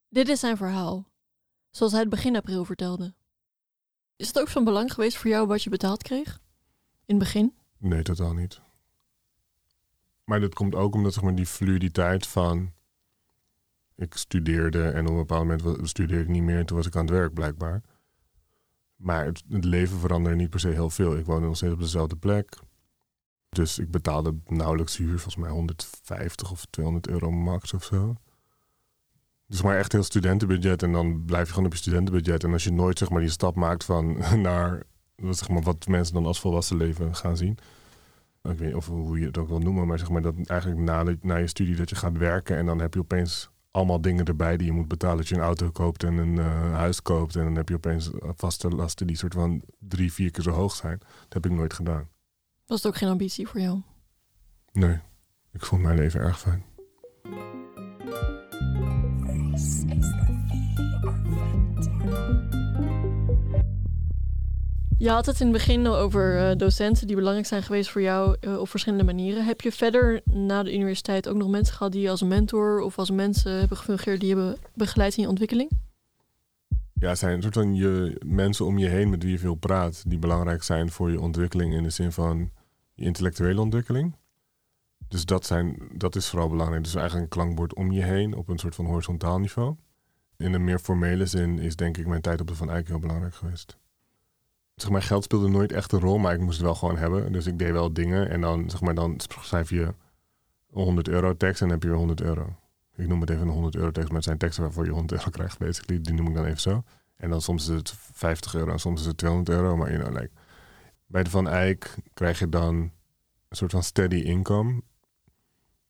Dit 0.09 0.27
is 0.29 0.39
zijn 0.39 0.57
verhaal. 0.57 1.07
Zoals 1.69 1.91
hij 1.91 2.01
het 2.01 2.09
begin 2.09 2.35
april 2.35 2.65
vertelde. 2.65 3.13
Is 4.15 4.27
het 4.27 4.39
ook 4.39 4.47
van 4.47 4.63
belang 4.63 4.93
geweest 4.93 5.17
voor 5.17 5.29
jou 5.29 5.47
wat 5.47 5.63
je 5.63 5.69
betaald 5.69 6.03
kreeg? 6.03 6.39
In 7.05 7.15
het 7.15 7.17
begin? 7.17 7.53
Nee, 7.77 8.03
totaal 8.03 8.33
niet. 8.33 8.61
Maar 10.23 10.39
dat 10.39 10.53
komt 10.53 10.75
ook 10.75 10.93
omdat 10.93 11.13
zeg 11.13 11.23
maar, 11.23 11.35
die 11.35 11.45
fluiditeit 11.45 12.27
van... 12.27 12.73
Ik 13.95 14.13
studeerde 14.13 14.89
en 14.89 15.05
op 15.05 15.11
een 15.11 15.17
bepaald 15.17 15.47
moment 15.47 15.87
studeerde 15.87 16.23
ik 16.23 16.29
niet 16.29 16.43
meer... 16.43 16.57
en 16.57 16.65
toen 16.65 16.77
was 16.77 16.87
ik 16.87 16.95
aan 16.95 17.05
het 17.05 17.13
werk 17.13 17.33
blijkbaar. 17.33 17.81
Maar 18.95 19.25
het, 19.25 19.43
leven 19.47 19.99
veranderde 19.99 20.37
niet 20.37 20.49
per 20.49 20.59
se 20.59 20.67
heel 20.67 20.89
veel. 20.89 21.17
Ik 21.17 21.25
woonde 21.25 21.47
nog 21.47 21.55
steeds 21.55 21.73
op 21.73 21.79
dezelfde 21.79 22.15
plek. 22.15 22.57
Dus 23.49 23.79
ik 23.79 23.91
betaalde 23.91 24.35
nauwelijks 24.45 24.97
huur. 24.97 25.19
Volgens 25.19 25.35
mij 25.35 25.49
150 25.49 26.51
of 26.51 26.65
200 26.69 27.07
euro 27.07 27.31
max 27.31 27.73
of 27.73 27.83
zo. 27.83 28.15
Dus 29.47 29.61
maar 29.61 29.77
echt 29.77 29.91
heel 29.91 30.03
studentenbudget. 30.03 30.83
En 30.83 30.91
dan 30.91 31.25
blijf 31.25 31.45
je 31.45 31.53
gewoon 31.53 31.65
op 31.65 31.73
je 31.73 31.79
studentenbudget. 31.79 32.43
En 32.43 32.51
als 32.51 32.63
je 32.63 32.71
nooit 32.71 32.97
zeg 32.97 33.09
maar, 33.09 33.21
die 33.21 33.29
stap 33.29 33.55
maakt 33.55 33.85
van 33.85 34.17
naar 34.41 34.83
wat, 35.15 35.37
zeg 35.37 35.49
maar, 35.49 35.61
wat 35.61 35.87
mensen 35.87 36.13
dan 36.13 36.25
als 36.25 36.39
volwassen 36.39 36.77
leven 36.77 37.15
gaan 37.15 37.37
zien. 37.37 37.57
Ik 38.41 38.57
weet 38.57 38.59
niet 38.59 38.75
of 38.75 38.87
hoe 38.87 39.19
je 39.19 39.25
het 39.25 39.37
ook 39.37 39.47
wil 39.47 39.59
noemen, 39.59 39.87
maar 39.87 39.99
zeg 39.99 40.09
maar 40.09 40.21
dat 40.21 40.35
eigenlijk 40.45 40.79
na, 40.81 41.03
na 41.21 41.35
je 41.35 41.47
studie 41.47 41.75
dat 41.75 41.89
je 41.89 41.95
gaat 41.95 42.17
werken 42.17 42.57
en 42.57 42.65
dan 42.65 42.79
heb 42.79 42.93
je 42.93 42.99
opeens 42.99 43.49
allemaal 43.75 44.01
dingen 44.01 44.25
erbij 44.25 44.57
die 44.57 44.67
je 44.67 44.73
moet 44.73 44.87
betalen. 44.87 45.17
Dat 45.17 45.27
je 45.27 45.35
een 45.35 45.41
auto 45.41 45.71
koopt 45.71 46.03
en 46.03 46.17
een 46.17 46.39
eh, 46.39 46.73
huis 46.73 47.01
koopt 47.01 47.35
en 47.35 47.43
dan 47.43 47.55
heb 47.55 47.69
je 47.69 47.75
opeens 47.75 48.09
vaste 48.35 48.69
lasten 48.69 49.07
die 49.07 49.17
soort 49.17 49.33
van 49.33 49.61
drie, 49.79 50.13
vier 50.13 50.31
keer 50.31 50.43
zo 50.43 50.51
hoog 50.51 50.75
zijn. 50.75 50.97
Dat 50.99 51.33
heb 51.33 51.45
ik 51.45 51.51
nooit 51.51 51.73
gedaan. 51.73 52.09
Was 52.65 52.83
het 52.83 52.91
ook 52.91 52.97
geen 52.97 53.09
ambitie 53.09 53.47
voor 53.47 53.59
jou? 53.59 53.81
Nee, 54.71 54.99
ik 55.51 55.65
vond 55.65 55.81
mijn 55.81 55.97
leven 55.97 56.19
erg 56.19 56.39
fijn. 56.39 56.63
Je 64.97 65.09
had 65.09 65.25
het 65.25 65.39
in 65.39 65.47
het 65.47 65.55
begin 65.55 65.87
al 65.87 65.97
over 65.97 66.49
eh, 66.49 66.57
docenten 66.57 67.07
die 67.07 67.15
belangrijk 67.15 67.47
zijn 67.47 67.63
geweest 67.63 67.89
voor 67.89 68.01
jou 68.01 68.37
eh, 68.39 68.59
op 68.59 68.69
verschillende 68.69 69.03
manieren. 69.03 69.45
Heb 69.45 69.61
je 69.61 69.71
verder 69.71 70.21
na 70.23 70.63
de 70.63 70.73
universiteit 70.73 71.29
ook 71.29 71.35
nog 71.35 71.49
mensen 71.49 71.75
gehad 71.75 71.91
die 71.91 72.01
je 72.01 72.09
als 72.09 72.23
mentor 72.23 72.79
of 72.79 72.97
als 72.97 73.11
mensen 73.11 73.51
hebben 73.51 73.77
gefungeerd 73.77 74.19
die 74.19 74.35
hebben 74.35 74.57
begeleid 74.73 75.17
in 75.17 75.23
je 75.23 75.29
ontwikkeling? 75.29 75.69
Ja, 76.93 77.09
het 77.09 77.17
zijn 77.17 77.35
een 77.35 77.41
soort 77.41 77.53
van 77.53 77.75
je 77.75 78.21
mensen 78.25 78.65
om 78.65 78.77
je 78.77 78.87
heen 78.87 79.09
met 79.09 79.23
wie 79.23 79.31
je 79.31 79.39
veel 79.39 79.55
praat, 79.55 80.03
die 80.07 80.19
belangrijk 80.19 80.63
zijn 80.63 80.91
voor 80.91 81.11
je 81.11 81.21
ontwikkeling 81.21 81.73
in 81.73 81.83
de 81.83 81.89
zin 81.89 82.11
van 82.11 82.51
je 82.93 83.05
intellectuele 83.05 83.61
ontwikkeling. 83.61 84.15
Dus 85.07 85.25
dat, 85.25 85.45
zijn, 85.45 85.77
dat 85.93 86.15
is 86.15 86.29
vooral 86.29 86.49
belangrijk. 86.49 86.83
Dus 86.83 86.95
eigenlijk 86.95 87.23
een 87.23 87.39
klankbord 87.39 87.73
om 87.73 87.91
je 87.91 88.03
heen 88.03 88.35
op 88.35 88.47
een 88.47 88.57
soort 88.57 88.75
van 88.75 88.85
horizontaal 88.85 89.39
niveau. 89.39 89.75
In 90.37 90.53
een 90.53 90.63
meer 90.63 90.79
formele 90.79 91.25
zin 91.25 91.59
is 91.59 91.75
denk 91.75 91.97
ik 91.97 92.07
mijn 92.07 92.21
tijd 92.21 92.41
op 92.41 92.47
de 92.47 92.55
Van 92.55 92.69
Eyck 92.69 92.87
heel 92.87 92.99
belangrijk 92.99 93.35
geweest. 93.35 93.77
Zeg 94.75 94.89
maar, 94.89 95.01
geld 95.01 95.23
speelde 95.23 95.47
nooit 95.47 95.71
echt 95.71 95.91
een 95.91 95.99
rol, 95.99 96.17
maar 96.17 96.33
ik 96.33 96.39
moest 96.39 96.57
het 96.57 96.65
wel 96.65 96.75
gewoon 96.75 96.97
hebben. 96.97 97.31
Dus 97.31 97.45
ik 97.45 97.59
deed 97.59 97.71
wel 97.71 97.93
dingen 97.93 98.29
en 98.29 98.41
dan, 98.41 98.69
zeg 98.69 98.81
maar, 98.81 98.95
dan 98.95 99.19
schrijf 99.41 99.69
je 99.69 99.81
een 100.71 100.83
100 100.83 101.07
euro 101.07 101.37
tekst 101.37 101.61
en 101.61 101.67
dan 101.67 101.75
heb 101.75 101.83
je 101.83 101.89
weer 101.89 101.97
100 101.97 102.21
euro. 102.21 102.55
Ik 102.95 103.07
noem 103.07 103.21
het 103.21 103.29
even 103.29 103.41
een 103.41 103.53
100 103.53 103.75
euro 103.75 103.91
tekst, 103.91 104.07
maar 104.07 104.17
het 104.17 104.25
zijn 104.25 104.37
teksten 104.37 104.63
waarvoor 104.63 104.85
je 104.85 104.91
100 104.91 105.11
euro 105.11 105.29
krijgt, 105.29 105.57
basically. 105.57 106.01
Die 106.01 106.13
noem 106.13 106.27
ik 106.27 106.35
dan 106.35 106.45
even 106.45 106.61
zo. 106.61 106.83
En 107.15 107.29
dan 107.29 107.41
soms 107.41 107.67
is 107.67 107.75
het 107.75 107.93
50 108.11 108.55
euro 108.55 108.71
en 108.71 108.79
soms 108.79 108.99
is 108.99 109.05
het 109.05 109.17
200 109.17 109.57
euro. 109.57 109.77
Maar 109.77 109.91
you 109.91 110.03
know, 110.03 110.21
like, 110.21 110.31
bij 111.05 111.23
de 111.23 111.29
Van 111.29 111.47
Eyck 111.47 111.95
krijg 112.13 112.39
je 112.39 112.49
dan 112.49 112.75
een 112.75 113.57
soort 113.57 113.71
van 113.71 113.83
steady 113.83 114.15
income 114.15 114.81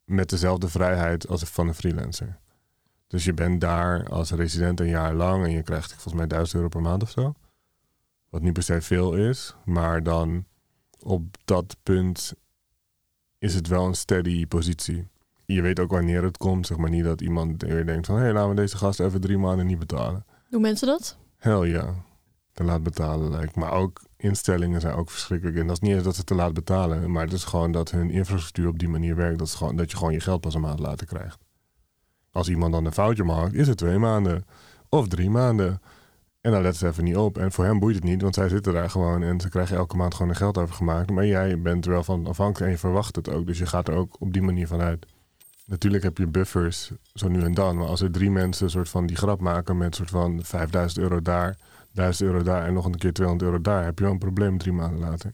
met 0.03 0.29
dezelfde 0.29 0.69
vrijheid 0.69 1.27
als 1.27 1.43
van 1.43 1.67
een 1.67 1.73
freelancer. 1.73 2.37
Dus 3.07 3.25
je 3.25 3.33
bent 3.33 3.61
daar 3.61 4.09
als 4.09 4.31
resident 4.31 4.79
een 4.79 4.87
jaar 4.87 5.13
lang 5.13 5.43
en 5.43 5.51
je 5.51 5.63
krijgt 5.63 5.91
volgens 5.91 6.13
mij 6.13 6.27
1000 6.27 6.55
euro 6.55 6.67
per 6.69 6.81
maand 6.81 7.03
of 7.03 7.09
zo. 7.09 7.35
Wat 8.35 8.43
niet 8.43 8.53
per 8.53 8.63
se 8.63 8.81
veel 8.81 9.13
is, 9.13 9.55
maar 9.65 10.03
dan 10.03 10.45
op 10.99 11.37
dat 11.45 11.75
punt 11.83 12.33
is 13.37 13.55
het 13.55 13.67
wel 13.67 13.85
een 13.85 13.95
steady 13.95 14.47
positie. 14.47 15.07
Je 15.45 15.61
weet 15.61 15.79
ook 15.79 15.91
wanneer 15.91 16.23
het 16.23 16.37
komt, 16.37 16.67
zeg 16.67 16.77
maar 16.77 16.89
niet 16.89 17.03
dat 17.03 17.21
iemand 17.21 17.61
weer 17.61 17.85
denkt 17.85 18.05
van... 18.05 18.15
hé, 18.15 18.21
hey, 18.21 18.33
laten 18.33 18.49
we 18.49 18.55
deze 18.55 18.77
gast 18.77 18.99
even 18.99 19.21
drie 19.21 19.37
maanden 19.37 19.65
niet 19.65 19.79
betalen. 19.79 20.25
Doen 20.49 20.61
mensen 20.61 20.87
dat? 20.87 21.17
Hell 21.37 21.67
ja, 21.67 21.93
te 22.53 22.63
laat 22.63 22.83
betalen 22.83 23.29
lijkt. 23.29 23.55
Maar 23.55 23.71
ook 23.71 24.01
instellingen 24.17 24.81
zijn 24.81 24.95
ook 24.95 25.09
verschrikkelijk. 25.09 25.57
En 25.57 25.67
dat 25.67 25.75
is 25.75 25.87
niet 25.87 25.95
eens 25.95 26.03
dat 26.03 26.15
ze 26.15 26.23
te 26.23 26.35
laat 26.35 26.53
betalen, 26.53 27.11
maar 27.11 27.23
het 27.23 27.33
is 27.33 27.43
gewoon 27.43 27.71
dat 27.71 27.91
hun 27.91 28.09
infrastructuur 28.09 28.67
op 28.67 28.79
die 28.79 28.89
manier 28.89 29.15
werkt. 29.15 29.39
Dat, 29.39 29.49
gewoon, 29.49 29.75
dat 29.75 29.91
je 29.91 29.97
gewoon 29.97 30.13
je 30.13 30.19
geld 30.19 30.41
pas 30.41 30.53
een 30.53 30.61
maand 30.61 30.79
later 30.79 31.07
krijgt. 31.07 31.39
Als 32.31 32.49
iemand 32.49 32.71
dan 32.71 32.85
een 32.85 32.93
foutje 32.93 33.23
maakt, 33.23 33.53
is 33.53 33.67
het 33.67 33.77
twee 33.77 33.97
maanden 33.97 34.45
of 34.89 35.07
drie 35.07 35.29
maanden. 35.29 35.81
En 36.45 36.51
dan 36.51 36.61
letten 36.61 36.79
ze 36.79 36.87
even 36.87 37.03
niet 37.03 37.17
op. 37.17 37.37
En 37.37 37.51
voor 37.51 37.65
hem 37.65 37.79
boeit 37.79 37.95
het 37.95 38.03
niet, 38.03 38.21
want 38.21 38.35
zij 38.35 38.49
zitten 38.49 38.73
daar 38.73 38.89
gewoon 38.89 39.23
en 39.23 39.39
ze 39.39 39.49
krijgen 39.49 39.77
elke 39.77 39.95
maand 39.95 40.13
gewoon 40.13 40.29
een 40.29 40.37
geld 40.37 40.57
over 40.57 40.75
gemaakt. 40.75 41.11
Maar 41.11 41.25
jij 41.25 41.61
bent 41.61 41.85
er 41.85 41.91
wel 41.91 42.03
van 42.03 42.27
afhankelijk 42.27 42.65
en 42.65 42.71
je 42.71 42.77
verwacht 42.77 43.15
het 43.15 43.29
ook. 43.29 43.45
Dus 43.45 43.57
je 43.57 43.65
gaat 43.65 43.87
er 43.87 43.95
ook 43.95 44.15
op 44.21 44.33
die 44.33 44.41
manier 44.41 44.67
van 44.67 44.81
uit. 44.81 45.05
Natuurlijk 45.65 46.03
heb 46.03 46.17
je 46.17 46.27
buffers 46.27 46.91
zo 47.13 47.27
nu 47.27 47.41
en 47.41 47.53
dan. 47.53 47.77
Maar 47.77 47.87
als 47.87 48.01
er 48.01 48.11
drie 48.11 48.31
mensen 48.31 48.69
soort 48.69 48.89
van 48.89 49.05
die 49.05 49.15
grap 49.15 49.39
maken 49.39 49.77
met 49.77 49.95
soort 49.95 50.09
van 50.09 50.43
5000 50.43 51.03
euro 51.03 51.21
daar, 51.21 51.57
1000 51.91 52.29
euro 52.29 52.43
daar 52.43 52.65
en 52.65 52.73
nog 52.73 52.85
een 52.85 52.97
keer 52.97 53.13
200 53.13 53.49
euro 53.49 53.61
daar, 53.61 53.83
heb 53.83 53.97
je 53.97 54.03
wel 54.03 54.13
een 54.13 54.19
probleem 54.19 54.57
drie 54.57 54.73
maanden 54.73 54.99
later. 54.99 55.33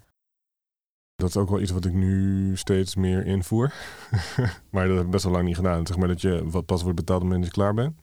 Dat 1.15 1.29
is 1.29 1.37
ook 1.37 1.49
wel 1.49 1.61
iets 1.61 1.71
wat 1.71 1.85
ik 1.85 1.93
nu 1.93 2.57
steeds 2.57 2.95
meer 2.95 3.25
invoer. 3.25 3.73
maar 4.71 4.87
dat 4.87 4.95
heb 4.95 5.05
ik 5.05 5.11
best 5.11 5.23
wel 5.23 5.33
lang 5.33 5.45
niet 5.45 5.55
gedaan. 5.55 5.87
Zeg 5.87 5.97
maar 5.97 6.07
dat 6.07 6.21
je 6.21 6.49
wat 6.49 6.65
pas 6.65 6.81
wordt 6.81 6.97
betaald 6.97 7.21
op 7.21 7.29
het 7.29 7.33
moment 7.33 7.53
dat 7.53 7.55
je 7.55 7.61
klaar 7.61 7.73
bent. 7.73 7.95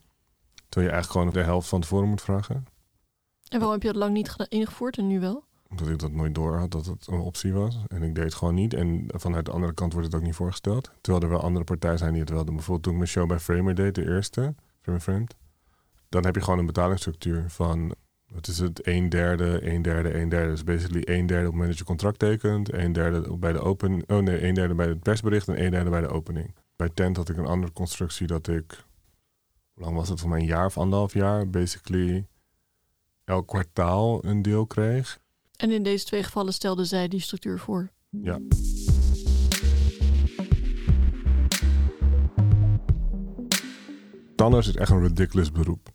Terwijl 0.69 0.91
je 0.91 0.97
eigenlijk 0.97 1.11
gewoon 1.11 1.43
de 1.43 1.51
helft 1.51 1.69
van 1.69 1.81
tevoren 1.81 2.09
moet 2.09 2.21
vragen. 2.21 2.65
En 3.49 3.59
waarom 3.59 3.71
heb 3.71 3.81
je 3.81 3.87
dat 3.87 3.97
lang 3.97 4.13
niet 4.13 4.35
ingevoerd 4.49 4.97
en 4.97 5.07
nu 5.07 5.19
wel? 5.19 5.43
Omdat 5.69 5.87
ik 5.87 5.99
dat 5.99 6.11
nooit 6.11 6.35
door 6.35 6.57
had 6.57 6.71
dat 6.71 6.85
het 6.85 7.07
een 7.07 7.19
optie 7.19 7.53
was. 7.53 7.77
En 7.87 8.03
ik 8.03 8.15
deed 8.15 8.23
het 8.23 8.33
gewoon 8.33 8.53
niet. 8.53 8.73
En 8.73 9.05
vanuit 9.07 9.45
de 9.45 9.51
andere 9.51 9.73
kant 9.73 9.93
wordt 9.93 10.07
het 10.07 10.15
ook 10.15 10.25
niet 10.25 10.35
voorgesteld. 10.35 10.91
Terwijl 11.01 11.23
er 11.23 11.29
wel 11.29 11.41
andere 11.41 11.65
partijen 11.65 11.97
zijn 11.97 12.11
die 12.11 12.21
het 12.21 12.29
wel 12.29 12.45
doen. 12.45 12.55
Bijvoorbeeld 12.55 12.83
toen 12.83 12.93
ik 12.93 12.99
mijn 12.99 13.11
show 13.11 13.27
bij 13.27 13.39
Framer 13.39 13.75
deed, 13.75 13.95
de 13.95 14.05
eerste, 14.05 14.55
Framer 14.81 15.01
Framed. 15.01 15.35
Dan 16.09 16.25
heb 16.25 16.35
je 16.35 16.41
gewoon 16.41 16.59
een 16.59 16.65
betalingsstructuur 16.65 17.49
van, 17.49 17.95
wat 18.31 18.47
is 18.47 18.59
het, 18.59 18.87
een 18.87 19.09
derde, 19.09 19.71
een 19.73 19.81
derde, 19.81 20.19
een 20.19 20.29
derde. 20.29 20.49
Dus 20.49 20.63
basically 20.63 21.01
een 21.05 21.25
derde 21.25 21.45
op 21.45 21.51
het 21.51 21.61
moment 21.61 21.77
je 21.77 21.83
contract 21.83 22.19
tekent. 22.19 22.73
Een 22.73 22.93
derde 22.93 23.37
bij 23.37 23.53
de 23.53 23.59
open, 23.59 24.03
oh 24.07 24.19
nee, 24.19 24.47
een 24.47 24.53
derde 24.53 24.75
bij 24.75 24.87
het 24.87 24.99
persbericht 24.99 25.47
en 25.47 25.63
een 25.63 25.71
derde 25.71 25.89
bij 25.89 26.01
de 26.01 26.09
opening. 26.09 26.55
Bij 26.75 26.89
Tent 26.93 27.17
had 27.17 27.29
ik 27.29 27.37
een 27.37 27.45
andere 27.45 27.73
constructie 27.73 28.27
dat 28.27 28.47
ik, 28.47 28.83
hoe 29.73 29.83
lang 29.83 29.95
was 29.95 30.09
het 30.09 30.19
voor 30.19 30.29
mij, 30.29 30.39
een 30.39 30.45
jaar 30.45 30.65
of 30.65 30.77
anderhalf 30.77 31.13
jaar, 31.13 31.49
basically 31.49 32.25
elk 33.29 33.47
kwartaal 33.47 34.25
een 34.25 34.41
deel 34.41 34.65
kreeg. 34.65 35.19
En 35.55 35.71
in 35.71 35.83
deze 35.83 36.05
twee 36.05 36.23
gevallen 36.23 36.53
stelde 36.53 36.85
zij 36.85 37.07
die 37.07 37.19
structuur 37.19 37.59
voor. 37.59 37.89
Ja. 38.09 38.39
Tandarts 44.35 44.67
is 44.67 44.75
echt 44.75 44.91
een 44.91 45.01
ridiculous 45.01 45.51
beroep. 45.51 45.89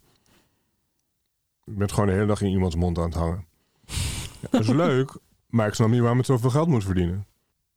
Je 1.65 1.73
bent 1.73 1.93
gewoon 1.93 2.09
de 2.09 2.15
hele 2.15 2.27
dag 2.27 2.41
in 2.41 2.51
iemands 2.51 2.77
mond 2.77 2.99
aan 2.99 3.05
het 3.05 3.15
hangen. 3.15 3.47
Ja, 4.41 4.49
dat 4.51 4.61
is 4.61 4.69
leuk, 4.87 5.17
maar 5.47 5.67
ik 5.67 5.75
snap 5.75 5.89
niet 5.89 6.01
waarom 6.01 6.19
het 6.19 6.27
zoveel 6.27 6.51
geld 6.51 6.69
moet 6.69 6.85
verdienen. 6.85 7.27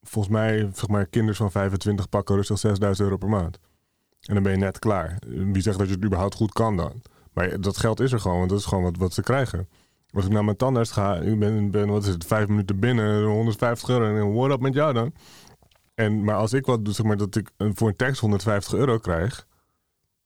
Volgens 0.01 0.33
mij, 0.33 0.69
zeg 0.73 0.87
maar, 0.87 1.05
kinders 1.05 1.37
van 1.37 1.51
25 1.51 2.09
pakken 2.09 2.35
rustig 2.35 2.59
6000 2.59 3.07
euro 3.07 3.17
per 3.17 3.29
maand. 3.29 3.59
En 4.21 4.33
dan 4.33 4.43
ben 4.43 4.51
je 4.51 4.57
net 4.57 4.79
klaar. 4.79 5.19
Wie 5.27 5.61
zegt 5.61 5.77
dat 5.77 5.87
je 5.87 5.93
het 5.93 6.03
überhaupt 6.03 6.35
goed 6.35 6.53
kan 6.53 6.77
dan? 6.77 7.01
Maar 7.37 7.61
dat 7.61 7.77
geld 7.77 7.99
is 7.99 8.11
er 8.11 8.19
gewoon, 8.19 8.37
want 8.37 8.49
dat 8.49 8.59
is 8.59 8.65
gewoon 8.65 8.83
wat, 8.83 8.97
wat 8.97 9.13
ze 9.13 9.21
krijgen. 9.21 9.67
Als 10.11 10.25
ik 10.25 10.31
naar 10.31 10.43
mijn 10.43 10.57
tandarts 10.57 10.91
ga, 10.91 11.15
ik 11.15 11.39
ben, 11.39 11.87
wat 11.87 12.03
is 12.03 12.09
het, 12.09 12.25
vijf 12.25 12.47
minuten 12.47 12.79
binnen, 12.79 13.23
150 13.23 13.89
euro. 13.89 14.05
En 14.05 14.33
what 14.33 14.51
up 14.51 14.59
met 14.59 14.73
jou 14.73 14.93
dan? 14.93 15.13
En, 15.93 16.23
maar 16.23 16.35
als 16.35 16.53
ik 16.53 16.65
wat 16.65 16.85
doe, 16.85 16.93
zeg 16.93 17.05
maar, 17.05 17.17
dat 17.17 17.35
ik 17.35 17.49
voor 17.57 17.87
een 17.87 17.95
tekst 17.95 18.21
150 18.21 18.73
euro 18.73 18.97
krijg. 18.97 19.47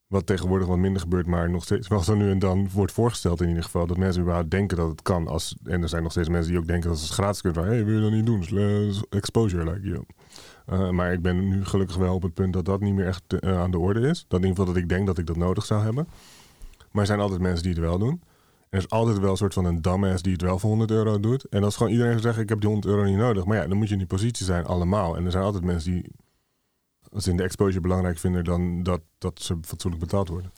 Wat 0.07 0.25
tegenwoordig 0.25 0.67
wat 0.67 0.77
minder 0.77 1.01
gebeurt, 1.01 1.27
maar 1.27 1.49
nog 1.49 1.63
steeds 1.63 1.87
wel 1.87 1.99
zo 1.99 2.15
nu 2.15 2.31
en 2.31 2.39
dan 2.39 2.69
wordt 2.73 2.91
voorgesteld 2.91 3.41
in 3.41 3.47
ieder 3.47 3.63
geval. 3.63 3.87
Dat 3.87 3.97
mensen 3.97 4.21
überhaupt 4.21 4.51
denken 4.51 4.77
dat 4.77 4.89
het 4.89 5.01
kan. 5.01 5.27
Als, 5.27 5.55
en 5.63 5.81
er 5.81 5.89
zijn 5.89 6.03
nog 6.03 6.11
steeds 6.11 6.29
mensen 6.29 6.51
die 6.51 6.59
ook 6.59 6.67
denken 6.67 6.89
dat 6.89 6.97
ze 6.97 7.05
het 7.05 7.13
gratis 7.13 7.41
kunnen. 7.41 7.63
Van, 7.63 7.71
hey, 7.71 7.85
wil 7.85 7.95
je 7.95 8.01
dat 8.01 8.11
niet 8.11 8.25
doen? 8.25 8.39
Dus, 8.39 8.51
eh, 8.51 9.17
exposure, 9.17 9.71
like 9.71 9.87
you. 9.87 10.03
Eh, 10.65 10.89
maar 10.89 11.13
ik 11.13 11.21
ben 11.21 11.47
nu 11.47 11.65
gelukkig 11.65 11.95
wel 11.95 12.15
op 12.15 12.21
het 12.21 12.33
punt 12.33 12.53
dat 12.53 12.65
dat 12.65 12.79
niet 12.79 12.93
meer 12.93 13.07
echt 13.07 13.23
eh, 13.39 13.59
aan 13.59 13.71
de 13.71 13.79
orde 13.79 13.99
is. 13.99 14.25
Dat 14.27 14.39
in 14.39 14.47
ieder 14.47 14.57
geval 14.57 14.73
dat 14.73 14.83
ik 14.83 14.89
denk 14.89 15.07
dat 15.07 15.17
ik 15.17 15.25
dat 15.25 15.37
nodig 15.37 15.65
zou 15.65 15.83
hebben. 15.83 16.07
Maar 16.91 17.01
er 17.01 17.07
zijn 17.07 17.19
altijd 17.19 17.41
mensen 17.41 17.63
die 17.63 17.71
het 17.71 17.81
wel 17.81 17.97
doen. 17.99 18.21
En 18.69 18.77
er 18.79 18.85
is 18.85 18.89
altijd 18.89 19.19
wel 19.19 19.31
een 19.31 19.37
soort 19.37 19.53
van 19.53 19.65
een 19.65 19.81
dumbass 19.81 20.21
die 20.21 20.31
het 20.31 20.41
wel 20.41 20.59
voor 20.59 20.69
100 20.69 20.91
euro 20.91 21.19
doet. 21.19 21.43
En 21.45 21.63
als 21.63 21.75
gewoon 21.75 21.91
iedereen 21.91 22.19
zegt, 22.19 22.37
ik 22.37 22.49
heb 22.49 22.59
die 22.59 22.69
100 22.69 22.93
euro 22.93 23.03
niet 23.03 23.17
nodig. 23.17 23.45
Maar 23.45 23.57
ja, 23.57 23.67
dan 23.67 23.77
moet 23.77 23.87
je 23.87 23.93
in 23.93 23.99
die 23.99 24.07
positie 24.07 24.45
zijn, 24.45 24.65
allemaal. 24.65 25.15
En 25.15 25.25
er 25.25 25.31
zijn 25.31 25.43
altijd 25.43 25.63
mensen 25.63 25.91
die, 25.91 26.11
als 27.11 27.23
ze 27.23 27.29
in 27.29 27.37
de 27.37 27.43
exposure 27.43 27.81
belangrijk 27.81 28.17
vinden, 28.17 28.43
dan 28.43 28.83
dat, 28.83 29.01
dat 29.17 29.41
ze 29.41 29.57
fatsoenlijk 29.61 30.03
betaald 30.03 30.27
worden. 30.27 30.51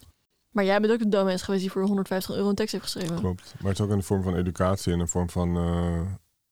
Maar 0.49 0.63
jij 0.63 0.79
bent 0.79 0.93
ook 0.93 1.01
een 1.01 1.09
dumbass 1.09 1.43
geweest 1.43 1.61
die 1.61 1.71
voor 1.71 1.81
150 1.81 2.35
euro 2.35 2.49
een 2.49 2.55
tekst 2.55 2.71
heeft 2.71 2.83
geschreven. 2.83 3.15
Klopt. 3.15 3.53
Maar 3.59 3.71
het 3.71 3.79
is 3.79 3.85
ook 3.85 3.91
een 3.91 4.03
vorm 4.03 4.23
van 4.23 4.35
educatie 4.35 4.93
en 4.93 4.99
een 4.99 5.07
vorm 5.07 5.29
van... 5.29 5.57
eh, 5.57 6.01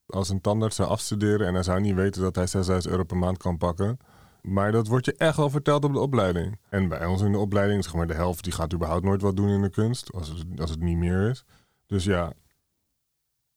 als 0.05 0.29
een 0.29 0.41
tandarts 0.41 0.75
zou 0.75 0.89
afstuderen 0.89 1.47
en 1.47 1.53
hij 1.53 1.63
zou 1.63 1.81
niet 1.81 1.95
weten 1.95 2.21
dat 2.21 2.35
hij 2.35 2.47
6000 2.47 2.91
euro 2.93 3.03
per 3.03 3.17
maand 3.17 3.37
kan 3.37 3.57
pakken... 3.57 3.97
Maar 4.41 4.71
dat 4.71 4.87
wordt 4.87 5.05
je 5.05 5.15
echt 5.15 5.37
wel 5.37 5.49
verteld 5.49 5.83
op 5.83 5.93
de 5.93 5.99
opleiding. 5.99 6.59
En 6.69 6.87
bij 6.87 7.05
ons 7.05 7.21
in 7.21 7.31
de 7.31 7.37
opleiding, 7.37 7.83
zeg 7.83 7.93
maar, 7.93 8.07
de 8.07 8.13
helft 8.13 8.43
die 8.43 8.53
gaat 8.53 8.73
überhaupt 8.73 9.03
nooit 9.03 9.21
wat 9.21 9.35
doen 9.35 9.49
in 9.49 9.61
de 9.61 9.69
kunst. 9.69 10.13
Als 10.13 10.27
het, 10.29 10.45
als 10.59 10.69
het 10.69 10.79
niet 10.81 10.97
meer 10.97 11.29
is. 11.29 11.43
Dus 11.85 12.03
ja. 12.03 12.33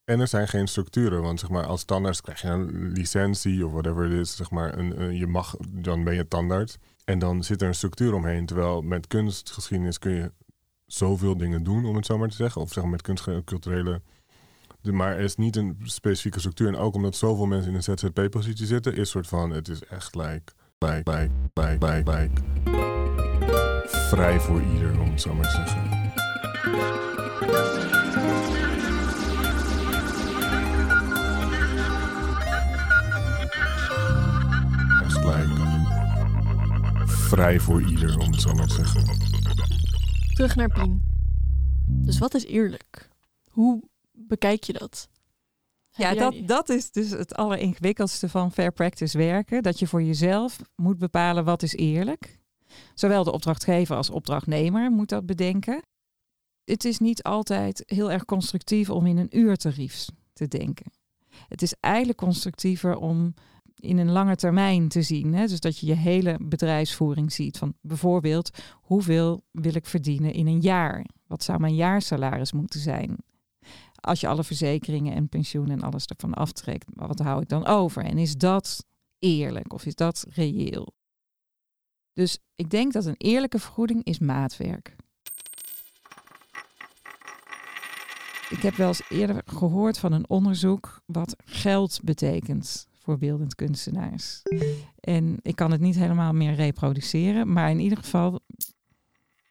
En 0.03 0.19
er 0.19 0.27
zijn 0.27 0.47
geen 0.47 0.67
structuren. 0.67 1.21
Want 1.21 1.39
zeg 1.39 1.49
maar, 1.49 1.65
als 1.65 1.83
tandarts 1.83 2.21
krijg 2.21 2.41
je 2.41 2.47
een 2.47 2.91
licentie 2.91 3.65
of 3.65 3.71
whatever 3.71 4.03
het 4.03 4.11
is. 4.13 4.35
Zeg 4.35 4.51
maar, 4.51 4.77
een, 4.77 5.15
je 5.15 5.27
mag, 5.27 5.55
dan 5.69 6.03
ben 6.03 6.15
je 6.15 6.27
tandarts. 6.27 6.77
En 7.05 7.19
dan 7.19 7.43
zit 7.43 7.61
er 7.61 7.67
een 7.67 7.75
structuur 7.75 8.13
omheen. 8.13 8.45
Terwijl 8.45 8.81
met 8.81 9.07
kunstgeschiedenis 9.07 9.99
kun 9.99 10.11
je 10.11 10.31
zoveel 10.85 11.37
dingen 11.37 11.63
doen, 11.63 11.85
om 11.85 11.95
het 11.95 12.05
zo 12.05 12.17
maar 12.17 12.29
te 12.29 12.35
zeggen. 12.35 12.61
Of 12.61 12.71
zeg 12.73 12.83
maar 12.83 12.91
met 12.91 13.01
kunst, 13.01 13.29
culturele... 13.45 14.01
De- 14.81 14.91
Maar 14.91 15.11
er 15.15 15.19
is 15.23 15.35
niet 15.35 15.55
een 15.55 15.77
specifieke 15.83 16.39
structuur. 16.39 16.67
En 16.67 16.75
ook 16.75 16.95
omdat 16.95 17.15
zoveel 17.15 17.45
mensen 17.45 17.69
in 17.69 17.75
een 17.75 17.83
ZZP-positie 17.83 18.65
zitten, 18.65 18.95
is 18.95 19.09
soort 19.09 19.27
van, 19.27 19.49
het 19.51 19.67
is 19.67 19.83
echt 19.83 20.15
like, 20.15 20.53
like, 20.79 21.03
like, 21.09 21.31
like, 21.53 21.79
like, 21.79 22.11
like. 22.11 22.31
Vrij 23.87 24.39
voor 24.39 24.61
ieder, 24.61 24.99
om 24.99 25.11
het 25.11 25.21
zo 25.21 25.33
maar 25.33 25.45
te 25.45 25.51
zeggen. 25.51 26.03
Echt. 35.03 35.23
Vrij 37.09 37.59
voor 37.59 37.81
ieder, 37.81 38.19
om 38.19 38.31
het 38.31 38.41
zo 38.41 38.53
maar 38.53 38.67
te 38.67 38.73
zeggen. 38.73 39.03
Terug 40.33 40.55
naar 40.55 40.69
Pien. 40.69 41.01
Dus 41.87 42.17
wat 42.17 42.33
is 42.33 42.45
eerlijk? 42.45 43.09
Hoe 43.49 43.83
bekijk 44.11 44.63
je 44.63 44.73
dat? 44.73 45.09
Ja, 45.97 46.13
dat, 46.13 46.35
dat 46.45 46.69
is 46.69 46.91
dus 46.91 47.09
het 47.09 47.35
alleringewikkeldste 47.35 48.29
van 48.29 48.51
fair 48.51 48.71
practice 48.71 49.17
werken. 49.17 49.63
Dat 49.63 49.79
je 49.79 49.87
voor 49.87 50.03
jezelf 50.03 50.59
moet 50.75 50.97
bepalen 50.97 51.45
wat 51.45 51.63
is 51.63 51.75
eerlijk. 51.75 52.39
Zowel 52.93 53.23
de 53.23 53.31
opdrachtgever 53.31 53.95
als 53.95 54.09
opdrachtnemer 54.09 54.91
moet 54.91 55.09
dat 55.09 55.25
bedenken. 55.25 55.83
Het 56.63 56.85
is 56.85 56.99
niet 56.99 57.23
altijd 57.23 57.83
heel 57.85 58.11
erg 58.11 58.25
constructief 58.25 58.89
om 58.89 59.05
in 59.05 59.17
een 59.17 59.37
uurtarief 59.37 60.05
te 60.33 60.47
denken. 60.47 60.91
Het 61.47 61.61
is 61.61 61.73
eigenlijk 61.79 62.17
constructiever 62.17 62.95
om 62.95 63.33
in 63.75 63.97
een 63.97 64.11
lange 64.11 64.35
termijn 64.35 64.87
te 64.87 65.01
zien. 65.01 65.33
Hè? 65.33 65.47
Dus 65.47 65.59
dat 65.59 65.79
je 65.79 65.85
je 65.85 65.95
hele 65.95 66.37
bedrijfsvoering 66.41 67.31
ziet. 67.31 67.57
Van 67.57 67.73
bijvoorbeeld, 67.81 68.49
hoeveel 68.81 69.43
wil 69.51 69.75
ik 69.75 69.85
verdienen 69.85 70.33
in 70.33 70.47
een 70.47 70.61
jaar? 70.61 71.05
Wat 71.27 71.43
zou 71.43 71.59
mijn 71.59 71.75
jaarsalaris 71.75 72.51
moeten 72.51 72.79
zijn? 72.79 73.17
Als 74.05 74.19
je 74.19 74.27
alle 74.27 74.43
verzekeringen 74.43 75.15
en 75.15 75.29
pensioen 75.29 75.69
en 75.69 75.81
alles 75.81 76.05
ervan 76.05 76.33
aftrekt, 76.33 76.85
wat 76.93 77.19
hou 77.19 77.41
ik 77.41 77.49
dan 77.49 77.65
over? 77.65 78.03
En 78.03 78.17
is 78.17 78.37
dat 78.37 78.85
eerlijk 79.19 79.73
of 79.73 79.85
is 79.85 79.95
dat 79.95 80.25
reëel? 80.29 80.93
Dus 82.13 82.39
ik 82.55 82.69
denk 82.69 82.93
dat 82.93 83.05
een 83.05 83.17
eerlijke 83.17 83.59
vergoeding 83.59 84.03
is 84.03 84.19
maatwerk. 84.19 84.95
Ik 88.49 88.61
heb 88.61 88.75
wel 88.75 88.87
eens 88.87 89.09
eerder 89.09 89.41
gehoord 89.45 89.97
van 89.97 90.11
een 90.11 90.29
onderzoek 90.29 91.01
wat 91.05 91.35
geld 91.45 91.99
betekent 92.03 92.87
voor 92.93 93.17
beeldend 93.17 93.55
kunstenaars. 93.55 94.41
En 94.99 95.37
ik 95.41 95.55
kan 95.55 95.71
het 95.71 95.81
niet 95.81 95.95
helemaal 95.95 96.33
meer 96.33 96.53
reproduceren, 96.53 97.53
maar 97.53 97.69
in 97.69 97.79
ieder 97.79 97.97
geval 97.97 98.39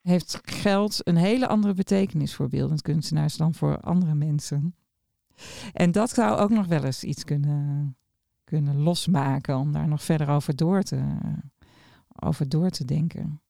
heeft 0.04 0.40
geld 0.42 1.08
een 1.08 1.16
hele 1.16 1.48
andere 1.48 1.74
betekenis 1.74 2.34
voor 2.34 2.48
beeldend 2.48 2.82
kunstenaars 2.82 3.36
dan 3.36 3.54
voor 3.54 3.80
andere 3.80 4.14
mensen. 4.14 4.74
En 5.72 5.92
dat 5.92 6.10
zou 6.10 6.38
ook 6.38 6.50
nog 6.50 6.66
wel 6.66 6.84
eens 6.84 7.04
iets 7.04 7.24
kunnen, 7.24 7.96
kunnen 8.44 8.80
losmaken 8.80 9.56
om 9.56 9.72
daar 9.72 9.88
nog 9.88 10.02
verder 10.02 10.28
over 10.28 10.56
door 10.56 10.82
te, 10.82 11.02
over 12.20 12.48
door 12.48 12.70
te 12.70 12.84
denken. 12.84 13.40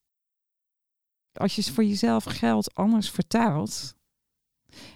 Als 1.32 1.56
je 1.56 1.72
voor 1.72 1.84
jezelf 1.84 2.24
geld 2.24 2.74
anders 2.74 3.10
vertaalt 3.10 3.94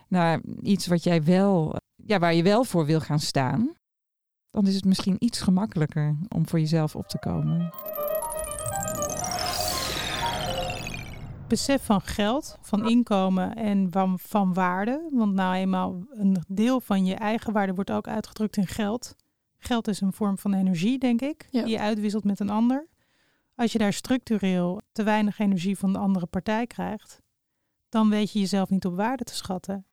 naar 0.09 0.40
iets 0.62 0.86
wat 0.86 1.02
jij 1.02 1.24
wel, 1.24 1.76
ja, 1.96 2.18
waar 2.18 2.34
je 2.34 2.42
wel 2.42 2.64
voor 2.64 2.86
wil 2.86 3.00
gaan 3.00 3.20
staan, 3.20 3.72
dan 4.50 4.66
is 4.66 4.74
het 4.74 4.84
misschien 4.84 5.16
iets 5.18 5.40
gemakkelijker 5.40 6.16
om 6.28 6.48
voor 6.48 6.61
jezelf 6.61 6.96
op 6.96 7.09
te 7.09 7.18
komen. 7.18 7.72
Besef 11.49 11.84
van 11.84 12.01
geld, 12.01 12.59
van 12.61 12.88
inkomen 12.88 13.55
en 13.55 13.90
van, 13.90 14.18
van 14.18 14.55
waarde. 14.55 15.09
Want 15.12 15.34
nou 15.34 15.55
eenmaal 15.55 16.07
een 16.11 16.44
deel 16.49 16.80
van 16.80 17.05
je 17.05 17.14
eigen 17.14 17.53
waarde 17.53 17.74
wordt 17.74 17.90
ook 17.90 18.09
uitgedrukt 18.09 18.57
in 18.57 18.66
geld. 18.66 19.14
Geld 19.59 19.88
is 19.88 20.01
een 20.01 20.12
vorm 20.12 20.38
van 20.38 20.55
energie, 20.55 20.99
denk 20.99 21.20
ik, 21.20 21.49
die 21.51 21.66
je 21.66 21.78
uitwisselt 21.78 22.24
met 22.24 22.40
een 22.40 22.51
ander. 22.51 22.88
Als 23.55 23.72
je 23.72 23.78
daar 23.78 23.92
structureel 23.92 24.80
te 24.92 25.03
weinig 25.03 25.38
energie 25.38 25.78
van 25.78 25.92
de 25.92 25.99
andere 25.99 26.26
partij 26.26 26.66
krijgt, 26.66 27.20
dan 27.88 28.11
weet 28.11 28.32
je 28.32 28.38
jezelf 28.38 28.70
niet 28.70 28.86
op 28.86 28.96
waarde 28.96 29.24
te 29.24 29.34
schatten. 29.34 29.86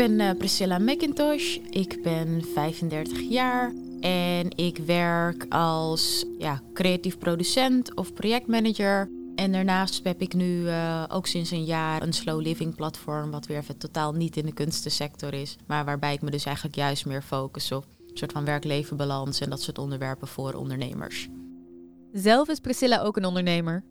Ben 0.00 0.20
uh, 0.20 0.30
Priscilla 0.38 0.78
McIntosh. 0.78 1.56
Ik 1.70 2.02
ben 2.02 2.44
35 2.54 3.20
jaar 3.20 3.72
en 4.00 4.56
ik 4.56 4.78
werk 4.78 5.46
als 5.48 6.24
ja, 6.38 6.62
creatief 6.72 7.18
producent 7.18 7.94
of 7.94 8.12
projectmanager. 8.12 9.10
En 9.34 9.52
daarnaast 9.52 10.04
heb 10.04 10.20
ik 10.20 10.34
nu 10.34 10.62
uh, 10.62 11.04
ook 11.08 11.26
sinds 11.26 11.50
een 11.50 11.64
jaar 11.64 12.02
een 12.02 12.12
slow 12.12 12.40
living 12.40 12.74
platform, 12.74 13.30
wat 13.30 13.46
weer 13.46 13.56
even 13.56 13.78
totaal 13.78 14.12
niet 14.12 14.36
in 14.36 14.46
de 14.46 14.52
kunstensector 14.52 15.34
is, 15.34 15.56
maar 15.66 15.84
waarbij 15.84 16.12
ik 16.12 16.22
me 16.22 16.30
dus 16.30 16.44
eigenlijk 16.44 16.76
juist 16.76 17.06
meer 17.06 17.22
focus 17.22 17.72
op 17.72 17.84
een 18.10 18.16
soort 18.16 18.32
van 18.32 18.44
werk-leven 18.44 18.96
balans 18.96 19.40
en 19.40 19.50
dat 19.50 19.62
soort 19.62 19.78
onderwerpen 19.78 20.28
voor 20.28 20.52
ondernemers. 20.52 21.28
Zelf 22.12 22.48
is 22.48 22.60
Priscilla 22.60 23.00
ook 23.00 23.16
een 23.16 23.24
ondernemer. 23.24 23.84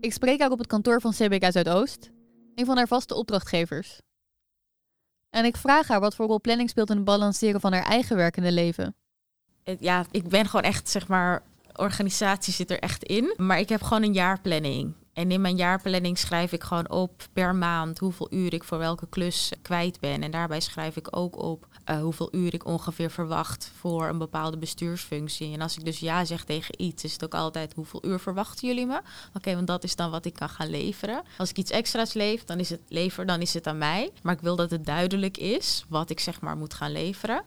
Ik 0.00 0.12
spreek 0.12 0.40
haar 0.40 0.50
op 0.50 0.58
het 0.58 0.66
kantoor 0.66 1.00
van 1.00 1.12
CBK 1.12 1.52
Zuidoost, 1.52 2.10
een 2.54 2.66
van 2.66 2.76
haar 2.76 2.88
vaste 2.88 3.14
opdrachtgevers. 3.14 4.00
En 5.30 5.44
ik 5.44 5.56
vraag 5.56 5.88
haar 5.88 6.00
wat 6.00 6.14
voor 6.14 6.26
rol 6.26 6.40
planning 6.40 6.70
speelt 6.70 6.90
in 6.90 6.96
het 6.96 7.04
balanceren 7.04 7.60
van 7.60 7.72
haar 7.72 7.84
eigen 7.84 8.16
werkende 8.16 8.52
leven. 8.52 8.94
Ja, 9.78 10.04
ik 10.10 10.28
ben 10.28 10.46
gewoon 10.46 10.64
echt, 10.64 10.88
zeg 10.88 11.08
maar, 11.08 11.42
organisatie 11.74 12.52
zit 12.52 12.70
er 12.70 12.78
echt 12.78 13.04
in. 13.04 13.34
Maar 13.36 13.58
ik 13.58 13.68
heb 13.68 13.82
gewoon 13.82 14.02
een 14.02 14.12
jaarplanning. 14.12 14.94
En 15.18 15.30
in 15.30 15.40
mijn 15.40 15.56
jaarplanning 15.56 16.18
schrijf 16.18 16.52
ik 16.52 16.62
gewoon 16.62 16.90
op 16.90 17.26
per 17.32 17.54
maand 17.54 17.98
hoeveel 17.98 18.26
uur 18.30 18.54
ik 18.54 18.64
voor 18.64 18.78
welke 18.78 19.06
klus 19.08 19.52
kwijt 19.62 20.00
ben. 20.00 20.22
En 20.22 20.30
daarbij 20.30 20.60
schrijf 20.60 20.96
ik 20.96 21.16
ook 21.16 21.42
op 21.42 21.66
uh, 21.90 22.00
hoeveel 22.00 22.28
uur 22.34 22.54
ik 22.54 22.66
ongeveer 22.66 23.10
verwacht 23.10 23.72
voor 23.78 24.08
een 24.08 24.18
bepaalde 24.18 24.58
bestuursfunctie. 24.58 25.52
En 25.52 25.60
als 25.60 25.76
ik 25.76 25.84
dus 25.84 25.98
ja 25.98 26.24
zeg 26.24 26.44
tegen 26.44 26.82
iets, 26.82 27.04
is 27.04 27.12
het 27.12 27.24
ook 27.24 27.34
altijd 27.34 27.74
hoeveel 27.74 28.04
uur 28.06 28.18
verwachten 28.18 28.68
jullie 28.68 28.86
me? 28.86 29.00
Oké, 29.34 29.54
want 29.54 29.66
dat 29.66 29.84
is 29.84 29.96
dan 29.96 30.10
wat 30.10 30.24
ik 30.24 30.34
kan 30.34 30.48
gaan 30.48 30.70
leveren. 30.70 31.22
Als 31.38 31.50
ik 31.50 31.58
iets 31.58 31.70
extra's 31.70 32.12
leef, 32.12 32.44
dan 32.44 32.58
is 32.58 32.70
het 32.70 32.82
lever, 32.88 33.26
dan 33.26 33.40
is 33.40 33.54
het 33.54 33.66
aan 33.66 33.78
mij. 33.78 34.10
Maar 34.22 34.34
ik 34.34 34.40
wil 34.40 34.56
dat 34.56 34.70
het 34.70 34.86
duidelijk 34.86 35.36
is 35.36 35.84
wat 35.88 36.10
ik 36.10 36.20
zeg 36.20 36.40
maar 36.40 36.56
moet 36.56 36.74
gaan 36.74 36.92
leveren. 36.92 37.42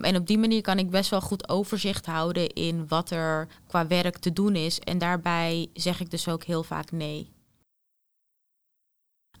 En 0.00 0.16
op 0.16 0.26
die 0.26 0.38
manier 0.38 0.60
kan 0.60 0.78
ik 0.78 0.90
best 0.90 1.10
wel 1.10 1.20
goed 1.20 1.48
overzicht 1.48 2.06
houden 2.06 2.48
in 2.48 2.88
wat 2.88 3.10
er 3.10 3.48
qua 3.66 3.86
werk 3.86 4.18
te 4.18 4.32
doen 4.32 4.56
is. 4.56 4.78
En 4.78 4.98
daarbij 4.98 5.68
zeg 5.72 6.00
ik 6.00 6.10
dus 6.10 6.28
ook 6.28 6.44
heel 6.44 6.62
vaak 6.62 6.90
nee. 6.90 7.30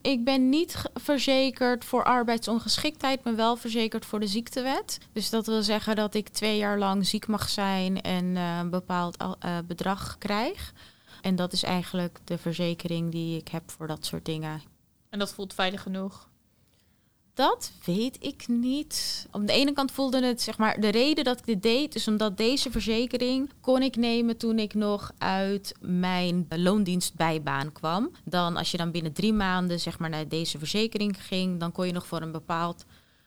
Ik 0.02 0.24
ben 0.24 0.48
niet 0.48 0.82
verzekerd 0.94 1.84
voor 1.84 2.04
arbeidsongeschiktheid, 2.04 3.24
maar 3.24 3.36
wel 3.36 3.56
verzekerd 3.56 4.06
voor 4.06 4.20
de 4.20 4.26
ziektewet. 4.26 4.98
Dus 5.12 5.30
dat 5.30 5.46
wil 5.46 5.62
zeggen 5.62 5.96
dat 5.96 6.14
ik 6.14 6.28
twee 6.28 6.56
jaar 6.56 6.78
lang 6.78 7.06
ziek 7.06 7.26
mag 7.26 7.48
zijn 7.48 8.00
en 8.00 8.24
uh, 8.24 8.58
een 8.58 8.70
bepaald 8.70 9.22
uh, 9.22 9.58
bedrag 9.66 10.18
krijg. 10.18 10.72
En 11.20 11.36
dat 11.36 11.52
is 11.52 11.62
eigenlijk 11.62 12.18
de 12.24 12.38
verzekering 12.38 13.10
die 13.10 13.38
ik 13.38 13.48
heb 13.48 13.70
voor 13.70 13.86
dat 13.86 14.04
soort 14.04 14.24
dingen. 14.24 14.62
En 15.08 15.18
dat 15.18 15.32
voelt 15.32 15.54
veilig 15.54 15.82
genoeg? 15.82 16.29
Dat 17.40 17.72
weet 17.84 18.16
ik 18.20 18.48
niet. 18.48 19.26
Op 19.32 19.46
de 19.46 19.52
ene 19.52 19.72
kant 19.72 19.92
voelde 19.92 20.24
het, 20.24 20.42
zeg 20.42 20.58
maar, 20.58 20.80
de 20.80 20.88
reden 20.88 21.24
dat 21.24 21.38
ik 21.38 21.46
dit 21.46 21.62
deed, 21.62 21.94
is 21.94 22.08
omdat 22.08 22.36
deze 22.36 22.70
verzekering 22.70 23.50
kon 23.60 23.82
ik 23.82 23.96
nemen 23.96 24.36
toen 24.36 24.58
ik 24.58 24.74
nog 24.74 25.12
uit 25.18 25.74
mijn 25.80 26.46
loondienstbijbaan 26.48 27.72
kwam. 27.72 28.10
Dan, 28.24 28.56
als 28.56 28.70
je 28.70 28.76
dan 28.76 28.90
binnen 28.90 29.12
drie 29.12 29.32
maanden, 29.32 29.80
zeg 29.80 29.98
maar, 29.98 30.10
naar 30.10 30.28
deze 30.28 30.58
verzekering 30.58 31.24
ging, 31.24 31.60
dan 31.60 31.72
kon 31.72 31.86
je 31.86 31.92
nog 31.92 32.06
voor 32.06 32.22
een 32.22 32.32
bepaald 32.32 32.84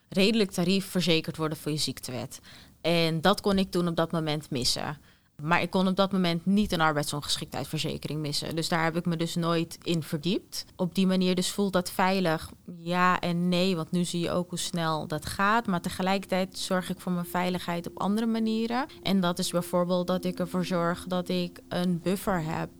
redelijk 0.08 0.50
tarief 0.50 0.86
verzekerd 0.86 1.36
worden 1.36 1.58
voor 1.58 1.72
je 1.72 1.78
ziektewet. 1.78 2.40
En 2.80 3.20
dat 3.20 3.40
kon 3.40 3.58
ik 3.58 3.70
toen 3.70 3.88
op 3.88 3.96
dat 3.96 4.12
moment 4.12 4.50
missen. 4.50 4.98
Maar 5.42 5.62
ik 5.62 5.70
kon 5.70 5.88
op 5.88 5.96
dat 5.96 6.12
moment 6.12 6.46
niet 6.46 6.72
een 6.72 6.80
arbeidsongeschiktheidsverzekering 6.80 8.20
missen. 8.20 8.56
Dus 8.56 8.68
daar 8.68 8.84
heb 8.84 8.96
ik 8.96 9.06
me 9.06 9.16
dus 9.16 9.34
nooit 9.34 9.78
in 9.82 10.02
verdiept. 10.02 10.64
Op 10.76 10.94
die 10.94 11.06
manier 11.06 11.34
dus 11.34 11.50
voelt 11.50 11.72
dat 11.72 11.90
veilig. 11.90 12.50
Ja 12.76 13.20
en 13.20 13.48
nee, 13.48 13.76
want 13.76 13.90
nu 13.90 14.04
zie 14.04 14.20
je 14.20 14.30
ook 14.30 14.50
hoe 14.50 14.58
snel 14.58 15.06
dat 15.06 15.26
gaat. 15.26 15.66
Maar 15.66 15.80
tegelijkertijd 15.80 16.58
zorg 16.58 16.90
ik 16.90 17.00
voor 17.00 17.12
mijn 17.12 17.26
veiligheid 17.26 17.86
op 17.86 17.98
andere 17.98 18.26
manieren. 18.26 18.86
En 19.02 19.20
dat 19.20 19.38
is 19.38 19.50
bijvoorbeeld 19.50 20.06
dat 20.06 20.24
ik 20.24 20.38
ervoor 20.38 20.64
zorg 20.64 21.04
dat 21.06 21.28
ik 21.28 21.60
een 21.68 22.00
buffer 22.02 22.42
heb. 22.44 22.70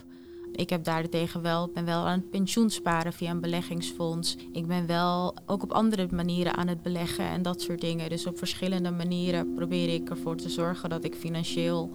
Ik 0.52 0.70
heb 0.70 0.84
daartegen 0.84 1.42
wel, 1.42 1.68
ben 1.68 1.84
wel 1.84 2.06
aan 2.06 2.18
het 2.18 2.30
pensioen 2.30 2.70
sparen 2.70 3.12
via 3.12 3.30
een 3.30 3.40
beleggingsfonds. 3.40 4.36
Ik 4.52 4.66
ben 4.66 4.86
wel 4.86 5.36
ook 5.46 5.62
op 5.62 5.72
andere 5.72 6.08
manieren 6.10 6.56
aan 6.56 6.68
het 6.68 6.82
beleggen 6.82 7.24
en 7.24 7.42
dat 7.42 7.60
soort 7.60 7.80
dingen. 7.80 8.08
Dus 8.08 8.26
op 8.26 8.38
verschillende 8.38 8.90
manieren 8.90 9.54
probeer 9.54 9.94
ik 9.94 10.10
ervoor 10.10 10.36
te 10.36 10.48
zorgen 10.48 10.88
dat 10.88 11.04
ik 11.04 11.14
financieel 11.14 11.90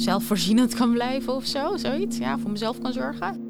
zelfvoorzienend 0.00 0.74
kan 0.74 0.92
blijven 0.92 1.34
of 1.34 1.46
zo. 1.46 1.76
Zoiets. 1.76 2.18
Ja, 2.18 2.38
voor 2.38 2.50
mezelf 2.50 2.78
kan 2.78 2.92
zorgen. 2.92 3.48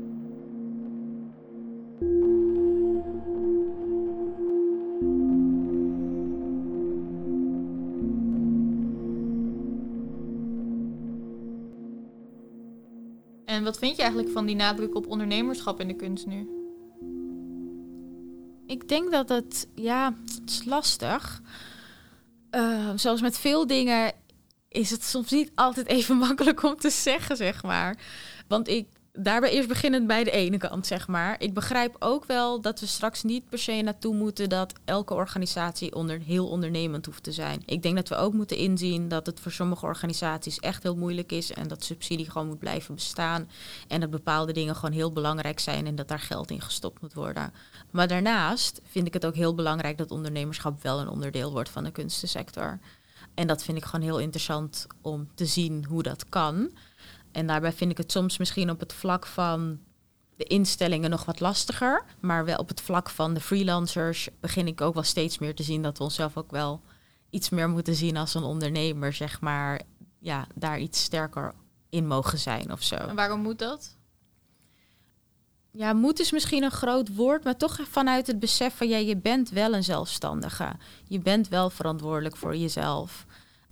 En 13.44 13.64
wat 13.64 13.78
vind 13.78 13.96
je 13.96 14.02
eigenlijk 14.02 14.32
van 14.32 14.46
die 14.46 14.56
nadruk 14.56 14.94
op 14.94 15.06
ondernemerschap 15.06 15.80
in 15.80 15.88
de 15.88 15.94
kunst 15.94 16.26
nu? 16.26 16.48
Ik 18.66 18.88
denk 18.88 19.10
dat 19.10 19.28
het, 19.28 19.68
ja, 19.74 20.14
het 20.24 20.50
is 20.50 20.64
lastig. 20.64 21.42
Uh, 22.50 23.20
met 23.20 23.38
veel 23.38 23.66
dingen 23.66 24.12
is 24.70 24.90
het 24.90 25.04
soms 25.04 25.30
niet 25.30 25.52
altijd 25.54 25.86
even 25.86 26.16
makkelijk 26.26 26.62
om 26.62 26.76
te 26.76 26.90
zeggen, 26.90 27.36
zeg 27.36 27.62
maar. 27.62 27.96
Want 28.48 28.68
ik, 28.68 28.86
daarbij 29.12 29.50
eerst 29.50 29.68
beginnend 29.68 30.06
bij 30.06 30.24
de 30.24 30.30
ene 30.30 30.56
kant, 30.56 30.86
zeg 30.86 31.08
maar. 31.08 31.40
Ik 31.40 31.54
begrijp 31.54 31.96
ook 31.98 32.24
wel 32.24 32.60
dat 32.60 32.80
we 32.80 32.86
straks 32.86 33.22
niet 33.22 33.48
per 33.48 33.58
se 33.58 33.72
naartoe 33.72 34.14
moeten 34.14 34.48
dat 34.48 34.72
elke 34.84 35.14
organisatie 35.14 35.94
onder, 35.94 36.20
heel 36.20 36.48
ondernemend 36.48 37.06
hoeft 37.06 37.22
te 37.22 37.32
zijn. 37.32 37.62
Ik 37.66 37.82
denk 37.82 37.96
dat 37.96 38.08
we 38.08 38.14
ook 38.14 38.32
moeten 38.32 38.56
inzien 38.56 39.08
dat 39.08 39.26
het 39.26 39.40
voor 39.40 39.52
sommige 39.52 39.86
organisaties 39.86 40.58
echt 40.58 40.82
heel 40.82 40.96
moeilijk 40.96 41.32
is 41.32 41.52
en 41.52 41.68
dat 41.68 41.84
subsidie 41.84 42.30
gewoon 42.30 42.46
moet 42.46 42.58
blijven 42.58 42.94
bestaan. 42.94 43.48
En 43.88 44.00
dat 44.00 44.10
bepaalde 44.10 44.52
dingen 44.52 44.74
gewoon 44.74 44.94
heel 44.94 45.12
belangrijk 45.12 45.60
zijn 45.60 45.86
en 45.86 45.94
dat 45.94 46.08
daar 46.08 46.20
geld 46.20 46.50
in 46.50 46.60
gestopt 46.60 47.00
moet 47.00 47.14
worden. 47.14 47.52
Maar 47.90 48.08
daarnaast 48.08 48.80
vind 48.84 49.06
ik 49.06 49.14
het 49.14 49.26
ook 49.26 49.34
heel 49.34 49.54
belangrijk 49.54 49.98
dat 49.98 50.10
ondernemerschap 50.10 50.82
wel 50.82 51.00
een 51.00 51.08
onderdeel 51.08 51.52
wordt 51.52 51.70
van 51.70 51.84
de 51.84 51.90
kunstensector. 51.90 52.78
En 53.34 53.46
dat 53.46 53.62
vind 53.62 53.78
ik 53.78 53.84
gewoon 53.84 54.06
heel 54.06 54.18
interessant 54.18 54.86
om 55.00 55.28
te 55.34 55.46
zien 55.46 55.84
hoe 55.84 56.02
dat 56.02 56.28
kan. 56.28 56.70
En 57.32 57.46
daarbij 57.46 57.72
vind 57.72 57.90
ik 57.90 57.96
het 57.96 58.12
soms 58.12 58.38
misschien 58.38 58.70
op 58.70 58.80
het 58.80 58.92
vlak 58.92 59.26
van 59.26 59.78
de 60.36 60.44
instellingen 60.44 61.10
nog 61.10 61.24
wat 61.24 61.40
lastiger. 61.40 62.04
Maar 62.20 62.44
wel 62.44 62.56
op 62.56 62.68
het 62.68 62.80
vlak 62.80 63.10
van 63.10 63.34
de 63.34 63.40
freelancers 63.40 64.28
begin 64.40 64.66
ik 64.66 64.80
ook 64.80 64.94
wel 64.94 65.02
steeds 65.02 65.38
meer 65.38 65.54
te 65.54 65.62
zien 65.62 65.82
dat 65.82 65.98
we 65.98 66.04
onszelf 66.04 66.36
ook 66.36 66.50
wel 66.50 66.82
iets 67.30 67.50
meer 67.50 67.68
moeten 67.68 67.94
zien 67.94 68.16
als 68.16 68.34
een 68.34 68.42
ondernemer, 68.42 69.12
zeg 69.12 69.40
maar. 69.40 69.80
Ja, 70.18 70.46
daar 70.54 70.78
iets 70.78 71.02
sterker 71.02 71.54
in 71.88 72.06
mogen 72.06 72.38
zijn 72.38 72.72
of 72.72 72.82
zo. 72.82 72.94
En 72.94 73.14
waarom 73.14 73.40
moet 73.40 73.58
dat? 73.58 73.96
Ja, 75.72 75.92
moet 75.92 76.20
is 76.20 76.32
misschien 76.32 76.62
een 76.62 76.70
groot 76.70 77.14
woord, 77.14 77.44
maar 77.44 77.56
toch 77.56 77.80
vanuit 77.88 78.26
het 78.26 78.38
besef 78.38 78.76
van 78.76 78.88
ja, 78.88 78.96
je 78.96 79.16
bent 79.16 79.50
wel 79.50 79.74
een 79.74 79.84
zelfstandige. 79.84 80.72
Je 81.08 81.18
bent 81.18 81.48
wel 81.48 81.70
verantwoordelijk 81.70 82.36
voor 82.36 82.56
jezelf. 82.56 83.26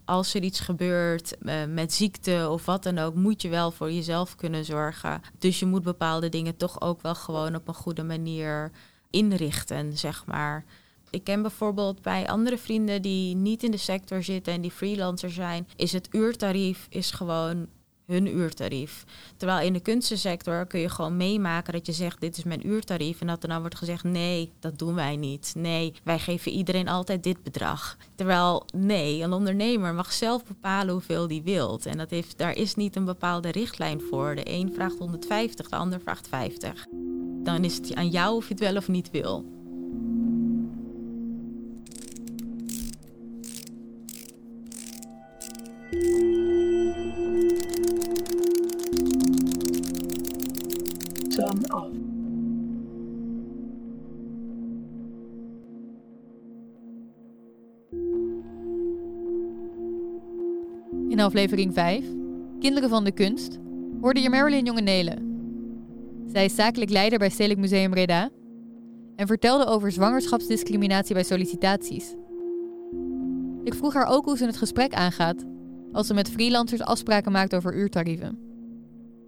Als 0.05 0.35
er 0.35 0.43
iets 0.43 0.61
gebeurt 0.61 1.37
uh, 1.43 1.65
met 1.65 1.93
ziekte 1.93 2.49
of 2.51 2.65
wat 2.65 2.83
dan 2.83 2.99
ook, 2.99 3.15
moet 3.15 3.43
je 3.43 3.49
wel 3.49 3.71
voor 3.71 3.93
jezelf 3.93 4.37
kunnen 4.37 4.65
zorgen. 4.65 5.21
Dus 5.39 5.59
je 5.59 5.67
moet 5.67 5.83
bepaalde 5.83 6.29
dingen 6.29 6.57
toch 6.57 6.81
ook 6.81 7.03
wel 7.03 7.15
gewoon 7.15 7.55
op 7.55 7.69
een 7.69 7.75
goede 7.75 8.03
manier 8.03 8.71
inrichten, 9.11 9.99
zeg 9.99 10.27
maar. 10.27 10.65
Ik 11.11 11.25
ken 11.25 11.43
bijvoorbeeld 11.43 12.03
bij 12.03 12.29
andere 12.29 12.59
vrienden 12.59 13.03
die 13.03 13.35
niet 13.35 13.63
in 13.63 13.71
de 13.71 13.77
sector 13.77 14.23
zitten 14.23 14.53
en 14.53 14.61
die 14.61 14.71
freelancer 14.71 15.31
zijn, 15.31 15.69
is 15.77 15.93
het 15.93 16.09
uurtarief 16.11 16.87
is 16.91 17.11
gewoon 17.11 17.69
hun 18.09 18.37
uurtarief. 18.37 19.05
Terwijl 19.37 19.67
in 19.67 19.73
de 19.73 19.81
kunstensector 19.81 20.67
kun 20.67 20.81
je 20.81 20.89
gewoon 20.89 21.17
meemaken 21.17 21.73
dat 21.73 21.87
je 21.87 21.93
zegt: 21.93 22.21
Dit 22.21 22.37
is 22.37 22.45
mijn 22.45 22.67
uurtarief. 22.67 23.21
En 23.21 23.27
dat 23.27 23.43
er 23.43 23.49
dan 23.49 23.61
wordt 23.61 23.77
gezegd: 23.77 24.05
Nee, 24.05 24.53
dat 24.61 24.79
doen 24.79 24.95
wij 24.95 25.17
niet. 25.17 25.53
Nee, 25.57 25.95
wij 26.05 26.19
geven 26.19 26.53
iedereen 26.53 26.89
altijd 26.89 27.23
dit 27.23 27.43
bedrag. 27.43 27.97
Terwijl 28.15 28.67
nee, 28.77 29.23
een 29.23 29.33
ondernemer 29.33 29.95
mag 29.95 30.13
zelf 30.13 30.45
bepalen 30.45 30.93
hoeveel 30.93 31.27
die 31.27 31.43
wilt. 31.43 31.87
En 31.87 31.99
dat 31.99 32.11
heeft, 32.11 32.39
daar 32.39 32.57
is 32.57 32.75
niet 32.75 32.97
een 32.97 33.05
bepaalde 33.05 33.51
richtlijn 33.51 34.01
voor. 34.01 34.35
De 34.35 34.51
een 34.51 34.73
vraagt 34.75 34.99
150, 34.99 35.69
de 35.69 35.77
ander 35.77 36.01
vraagt 36.01 36.29
50. 36.29 36.87
Dan 37.43 37.65
is 37.65 37.77
het 37.77 37.95
aan 37.95 38.09
jou 38.09 38.37
of 38.37 38.49
je 38.49 38.55
het 38.55 38.63
wel 38.63 38.77
of 38.77 38.89
niet 38.89 39.11
wil. 39.11 39.57
In 61.09 61.21
aflevering 61.21 61.75
5, 61.75 62.05
Kinderen 62.61 62.89
van 62.89 63.05
de 63.05 63.13
Kunst, 63.13 63.59
hoorde 64.01 64.21
je 64.21 64.31
Marilyn 64.31 64.65
Jongenelen. 64.65 65.27
Zij 66.27 66.45
is 66.45 66.55
zakelijk 66.55 66.91
leider 66.91 67.19
bij 67.19 67.29
Stedelijk 67.29 67.61
Museum 67.61 67.91
Breda 67.91 68.31
en 69.17 69.27
vertelde 69.27 69.67
over 69.67 69.93
zwangerschapsdiscriminatie 69.93 71.15
bij 71.15 71.25
sollicitaties. 71.25 72.15
Ik 73.65 73.75
vroeg 73.75 73.95
haar 73.95 74.07
ook 74.07 74.25
hoe 74.25 74.37
ze 74.37 74.45
het 74.45 74.57
gesprek 74.57 74.95
aangaat 74.95 75.45
als 75.93 76.07
ze 76.07 76.15
met 76.15 76.31
freelancers 76.31 76.81
afspraken 76.81 77.33
maakt 77.33 77.55
over 77.55 77.77
uurtarieven. 77.77 78.48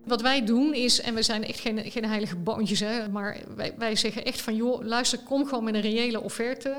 Wat 0.04 0.20
wij 0.20 0.44
doen 0.44 0.74
is, 0.74 1.00
en 1.00 1.14
we 1.14 1.22
zijn 1.22 1.44
echt 1.44 1.60
geen, 1.60 1.90
geen 1.90 2.04
heilige 2.04 2.36
boontjes, 2.36 2.80
hè, 2.80 3.08
maar 3.08 3.40
wij, 3.56 3.74
wij 3.78 3.96
zeggen 3.96 4.24
echt 4.24 4.40
van 4.40 4.56
joh, 4.56 4.84
luister, 4.84 5.18
kom 5.18 5.46
gewoon 5.46 5.64
met 5.64 5.74
een 5.74 5.80
reële 5.80 6.20
offerte. 6.20 6.74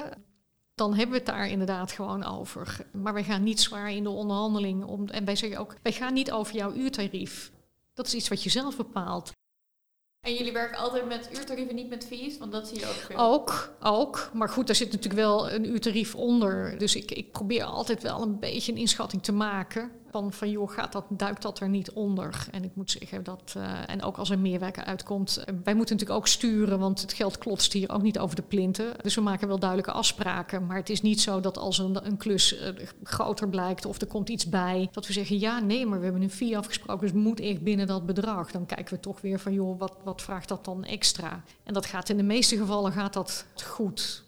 Dan 0.75 0.89
hebben 0.93 1.11
we 1.11 1.17
het 1.17 1.25
daar 1.25 1.47
inderdaad 1.47 1.91
gewoon 1.91 2.23
over. 2.23 2.85
Maar 2.91 3.13
wij 3.13 3.23
gaan 3.23 3.43
niet 3.43 3.59
zwaar 3.59 3.91
in 3.91 4.03
de 4.03 4.09
onderhandeling. 4.09 4.83
Om, 4.83 5.07
en 5.07 5.25
wij 5.25 5.35
zeggen 5.35 5.59
ook, 5.59 5.75
wij 5.81 5.91
gaan 5.91 6.13
niet 6.13 6.31
over 6.31 6.55
jouw 6.55 6.73
uurtarief. 6.73 7.51
Dat 7.93 8.07
is 8.07 8.13
iets 8.13 8.27
wat 8.27 8.43
je 8.43 8.49
zelf 8.49 8.77
bepaalt. 8.77 9.31
En 10.21 10.33
jullie 10.33 10.51
werken 10.51 10.77
altijd 10.77 11.07
met 11.07 11.29
uurtarieven, 11.37 11.75
niet 11.75 11.89
met 11.89 12.05
fees? 12.05 12.37
Want 12.37 12.51
dat 12.51 12.67
zie 12.67 12.79
je 12.79 12.85
ook 12.85 12.93
veel. 12.93 13.17
Ook, 13.17 13.73
ook. 13.81 14.29
Maar 14.33 14.49
goed, 14.49 14.67
daar 14.67 14.75
zit 14.75 14.91
natuurlijk 14.91 15.21
wel 15.21 15.51
een 15.51 15.69
uurtarief 15.69 16.15
onder. 16.15 16.77
Dus 16.77 16.95
ik, 16.95 17.11
ik 17.11 17.31
probeer 17.31 17.63
altijd 17.63 18.03
wel 18.03 18.21
een 18.21 18.39
beetje 18.39 18.71
een 18.71 18.77
inschatting 18.77 19.23
te 19.23 19.31
maken. 19.31 19.91
Van, 20.11 20.33
van 20.33 20.49
joh, 20.49 20.71
gaat 20.71 20.91
dat, 20.91 21.05
duikt 21.09 21.41
dat 21.41 21.59
er 21.59 21.69
niet 21.69 21.91
onder? 21.91 22.47
En 22.51 22.63
ik 22.63 22.75
moet 22.75 22.91
zeggen 22.91 23.23
dat, 23.23 23.53
uh, 23.57 23.89
en 23.89 24.03
ook 24.03 24.17
als 24.17 24.29
er 24.29 24.39
meerwerken 24.39 24.85
uitkomt, 24.85 25.37
uh, 25.37 25.45
wij 25.63 25.73
moeten 25.73 25.95
natuurlijk 25.95 26.19
ook 26.19 26.27
sturen, 26.27 26.79
want 26.79 27.01
het 27.01 27.13
geld 27.13 27.37
klotst 27.37 27.73
hier 27.73 27.91
ook 27.91 28.01
niet 28.01 28.19
over 28.19 28.35
de 28.35 28.41
plinten. 28.41 28.93
Dus 29.01 29.15
we 29.15 29.21
maken 29.21 29.47
wel 29.47 29.59
duidelijke 29.59 29.91
afspraken. 29.91 30.65
Maar 30.65 30.77
het 30.77 30.89
is 30.89 31.01
niet 31.01 31.21
zo 31.21 31.39
dat 31.39 31.57
als 31.57 31.77
een, 31.77 32.05
een 32.05 32.17
klus 32.17 32.61
uh, 32.61 32.67
groter 33.03 33.49
blijkt 33.49 33.85
of 33.85 34.01
er 34.01 34.07
komt 34.07 34.29
iets 34.29 34.49
bij, 34.49 34.89
dat 34.91 35.07
we 35.07 35.13
zeggen 35.13 35.39
ja, 35.39 35.59
nee, 35.59 35.85
maar 35.85 35.97
we 35.97 36.03
hebben 36.03 36.21
een 36.21 36.31
fee 36.31 36.57
afgesproken, 36.57 37.01
dus 37.01 37.11
het 37.11 37.23
moet 37.23 37.39
echt 37.39 37.61
binnen 37.61 37.87
dat 37.87 38.05
bedrag. 38.05 38.51
Dan 38.51 38.65
kijken 38.65 38.93
we 38.93 38.99
toch 38.99 39.21
weer 39.21 39.39
van 39.39 39.53
joh, 39.53 39.79
wat, 39.79 39.97
wat 40.03 40.21
vraagt 40.21 40.47
dat 40.47 40.65
dan 40.65 40.83
extra? 40.83 41.43
En 41.63 41.73
dat 41.73 41.85
gaat 41.85 42.09
in 42.09 42.17
de 42.17 42.23
meeste 42.23 42.57
gevallen 42.57 42.91
gaat 42.91 43.13
dat 43.13 43.45
goed. 43.63 44.23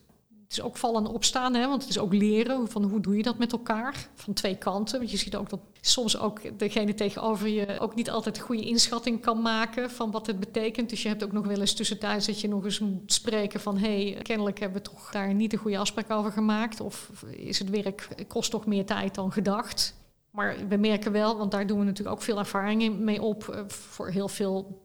Is 0.53 0.61
ook 0.61 0.77
vallen 0.77 1.05
en 1.05 1.11
opstaan, 1.11 1.53
hè, 1.53 1.67
want 1.67 1.81
het 1.81 1.89
is 1.89 1.99
ook 1.99 2.13
leren 2.13 2.67
van 2.69 2.83
hoe 2.83 2.99
doe 2.99 3.17
je 3.17 3.23
dat 3.23 3.37
met 3.37 3.51
elkaar 3.51 4.07
van 4.15 4.33
twee 4.33 4.57
kanten. 4.57 4.97
Want 4.97 5.11
je 5.11 5.17
ziet 5.17 5.35
ook 5.35 5.49
dat 5.49 5.59
soms 5.81 6.17
ook 6.17 6.59
degene 6.59 6.93
tegenover 6.93 7.47
je 7.47 7.79
ook 7.79 7.95
niet 7.95 8.09
altijd 8.09 8.37
een 8.37 8.43
goede 8.43 8.63
inschatting 8.63 9.21
kan 9.21 9.41
maken 9.41 9.91
van 9.91 10.11
wat 10.11 10.27
het 10.27 10.39
betekent. 10.39 10.89
Dus 10.89 11.01
je 11.01 11.07
hebt 11.07 11.23
ook 11.23 11.31
nog 11.31 11.47
wel 11.47 11.59
eens 11.59 11.73
tussentijds 11.73 12.25
dat 12.25 12.41
je 12.41 12.47
nog 12.47 12.63
eens 12.63 12.79
moet 12.79 13.13
spreken 13.13 13.59
van 13.59 13.77
hé, 13.77 14.11
hey, 14.11 14.21
kennelijk 14.21 14.59
hebben 14.59 14.81
we 14.81 14.89
toch 14.89 15.11
daar 15.11 15.33
niet 15.33 15.53
een 15.53 15.59
goede 15.59 15.77
afspraak 15.77 16.11
over 16.11 16.31
gemaakt. 16.31 16.81
Of 16.81 17.09
is 17.29 17.59
het 17.59 17.69
werk 17.69 18.07
kost 18.27 18.51
toch 18.51 18.65
meer 18.65 18.85
tijd 18.85 19.15
dan 19.15 19.31
gedacht. 19.31 19.95
Maar 20.29 20.55
we 20.69 20.77
merken 20.77 21.11
wel, 21.11 21.37
want 21.37 21.51
daar 21.51 21.67
doen 21.67 21.79
we 21.79 21.85
natuurlijk 21.85 22.15
ook 22.15 22.21
veel 22.21 22.39
ervaringen 22.39 23.03
mee 23.03 23.21
op 23.21 23.65
voor 23.67 24.09
heel 24.09 24.27
veel 24.27 24.82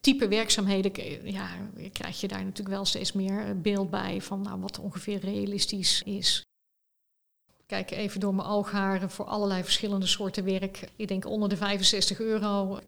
type 0.00 0.28
werkzaamheden 0.28 0.92
ja, 1.32 1.48
krijg 1.92 2.20
je 2.20 2.28
daar 2.28 2.44
natuurlijk 2.44 2.76
wel 2.76 2.84
steeds 2.84 3.12
meer 3.12 3.60
beeld 3.60 3.90
bij 3.90 4.20
van 4.20 4.42
nou, 4.42 4.60
wat 4.60 4.78
ongeveer 4.78 5.18
realistisch 5.18 6.02
is. 6.02 6.44
Kijk 7.66 7.90
even 7.90 8.20
door 8.20 8.34
mijn 8.34 8.48
oogharen 8.48 9.10
voor 9.10 9.24
allerlei 9.24 9.62
verschillende 9.62 10.06
soorten 10.06 10.44
werk. 10.44 10.88
Ik 10.96 11.08
denk 11.08 11.26
onder 11.26 11.48
de 11.48 11.56
65 11.56 12.20
euro 12.20 12.78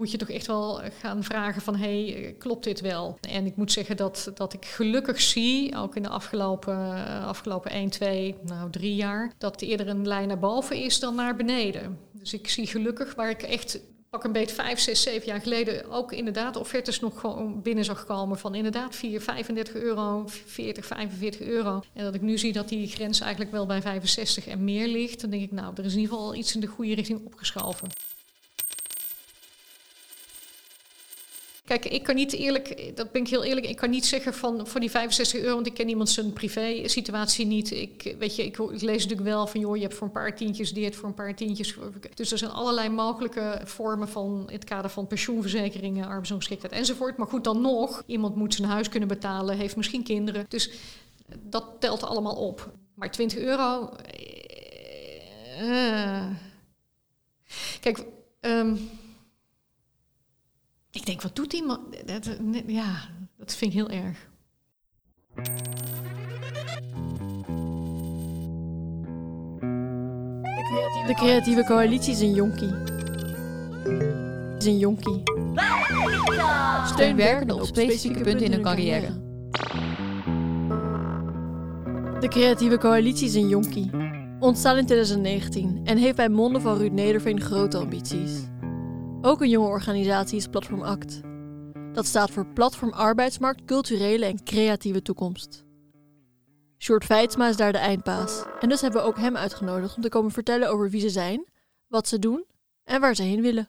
moet 0.00 0.10
je 0.10 0.18
toch 0.18 0.30
echt 0.30 0.46
wel 0.46 0.80
gaan 1.00 1.24
vragen 1.24 1.62
van 1.62 1.76
hey, 1.76 2.34
klopt 2.38 2.64
dit 2.64 2.80
wel? 2.80 3.18
En 3.20 3.46
ik 3.46 3.56
moet 3.56 3.72
zeggen 3.72 3.96
dat, 3.96 4.30
dat 4.34 4.52
ik 4.52 4.64
gelukkig 4.64 5.20
zie, 5.20 5.76
ook 5.76 5.96
in 5.96 6.02
de 6.02 6.08
afgelopen, 6.08 7.04
afgelopen 7.24 7.70
1, 7.70 7.90
2, 7.90 8.36
nou 8.42 8.70
3 8.70 8.94
jaar, 8.94 9.32
dat 9.38 9.60
eerder 9.60 9.88
een 9.88 10.06
lijn 10.06 10.28
naar 10.28 10.38
boven 10.38 10.76
is 10.76 11.00
dan 11.00 11.14
naar 11.14 11.36
beneden. 11.36 11.98
Dus 12.12 12.32
ik 12.32 12.48
zie 12.48 12.66
gelukkig 12.66 13.14
waar 13.14 13.30
ik 13.30 13.42
echt 13.42 13.80
pak 14.10 14.24
een 14.24 14.32
beetje 14.32 14.54
vijf, 14.54 14.80
zes, 14.80 15.02
zeven 15.02 15.26
jaar 15.26 15.40
geleden 15.40 15.90
ook 15.90 16.12
inderdaad 16.12 16.56
offertes 16.56 17.00
nog 17.00 17.20
gewoon 17.20 17.62
binnen 17.62 17.84
zag 17.84 18.04
komen 18.04 18.38
van 18.38 18.54
inderdaad 18.54 18.96
4, 18.96 19.20
35 19.20 19.74
euro, 19.74 20.24
40, 20.26 20.86
45 20.86 21.40
euro. 21.40 21.82
En 21.92 22.04
dat 22.04 22.14
ik 22.14 22.20
nu 22.20 22.38
zie 22.38 22.52
dat 22.52 22.68
die 22.68 22.86
grens 22.86 23.20
eigenlijk 23.20 23.50
wel 23.50 23.66
bij 23.66 23.82
65 23.82 24.46
en 24.46 24.64
meer 24.64 24.88
ligt, 24.88 25.20
dan 25.20 25.30
denk 25.30 25.42
ik 25.42 25.52
nou, 25.52 25.72
er 25.76 25.84
is 25.84 25.92
in 25.92 26.00
ieder 26.00 26.16
geval 26.16 26.34
iets 26.34 26.54
in 26.54 26.60
de 26.60 26.66
goede 26.66 26.94
richting 26.94 27.24
opgeschoven. 27.26 27.88
Kijk, 31.70 31.84
ik 31.84 32.02
kan 32.02 32.14
niet 32.14 32.32
eerlijk, 32.32 32.96
dat 32.96 33.12
ben 33.12 33.22
ik 33.22 33.28
heel 33.28 33.44
eerlijk, 33.44 33.66
ik 33.66 33.76
kan 33.76 33.90
niet 33.90 34.06
zeggen 34.06 34.34
van 34.34 34.66
voor 34.66 34.80
die 34.80 34.90
65 34.90 35.40
euro, 35.40 35.54
want 35.54 35.66
ik 35.66 35.74
ken 35.74 35.88
iemand 35.88 36.10
zijn 36.10 36.32
privé 36.32 36.88
situatie 36.88 37.46
niet. 37.46 37.70
Ik, 37.70 38.14
weet 38.18 38.36
je, 38.36 38.44
ik, 38.44 38.58
ik, 38.58 38.80
lees 38.80 39.02
natuurlijk 39.02 39.28
wel 39.28 39.46
van 39.46 39.60
joh, 39.60 39.76
je 39.76 39.82
hebt 39.82 39.94
voor 39.94 40.06
een 40.06 40.12
paar 40.12 40.36
tientjes 40.36 40.72
dit, 40.72 40.96
voor 40.96 41.08
een 41.08 41.14
paar 41.14 41.34
tientjes. 41.34 41.76
Dus 42.14 42.32
er 42.32 42.38
zijn 42.38 42.50
allerlei 42.50 42.88
mogelijke 42.88 43.60
vormen 43.64 44.08
van 44.08 44.44
in 44.46 44.54
het 44.54 44.64
kader 44.64 44.90
van 44.90 45.06
pensioenverzekeringen, 45.06 46.06
arbeidsongeschiktheid 46.06 46.72
enzovoort. 46.72 47.16
Maar 47.16 47.26
goed, 47.26 47.44
dan 47.44 47.60
nog, 47.60 48.02
iemand 48.06 48.36
moet 48.36 48.54
zijn 48.54 48.68
huis 48.68 48.88
kunnen 48.88 49.08
betalen, 49.08 49.56
heeft 49.56 49.76
misschien 49.76 50.02
kinderen. 50.02 50.46
Dus 50.48 50.70
dat 51.42 51.64
telt 51.78 52.02
allemaal 52.02 52.36
op. 52.36 52.72
Maar 52.94 53.10
20 53.10 53.38
euro. 53.38 53.90
Uh, 55.60 56.26
kijk, 57.80 58.04
um, 58.40 58.90
ik 60.90 61.06
denk, 61.06 61.22
wat 61.22 61.36
doet 61.36 61.52
iemand? 61.52 62.06
Dat, 62.06 62.36
ja, 62.66 63.08
dat 63.38 63.54
vind 63.54 63.72
ik 63.72 63.78
heel 63.78 63.90
erg. 63.90 64.28
De 71.06 71.14
creatieve 71.14 71.64
coalitie 71.64 72.12
is 72.12 72.20
een 72.20 72.34
jonkie. 72.34 72.74
Is 74.58 74.66
een 74.66 74.78
jonkie. 74.78 75.22
Steun 76.86 77.16
werkenden 77.16 77.56
op 77.56 77.66
specifieke 77.66 78.20
punten 78.20 78.46
in 78.46 78.52
hun 78.52 78.62
carrière. 78.62 79.28
De 82.20 82.28
creatieve 82.28 82.78
coalitie 82.78 83.26
is 83.26 83.34
een 83.34 83.48
jonkie. 83.48 83.90
Ontstaan 84.38 84.76
in 84.76 84.86
2019 84.86 85.80
en 85.84 85.98
heeft 85.98 86.16
bij 86.16 86.28
monden 86.28 86.62
van 86.62 86.76
Ruud 86.76 86.92
Nederveen 86.92 87.40
grote 87.40 87.78
ambities. 87.78 88.49
Ook 89.22 89.40
een 89.40 89.48
jonge 89.48 89.68
organisatie 89.68 90.36
is 90.36 90.46
Platform 90.46 90.82
ACT. 90.82 91.20
Dat 91.92 92.06
staat 92.06 92.30
voor 92.30 92.46
Platform 92.46 92.92
Arbeidsmarkt, 92.92 93.64
Culturele 93.64 94.24
en 94.24 94.44
Creatieve 94.44 95.02
Toekomst. 95.02 95.64
Sjoerd 96.78 97.04
Feitsma 97.04 97.48
is 97.48 97.56
daar 97.56 97.72
de 97.72 97.78
eindpaas. 97.78 98.44
En 98.60 98.68
dus 98.68 98.80
hebben 98.80 99.00
we 99.00 99.06
ook 99.06 99.18
hem 99.18 99.36
uitgenodigd 99.36 99.96
om 99.96 100.02
te 100.02 100.08
komen 100.08 100.30
vertellen 100.30 100.70
over 100.70 100.90
wie 100.90 101.00
ze 101.00 101.08
zijn, 101.08 101.44
wat 101.86 102.08
ze 102.08 102.18
doen 102.18 102.44
en 102.84 103.00
waar 103.00 103.14
ze 103.14 103.22
heen 103.22 103.42
willen. 103.42 103.68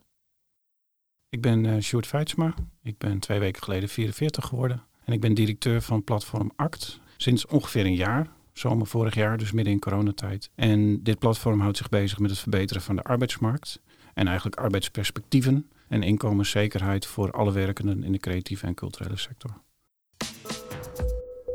Ik 1.30 1.42
ben 1.42 1.64
uh, 1.64 1.80
Sjoerd 1.80 2.08
Feitsma. 2.08 2.54
Ik 2.84 2.98
ben 2.98 3.20
twee 3.20 3.40
weken 3.40 3.64
geleden 3.64 3.90
44 3.90 4.46
geworden. 4.46 4.84
En 5.04 5.14
ik 5.14 5.22
ben 5.22 5.34
directeur 5.34 5.82
van 5.82 6.04
Platform 6.04 6.52
ACT 6.56 7.00
sinds 7.18 7.46
ongeveer 7.46 7.86
een 7.86 7.96
jaar. 7.96 8.30
Zomer 8.54 8.88
vorig 8.88 9.16
jaar, 9.16 9.38
dus 9.38 9.52
midden 9.52 9.74
in 9.74 9.80
coronatijd. 9.80 10.50
En 10.56 11.04
dit 11.04 11.20
platform 11.20 11.60
houdt 11.60 11.78
zich 11.78 11.90
bezig 11.90 12.20
met 12.20 12.30
het 12.30 12.40
verbeteren 12.40 12.82
van 12.82 12.96
de 12.96 13.04
arbeidsmarkt 13.04 13.82
en 14.14 14.28
eigenlijk 14.28 14.56
arbeidsperspectieven 14.56 15.70
en 15.88 16.04
inkomenszekerheid 16.04 17.06
voor 17.06 17.32
alle 17.32 17.52
werkenden 17.52 18.04
in 18.04 18.12
de 18.12 18.20
creatieve 18.20 18.66
en 18.66 18.74
culturele 18.74 19.18
sector. 19.18 19.52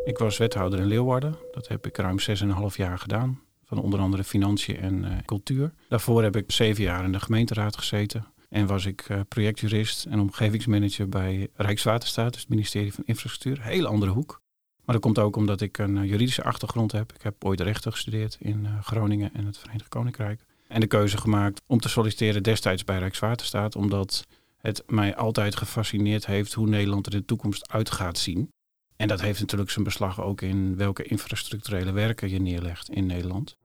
Ik 0.05 0.19
was 0.19 0.37
wethouder 0.37 0.79
in 0.79 0.87
Leeuwarden. 0.87 1.37
Dat 1.53 1.69
heb 1.69 1.87
ik 1.87 1.97
ruim 1.97 2.19
6,5 2.21 2.77
jaar 2.77 2.99
gedaan. 2.99 3.41
Van 3.65 3.79
onder 3.79 4.01
andere 4.01 4.25
financiën 4.25 4.77
en 4.77 5.05
uh, 5.05 5.13
cultuur. 5.25 5.73
Daarvoor 5.89 6.23
heb 6.23 6.37
ik 6.37 6.53
zeven 6.53 6.83
jaar 6.83 7.05
in 7.05 7.13
de 7.13 7.21
gemeenteraad 7.21 7.77
gezeten. 7.77 8.27
En 8.49 8.67
was 8.67 8.87
ik 8.87 9.09
uh, 9.09 9.21
projectjurist 9.29 10.05
en 10.05 10.21
omgevingsmanager 10.21 11.09
bij 11.09 11.49
Rijkswaterstaat, 11.55 12.33
dus 12.33 12.41
het 12.41 12.51
ministerie 12.51 12.95
van 12.95 13.05
Infrastructuur. 13.07 13.65
Heel 13.65 13.87
andere 13.87 14.11
hoek. 14.11 14.41
Maar 14.85 14.95
dat 14.95 15.05
komt 15.05 15.19
ook 15.19 15.37
omdat 15.37 15.61
ik 15.61 15.79
een 15.79 15.97
uh, 15.97 16.05
juridische 16.05 16.45
achtergrond 16.45 16.93
heb. 16.93 17.13
Ik 17.13 17.23
heb 17.23 17.45
ooit 17.45 17.61
rechten 17.61 17.93
gestudeerd 17.93 18.37
in 18.41 18.67
Groningen 18.83 19.35
en 19.35 19.47
het 19.47 19.59
Verenigd 19.59 19.89
Koninkrijk. 19.89 20.47
En 20.69 20.81
de 20.81 20.87
keuze 20.87 21.19
gemaakt 21.19 21.63
om 21.67 21.79
te 21.79 21.89
solliciteren 21.89 22.43
destijds 22.43 22.85
bij 22.85 22.99
Rijkswaterstaat, 22.99 23.77
omdat 23.77 24.27
het 24.57 24.83
mij 24.87 25.17
altijd 25.17 25.57
gefascineerd 25.57 26.27
heeft 26.27 26.53
hoe 26.53 26.69
Nederland 26.69 27.07
er 27.07 27.13
in 27.13 27.19
de 27.19 27.25
toekomst 27.25 27.73
uit 27.73 27.91
gaat 27.91 28.19
zien. 28.19 28.51
En 28.97 29.09
dat 29.09 29.21
heeft 29.21 29.41
natuurlijk 29.41 29.71
zijn 29.71 29.85
beslag 29.85 30.23
ook 30.23 30.41
in 30.41 30.77
welke 30.77 31.03
infrastructurele 31.03 31.93
werken 31.93 32.31
je 32.31 32.41
neerlegt 32.41 32.91
in 32.91 33.07
Nederland. 33.07 33.57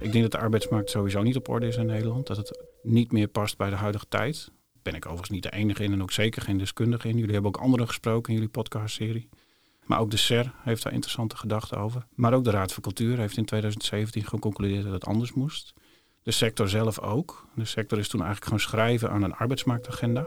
Ik 0.00 0.12
denk 0.12 0.22
dat 0.22 0.32
de 0.32 0.38
arbeidsmarkt 0.38 0.90
sowieso 0.90 1.22
niet 1.22 1.36
op 1.36 1.48
orde 1.48 1.66
is 1.66 1.76
in 1.76 1.86
Nederland. 1.86 2.26
Dat 2.26 2.36
het 2.36 2.60
niet 2.82 3.12
meer 3.12 3.28
past 3.28 3.56
bij 3.56 3.70
de 3.70 3.76
huidige 3.76 4.08
tijd. 4.08 4.44
Daar 4.44 4.82
ben 4.82 4.94
ik 4.94 5.04
overigens 5.04 5.30
niet 5.30 5.42
de 5.42 5.52
enige 5.52 5.84
in 5.84 5.92
en 5.92 6.02
ook 6.02 6.12
zeker 6.12 6.42
geen 6.42 6.58
deskundige 6.58 7.08
in. 7.08 7.18
Jullie 7.18 7.32
hebben 7.32 7.54
ook 7.54 7.62
anderen 7.62 7.86
gesproken 7.86 8.28
in 8.28 8.34
jullie 8.34 8.52
podcastserie. 8.52 9.28
Maar 9.92 10.00
ook 10.00 10.10
de 10.10 10.16
SER 10.16 10.52
heeft 10.62 10.82
daar 10.82 10.92
interessante 10.92 11.36
gedachten 11.36 11.78
over. 11.78 12.06
Maar 12.14 12.32
ook 12.32 12.44
de 12.44 12.50
Raad 12.50 12.72
voor 12.72 12.82
Cultuur 12.82 13.18
heeft 13.18 13.36
in 13.36 13.44
2017 13.44 14.24
geconcludeerd 14.24 14.84
dat 14.84 14.92
het 14.92 15.04
anders 15.04 15.32
moest. 15.32 15.74
De 16.22 16.30
sector 16.30 16.68
zelf 16.68 16.98
ook. 16.98 17.46
De 17.54 17.64
sector 17.64 17.98
is 17.98 18.08
toen 18.08 18.20
eigenlijk 18.20 18.50
gaan 18.50 18.60
schrijven 18.60 19.10
aan 19.10 19.22
een 19.22 19.34
arbeidsmarktagenda. 19.34 20.26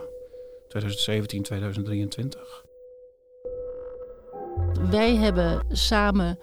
Wij 4.90 5.14
hebben 5.16 5.64
samen 5.68 6.38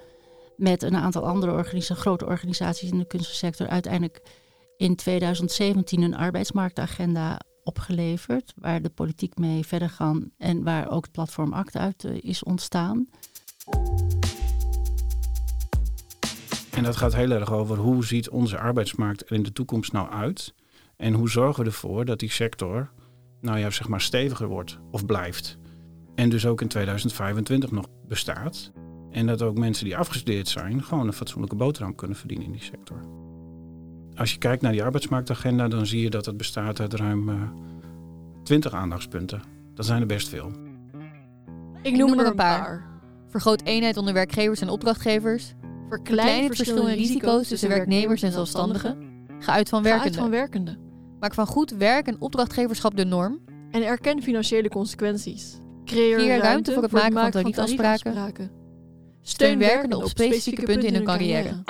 met 0.58 0.82
een 0.82 0.96
aantal 0.96 1.28
andere 1.28 1.52
organisaties, 1.52 2.02
grote 2.02 2.26
organisaties 2.26 2.92
in 2.92 2.98
de 2.98 3.08
kunstensector, 3.08 3.68
uiteindelijk 3.68 4.22
in 4.78 4.96
2017 4.96 6.02
een 6.02 6.16
arbeidsmarktagenda 6.16 7.40
opgeleverd, 7.64 8.54
waar 8.56 8.82
de 8.82 8.90
politiek 8.90 9.38
mee 9.38 9.66
verder 9.66 9.90
gaan 9.90 10.32
en 10.38 10.64
waar 10.64 10.90
ook 10.90 11.04
het 11.04 11.12
platform 11.12 11.54
ACT 11.54 11.76
uit 11.76 12.04
eh, 12.04 12.18
is 12.22 12.44
ontstaan. 12.44 13.08
En 16.72 16.84
dat 16.84 16.96
gaat 16.96 17.16
heel 17.16 17.32
erg 17.32 17.52
over 17.52 17.78
hoe 17.78 18.06
ziet 18.06 18.30
onze 18.30 18.58
arbeidsmarkt 18.58 19.30
er 19.30 19.36
in 19.36 19.44
de 19.44 19.54
toekomst 19.54 19.92
nou 19.92 20.10
uit? 20.10 20.54
En 20.96 21.14
hoe 21.14 21.30
zorgen 21.30 21.64
we 21.64 21.70
ervoor 21.70 22.06
dat 22.06 22.20
die 22.20 22.32
sector 22.32 22.92
nou 23.42 23.60
ja, 23.60 23.70
zeg 23.70 23.88
maar 23.88 24.02
steviger 24.02 24.48
wordt 24.48 24.80
of 24.92 25.06
blijft? 25.06 25.58
En 26.16 26.30
dus 26.30 26.46
ook 26.46 26.62
in 26.62 26.68
2025 26.68 27.72
nog 27.72 27.88
bestaat. 28.08 28.72
En 29.12 29.26
dat 29.26 29.42
ook 29.42 29.58
mensen 29.58 29.86
die 29.86 29.98
afgestudeerd 29.98 30.48
zijn 30.48 30.84
gewoon 30.84 31.08
een 31.08 31.14
fatsoenlijke 31.14 31.56
boterham 31.56 31.96
kunnen 31.96 32.18
verdienen 32.18 32.46
in 32.46 32.52
die 32.52 32.64
sector. 32.64 33.23
Als 34.16 34.32
je 34.32 34.38
kijkt 34.38 34.62
naar 34.62 34.72
die 34.72 34.84
arbeidsmarktagenda, 34.84 35.68
dan 35.68 35.86
zie 35.86 36.02
je 36.02 36.10
dat 36.10 36.26
het 36.26 36.38
bestaat 36.38 36.80
uit 36.80 36.94
ruim 36.94 37.30
uh, 37.30 37.36
20 38.44 38.74
aandachtspunten. 38.74 39.42
Dat 39.74 39.86
zijn 39.86 40.02
er 40.02 40.08
best 40.08 40.30
veel. 40.30 40.52
Ik 41.82 41.96
noem 41.96 42.20
er 42.20 42.26
een 42.26 42.36
paar. 42.36 42.92
Vergroot 43.30 43.62
eenheid 43.64 43.98
onder 43.98 44.14
werkgevers 44.14 44.62
en 44.62 44.70
opdrachtgevers. 44.70 45.54
Verklein 45.90 46.44
het 46.44 46.56
verschil 46.56 46.88
in 46.88 46.96
risico's 46.96 47.48
tussen 47.48 47.70
werknemers 47.70 48.22
en 48.22 48.32
zelfstandigen. 48.32 48.98
Ga 49.40 49.54
uit 49.54 49.70
van 49.70 49.84
werkenden. 49.84 50.12
uit 50.12 50.22
van 50.22 50.30
werkenden. 50.30 50.78
Maak 51.20 51.34
van 51.34 51.48
goed 51.48 51.72
werk 51.72 52.08
en 52.08 52.22
opdrachtgeverschap 52.22 52.96
de 52.96 53.06
norm. 53.06 53.40
En 53.72 53.86
erken 53.86 54.22
financiële 54.22 54.70
consequenties. 54.70 55.58
Creëer, 55.86 56.18
Creëer 56.18 56.28
ruimte, 56.28 56.46
ruimte 56.46 56.74
voor 56.74 56.84
het 56.84 56.92
maken 56.92 57.42
van 57.42 57.52
tariefafspraken. 57.52 58.52
Steun 59.22 59.60
werkenden 59.60 59.98
op 59.98 60.08
specifieke 60.08 60.64
punten 60.64 60.88
in 60.88 60.94
hun 60.94 61.04
carrière. 61.04 61.64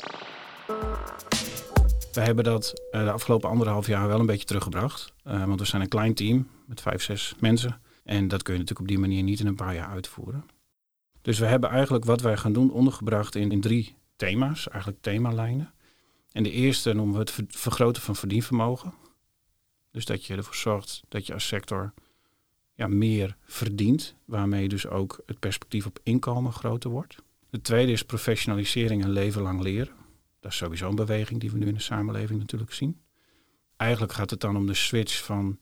We 2.13 2.21
hebben 2.21 2.43
dat 2.43 2.73
eh, 2.91 3.03
de 3.03 3.11
afgelopen 3.11 3.49
anderhalf 3.49 3.87
jaar 3.87 4.07
wel 4.07 4.19
een 4.19 4.25
beetje 4.25 4.45
teruggebracht. 4.45 5.13
Uh, 5.27 5.45
want 5.45 5.59
we 5.59 5.65
zijn 5.65 5.81
een 5.81 5.87
klein 5.87 6.13
team 6.13 6.47
met 6.65 6.81
vijf, 6.81 7.03
zes 7.03 7.35
mensen. 7.39 7.81
En 8.03 8.27
dat 8.27 8.43
kun 8.43 8.53
je 8.53 8.59
natuurlijk 8.59 8.89
op 8.89 8.95
die 8.95 9.07
manier 9.07 9.23
niet 9.23 9.39
in 9.39 9.47
een 9.47 9.55
paar 9.55 9.75
jaar 9.75 9.89
uitvoeren. 9.89 10.45
Dus 11.21 11.39
we 11.39 11.45
hebben 11.45 11.69
eigenlijk 11.69 12.05
wat 12.05 12.21
wij 12.21 12.37
gaan 12.37 12.53
doen 12.53 12.71
ondergebracht 12.71 13.35
in, 13.35 13.51
in 13.51 13.61
drie 13.61 13.95
thema's, 14.15 14.67
eigenlijk 14.69 15.01
themalijnen. 15.01 15.73
En 16.31 16.43
de 16.43 16.51
eerste 16.51 16.93
noemen 16.93 17.13
we 17.13 17.19
het 17.19 17.33
vergroten 17.47 18.01
van 18.01 18.15
verdienvermogen. 18.15 18.93
Dus 19.91 20.05
dat 20.05 20.25
je 20.25 20.35
ervoor 20.35 20.55
zorgt 20.55 21.03
dat 21.09 21.27
je 21.27 21.33
als 21.33 21.47
sector 21.47 21.93
ja, 22.73 22.87
meer 22.87 23.35
verdient, 23.45 24.15
waarmee 24.25 24.69
dus 24.69 24.87
ook 24.87 25.21
het 25.25 25.39
perspectief 25.39 25.85
op 25.85 25.99
inkomen 26.03 26.53
groter 26.53 26.89
wordt. 26.89 27.15
De 27.49 27.61
tweede 27.61 27.91
is 27.91 28.03
professionalisering 28.03 29.03
en 29.03 29.11
leven 29.11 29.41
lang 29.41 29.61
leren. 29.61 30.02
Dat 30.43 30.51
is 30.51 30.57
sowieso 30.57 30.89
een 30.89 30.95
beweging 30.95 31.39
die 31.39 31.51
we 31.51 31.57
nu 31.57 31.67
in 31.67 31.73
de 31.73 31.79
samenleving 31.79 32.39
natuurlijk 32.39 32.73
zien. 32.73 33.01
Eigenlijk 33.77 34.13
gaat 34.13 34.29
het 34.29 34.39
dan 34.39 34.57
om 34.57 34.65
de 34.65 34.73
switch 34.73 35.23
van, 35.23 35.59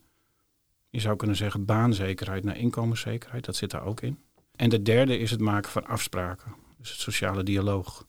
je 0.90 1.00
zou 1.00 1.16
kunnen 1.16 1.36
zeggen, 1.36 1.66
baanzekerheid 1.66 2.44
naar 2.44 2.58
inkomenszekerheid. 2.58 3.46
Dat 3.46 3.56
zit 3.56 3.72
daar 3.72 3.86
ook 3.86 4.02
in. 4.02 4.20
En 4.56 4.70
de 4.70 4.82
derde 4.82 5.18
is 5.18 5.32
het 5.32 5.40
maken 5.40 5.72
van 5.72 5.86
afspraken, 5.86 6.56
dus 6.78 6.92
het 6.92 7.00
sociale 7.00 7.44
dialoog. 7.44 8.08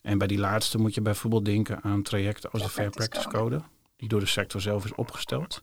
En 0.00 0.18
bij 0.18 0.26
die 0.26 0.38
laatste 0.38 0.78
moet 0.78 0.94
je 0.94 1.00
bijvoorbeeld 1.00 1.44
denken 1.44 1.82
aan 1.82 2.02
trajecten 2.02 2.50
als 2.50 2.62
de 2.62 2.68
Fair 2.68 2.90
Practice 2.90 3.28
Code, 3.28 3.62
die 3.96 4.08
door 4.08 4.20
de 4.20 4.26
sector 4.26 4.60
zelf 4.60 4.84
is 4.84 4.94
opgesteld. 4.94 5.60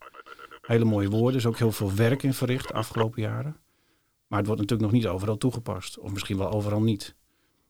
Hele 0.61 0.85
mooie 0.85 1.09
woorden, 1.09 1.39
is 1.39 1.45
ook 1.45 1.57
heel 1.57 1.71
veel 1.71 1.93
werk 1.93 2.23
in 2.23 2.33
verricht 2.33 2.67
de 2.67 2.73
afgelopen 2.73 3.21
jaren. 3.21 3.57
Maar 4.27 4.39
het 4.39 4.47
wordt 4.47 4.61
natuurlijk 4.61 4.91
nog 4.91 5.01
niet 5.01 5.11
overal 5.11 5.37
toegepast, 5.37 5.99
of 5.99 6.11
misschien 6.11 6.37
wel 6.37 6.51
overal 6.51 6.81
niet. 6.81 7.15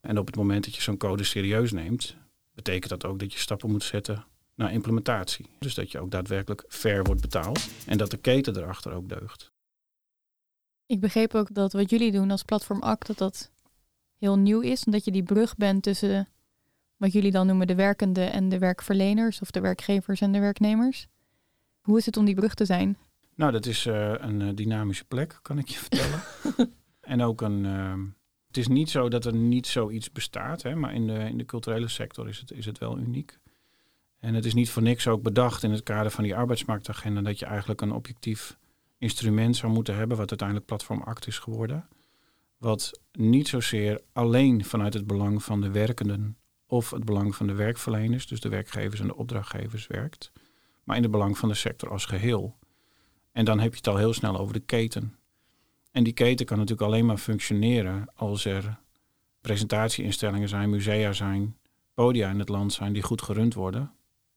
En 0.02 0.18
op 0.18 0.26
het 0.26 0.36
moment 0.36 0.64
dat 0.64 0.76
je 0.76 0.82
zo'n 0.82 0.98
code 0.98 1.24
serieus 1.24 1.72
neemt, 1.72 2.18
betekent 2.56 2.90
dat 2.90 3.06
ook 3.06 3.20
dat 3.20 3.34
je 3.34 3.40
stappen 3.40 3.72
moet 3.72 3.84
zetten 3.84 4.26
naar 4.56 4.74
implementatie. 4.74 5.46
Dus 5.60 5.74
dat 5.74 5.92
je 5.92 6.00
ook 6.00 6.12
daadwerkelijk 6.12 6.66
fair 6.68 7.04
wordt 7.04 7.22
betaald 7.22 7.70
en 7.86 7.98
dat 7.98 8.12
de 8.12 8.18
keten 8.18 8.58
erachter 8.58 8.92
ook 8.92 9.10
deugt. 9.10 9.52
Ik 10.86 11.00
begreep 11.00 11.34
ook 11.34 11.54
dat 11.54 11.74
wat 11.74 11.90
jullie 11.90 12.12
doen 12.12 12.32
als 12.32 12.44
platform 12.44 12.82
ACT, 12.82 13.08
dat 13.08 13.18
dat 13.18 13.52
heel 14.18 14.38
nieuw 14.38 14.60
is. 14.60 14.84
Omdat 14.84 15.06
je 15.06 15.12
die 15.12 15.24
brug 15.24 15.56
bent 15.56 15.84
tussen 15.84 16.28
wat 16.98 17.12
jullie 17.12 17.32
dan 17.32 17.48
noemen 17.48 17.68
de 17.68 17.76
werkende 17.76 18.24
en 18.24 18.50
de 18.50 18.60
werkverleners 18.60 19.42
of 19.42 19.52
de 19.52 19.60
werkgevers 19.60 20.22
en 20.22 20.32
de 20.32 20.40
werknemers. 20.40 21.08
Hoe 21.82 21.98
is 21.98 22.06
het 22.06 22.18
om 22.18 22.26
die 22.26 22.36
brug 22.36 22.54
te 22.54 22.66
zijn? 22.66 22.98
Nou, 23.36 23.52
dat 23.52 23.66
is 23.66 23.86
uh, 23.86 24.14
een 24.18 24.40
uh, 24.40 24.50
dynamische 24.56 25.06
plek, 25.06 25.40
kan 25.42 25.58
ik 25.58 25.68
je 25.68 25.78
vertellen. 25.78 26.22
en 27.02 27.22
ook 27.22 27.42
een. 27.42 27.64
Uh, 27.64 27.94
het 28.56 28.64
is 28.64 28.74
niet 28.74 28.90
zo 28.90 29.10
dat 29.10 29.26
er 29.26 29.36
niet 29.36 29.68
zoiets 29.68 30.12
bestaat, 30.12 30.62
hè, 30.62 30.76
maar 30.76 30.94
in 30.94 31.08
de, 31.08 31.14
in 31.14 31.38
de 31.38 31.46
culturele 31.46 31.88
sector 31.88 32.28
is 32.28 32.40
het, 32.40 32.52
is 32.52 32.66
het 32.66 32.78
wel 32.78 32.98
uniek. 32.98 33.40
En 34.20 34.34
het 34.34 34.46
is 34.46 34.54
niet 34.54 34.70
voor 34.70 34.82
niks 34.82 35.08
ook 35.08 35.22
bedacht 35.22 35.64
in 35.64 35.72
het 35.72 35.84
kader 35.84 36.12
van 36.12 36.24
die 36.24 36.36
arbeidsmarktagenda 36.36 37.22
dat 37.22 37.40
je 37.40 37.46
eigenlijk 37.46 37.82
een 37.82 37.92
objectief 37.92 38.58
instrument 38.98 39.56
zou 39.56 39.74
moeten 39.74 39.96
hebben, 39.96 40.18
wat 40.18 40.30
uiteindelijk 40.30 40.68
Platform 40.68 41.02
Act 41.02 41.28
is 41.28 41.40
geworden. 41.40 41.88
Wat 42.58 43.00
niet 43.12 43.48
zozeer 43.48 44.02
alleen 44.14 44.66
vanuit 44.66 44.94
het 44.94 45.08
belang 45.08 45.44
van 45.44 45.62
de 45.62 45.72
werkenden 45.72 46.38
of 46.68 46.90
het 46.90 47.06
belang 47.06 47.36
van 47.36 47.48
de 47.48 47.54
werkverleners, 47.54 48.28
dus 48.28 48.40
de 48.40 48.50
werkgevers 48.50 49.00
en 49.00 49.08
de 49.08 49.16
opdrachtgevers, 49.16 49.88
werkt, 49.88 50.32
maar 50.84 50.96
in 50.96 51.04
het 51.04 51.12
belang 51.12 51.38
van 51.38 51.50
de 51.50 51.56
sector 51.56 51.90
als 51.90 52.06
geheel. 52.06 52.58
En 53.32 53.46
dan 53.46 53.60
heb 53.60 53.72
je 53.72 53.78
het 53.78 53.88
al 53.88 53.98
heel 53.98 54.14
snel 54.14 54.38
over 54.38 54.54
de 54.54 54.60
keten. 54.66 55.16
En 55.96 56.04
die 56.04 56.14
keten 56.14 56.46
kan 56.46 56.58
natuurlijk 56.58 56.88
alleen 56.88 57.06
maar 57.06 57.18
functioneren 57.18 58.08
als 58.16 58.46
er 58.46 58.80
presentatieinstellingen 59.42 60.50
zijn, 60.50 60.70
musea 60.70 61.14
zijn, 61.14 61.58
podia 61.94 62.30
in 62.30 62.40
het 62.40 62.50
land 62.50 62.74
zijn 62.74 62.94
die 62.94 63.04
goed 63.04 63.22
gerund 63.22 63.54
worden. 63.54 63.92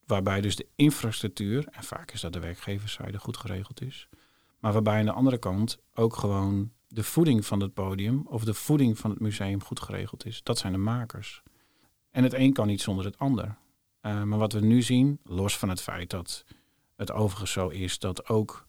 Waarbij 0.06 0.40
dus 0.40 0.56
de 0.56 0.66
infrastructuur, 0.74 1.68
en 1.70 1.82
vaak 1.82 2.12
is 2.12 2.20
dat 2.20 2.32
de 2.32 2.40
werkgeverszijde, 2.40 3.18
goed 3.18 3.36
geregeld 3.36 3.82
is. 3.82 4.08
Maar 4.58 4.72
waarbij 4.72 4.98
aan 4.98 5.04
de 5.04 5.12
andere 5.12 5.38
kant 5.38 5.78
ook 5.94 6.16
gewoon 6.16 6.72
de 6.88 7.02
voeding 7.02 7.46
van 7.46 7.60
het 7.60 7.74
podium 7.74 8.22
of 8.26 8.44
de 8.44 8.54
voeding 8.54 8.98
van 8.98 9.10
het 9.10 9.20
museum 9.20 9.62
goed 9.62 9.80
geregeld 9.80 10.26
is. 10.26 10.42
Dat 10.42 10.58
zijn 10.58 10.72
de 10.72 10.78
makers. 10.78 11.42
En 12.10 12.22
het 12.22 12.34
een 12.34 12.52
kan 12.52 12.66
niet 12.66 12.80
zonder 12.80 13.04
het 13.04 13.18
ander. 13.18 13.56
Uh, 14.02 14.22
maar 14.22 14.38
wat 14.38 14.52
we 14.52 14.60
nu 14.60 14.82
zien, 14.82 15.20
los 15.24 15.58
van 15.58 15.68
het 15.68 15.80
feit 15.80 16.10
dat 16.10 16.44
het 16.96 17.12
overigens 17.12 17.52
zo 17.52 17.68
is 17.68 17.98
dat 17.98 18.28
ook 18.28 18.67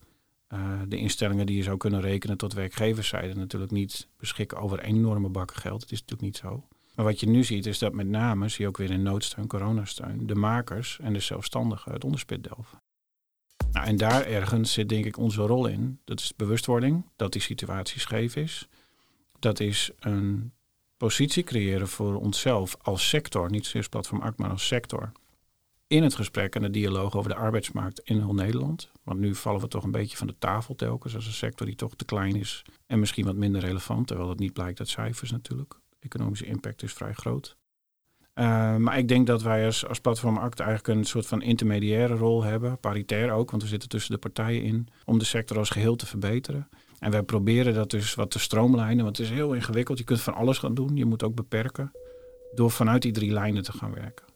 uh, 0.54 0.82
de 0.88 0.98
instellingen 0.98 1.46
die 1.46 1.58
je 1.58 1.64
zou 1.64 1.78
kunnen 1.78 2.02
rekenen 2.02 2.38
tot 2.38 2.54
werkgeverszijde 2.54 3.36
natuurlijk 3.36 3.72
niet 3.72 4.08
beschikken 4.18 4.58
over 4.58 4.80
enorme 4.80 5.30
bakken 5.30 5.58
geld. 5.58 5.82
Het 5.82 5.92
is 5.92 6.00
natuurlijk 6.00 6.28
niet 6.28 6.38
zo. 6.38 6.68
Maar 6.96 7.06
wat 7.06 7.20
je 7.20 7.30
nu 7.30 7.44
ziet 7.44 7.66
is 7.66 7.80
dat 7.80 7.94
met 7.94 8.08
name, 8.08 8.50
zie 8.50 8.62
je 8.62 8.68
ook 8.68 8.78
weer 8.78 8.92
in 8.92 9.04
noodsteun, 9.04 9.48
coronasteun, 9.48 10.28
de 10.28 10.36
makers 10.36 11.00
en 11.00 11.14
de 11.14 11.20
zelfstandigen 11.20 11.92
het 11.92 12.04
onderspit 12.04 12.44
delven. 12.44 12.82
Nou, 13.72 13.88
en 13.88 13.98
daar 13.98 14.26
ergens 14.26 14.74
zit 14.74 14.90
denk 14.90 15.06
ik 15.06 15.18
onze 15.18 15.42
rol 15.42 15.68
in. 15.68 16.00
Dat 16.06 16.20
is 16.20 16.36
bewustwording, 16.36 17.06
dat 17.16 17.32
die 17.32 17.42
situatie 17.42 18.00
scheef 18.00 18.36
is. 18.36 18.68
Dat 19.40 19.60
is 19.60 19.92
een 20.00 20.54
positie 20.98 21.44
creëren 21.44 21.88
voor 21.88 22.16
onszelf 22.16 22.78
als 22.82 23.10
sector, 23.10 23.50
niet 23.50 23.66
zozeer 23.66 23.90
platform 23.90 24.22
ACT, 24.22 24.38
maar 24.38 24.50
als 24.50 24.68
sector. 24.68 25.12
In 25.90 26.04
het 26.04 26.16
gesprek 26.16 26.56
en 26.56 26.62
de 26.62 26.70
dialoog 26.70 27.16
over 27.16 27.30
de 27.30 27.36
arbeidsmarkt 27.36 28.00
in 28.00 28.18
heel 28.18 28.34
Nederland. 28.34 28.92
Want 29.04 29.20
nu 29.20 29.36
vallen 29.36 29.62
we 29.62 29.68
toch 29.68 29.84
een 29.84 29.92
beetje 29.92 30.18
van 30.18 30.28
de 30.28 30.36
tafel 30.40 30.76
telkens 30.76 31.16
als 31.16 31.26
een 31.26 31.32
sector 31.34 31.66
die 31.66 31.76
toch 31.76 31.96
te 31.96 32.06
klein 32.06 32.36
is 32.36 32.62
en 32.88 33.00
misschien 33.00 33.26
wat 33.26 33.36
minder 33.36 33.62
relevant, 33.62 34.08
terwijl 34.08 34.28
dat 34.28 34.40
niet 34.40 34.54
blijkt 34.54 34.80
uit 34.80 34.90
cijfers 34.90 35.32
natuurlijk. 35.32 35.74
De 35.90 35.96
economische 36.00 36.46
impact 36.46 36.84
is 36.84 36.94
vrij 36.94 37.14
groot. 37.14 37.58
Uh, 38.36 38.76
maar 38.76 38.98
ik 38.98 39.08
denk 39.08 39.28
dat 39.28 39.42
wij 39.42 39.66
als, 39.66 39.86
als 39.86 40.00
platform 40.00 40.38
ACT 40.38 40.60
eigenlijk 40.60 41.00
een 41.00 41.06
soort 41.06 41.28
van 41.28 41.42
intermediaire 41.42 42.16
rol 42.16 42.44
hebben, 42.44 42.80
paritair 42.80 43.32
ook, 43.32 43.52
want 43.52 43.64
we 43.64 43.70
zitten 43.70 43.90
tussen 43.90 44.12
de 44.12 44.20
partijen 44.20 44.64
in, 44.64 44.88
om 45.06 45.20
de 45.20 45.26
sector 45.26 45.58
als 45.58 45.70
geheel 45.70 45.96
te 45.96 46.06
verbeteren. 46.06 46.70
En 47.00 47.12
wij 47.12 47.24
proberen 47.24 47.74
dat 47.74 47.90
dus 47.90 48.16
wat 48.16 48.32
te 48.32 48.40
stroomlijnen, 48.40 49.04
want 49.04 49.18
het 49.18 49.26
is 49.26 49.34
heel 49.34 49.54
ingewikkeld. 49.54 49.98
Je 49.98 50.04
kunt 50.04 50.22
van 50.22 50.34
alles 50.34 50.58
gaan 50.58 50.74
doen, 50.74 50.96
je 50.96 51.06
moet 51.06 51.24
ook 51.24 51.36
beperken, 51.36 51.92
door 52.54 52.72
vanuit 52.72 53.02
die 53.02 53.12
drie 53.12 53.32
lijnen 53.32 53.64
te 53.64 53.74
gaan 53.74 53.94
werken. 53.94 54.29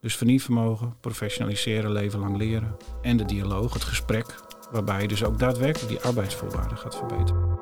Dus 0.00 0.16
vernieuwvermogen, 0.16 0.96
professionaliseren, 1.00 1.92
leven 1.92 2.18
lang 2.18 2.36
leren 2.36 2.76
en 3.02 3.16
de 3.16 3.24
dialoog, 3.24 3.72
het 3.72 3.84
gesprek, 3.84 4.34
waarbij 4.70 5.02
je 5.02 5.08
dus 5.08 5.24
ook 5.24 5.38
daadwerkelijk 5.38 5.88
die 5.88 6.00
arbeidsvoorwaarden 6.00 6.78
gaat 6.78 6.96
verbeteren. 6.96 7.58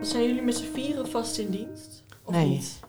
Zijn 0.00 0.24
jullie 0.26 0.42
met 0.42 0.56
z'n 0.56 0.72
vieren 0.72 1.08
vast 1.08 1.38
in 1.38 1.50
dienst? 1.50 2.02
Of 2.24 2.34
Nee. 2.34 2.48
niet? 2.48 2.79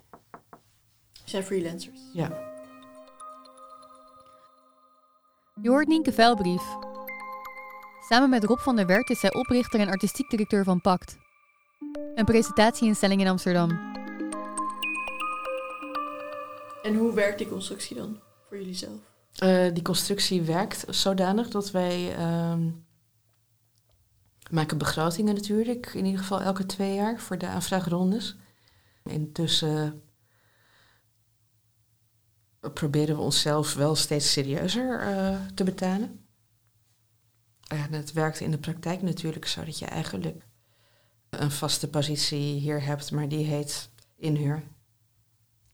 Zijn 1.41 1.61
freelancers? 1.61 1.99
Ja. 2.13 2.29
Je 5.61 5.69
hoort 5.69 5.87
Nienke 5.87 6.13
Vuilbrief. 6.13 6.63
Samen 8.09 8.29
met 8.29 8.43
Rob 8.43 8.59
van 8.59 8.75
der 8.75 8.85
Wert 8.85 9.09
is 9.09 9.19
zij 9.19 9.33
oprichter 9.33 9.79
en 9.79 9.87
artistiek 9.87 10.29
directeur 10.29 10.63
van 10.63 10.81
Pact. 10.81 11.17
Een 12.15 12.25
presentatieinstelling 12.25 13.21
in 13.21 13.27
Amsterdam. 13.27 13.69
En 16.83 16.95
hoe 16.95 17.13
werkt 17.13 17.37
die 17.37 17.49
constructie 17.49 17.95
dan 17.95 18.19
voor 18.47 18.57
jullie 18.57 18.73
zelf? 18.73 18.99
Uh, 19.43 19.73
die 19.73 19.83
constructie 19.83 20.41
werkt 20.41 20.85
zodanig 20.89 21.49
dat 21.49 21.71
wij 21.71 22.15
ehm, 22.15 22.69
maken 24.51 24.77
begrotingen 24.77 25.35
natuurlijk, 25.35 25.93
in 25.93 26.05
ieder 26.05 26.19
geval 26.19 26.41
elke 26.41 26.65
twee 26.65 26.95
jaar 26.95 27.19
voor 27.19 27.37
de 27.37 27.47
aanvraagrondes. 27.47 28.35
Intussen 29.03 30.01
proberen 32.69 33.15
we 33.15 33.21
onszelf 33.21 33.73
wel 33.73 33.95
steeds 33.95 34.31
serieuzer 34.31 35.01
uh, 35.01 35.39
te 35.55 35.63
betalen. 35.63 36.25
En 37.67 37.93
het 37.93 38.13
werkt 38.13 38.39
in 38.39 38.51
de 38.51 38.57
praktijk 38.57 39.01
natuurlijk 39.01 39.45
zo 39.45 39.65
dat 39.65 39.79
je 39.79 39.85
eigenlijk 39.85 40.45
een 41.29 41.51
vaste 41.51 41.89
positie 41.89 42.59
hier 42.59 42.83
hebt, 42.83 43.11
maar 43.11 43.27
die 43.27 43.45
heet 43.45 43.89
inhuur. 44.15 44.63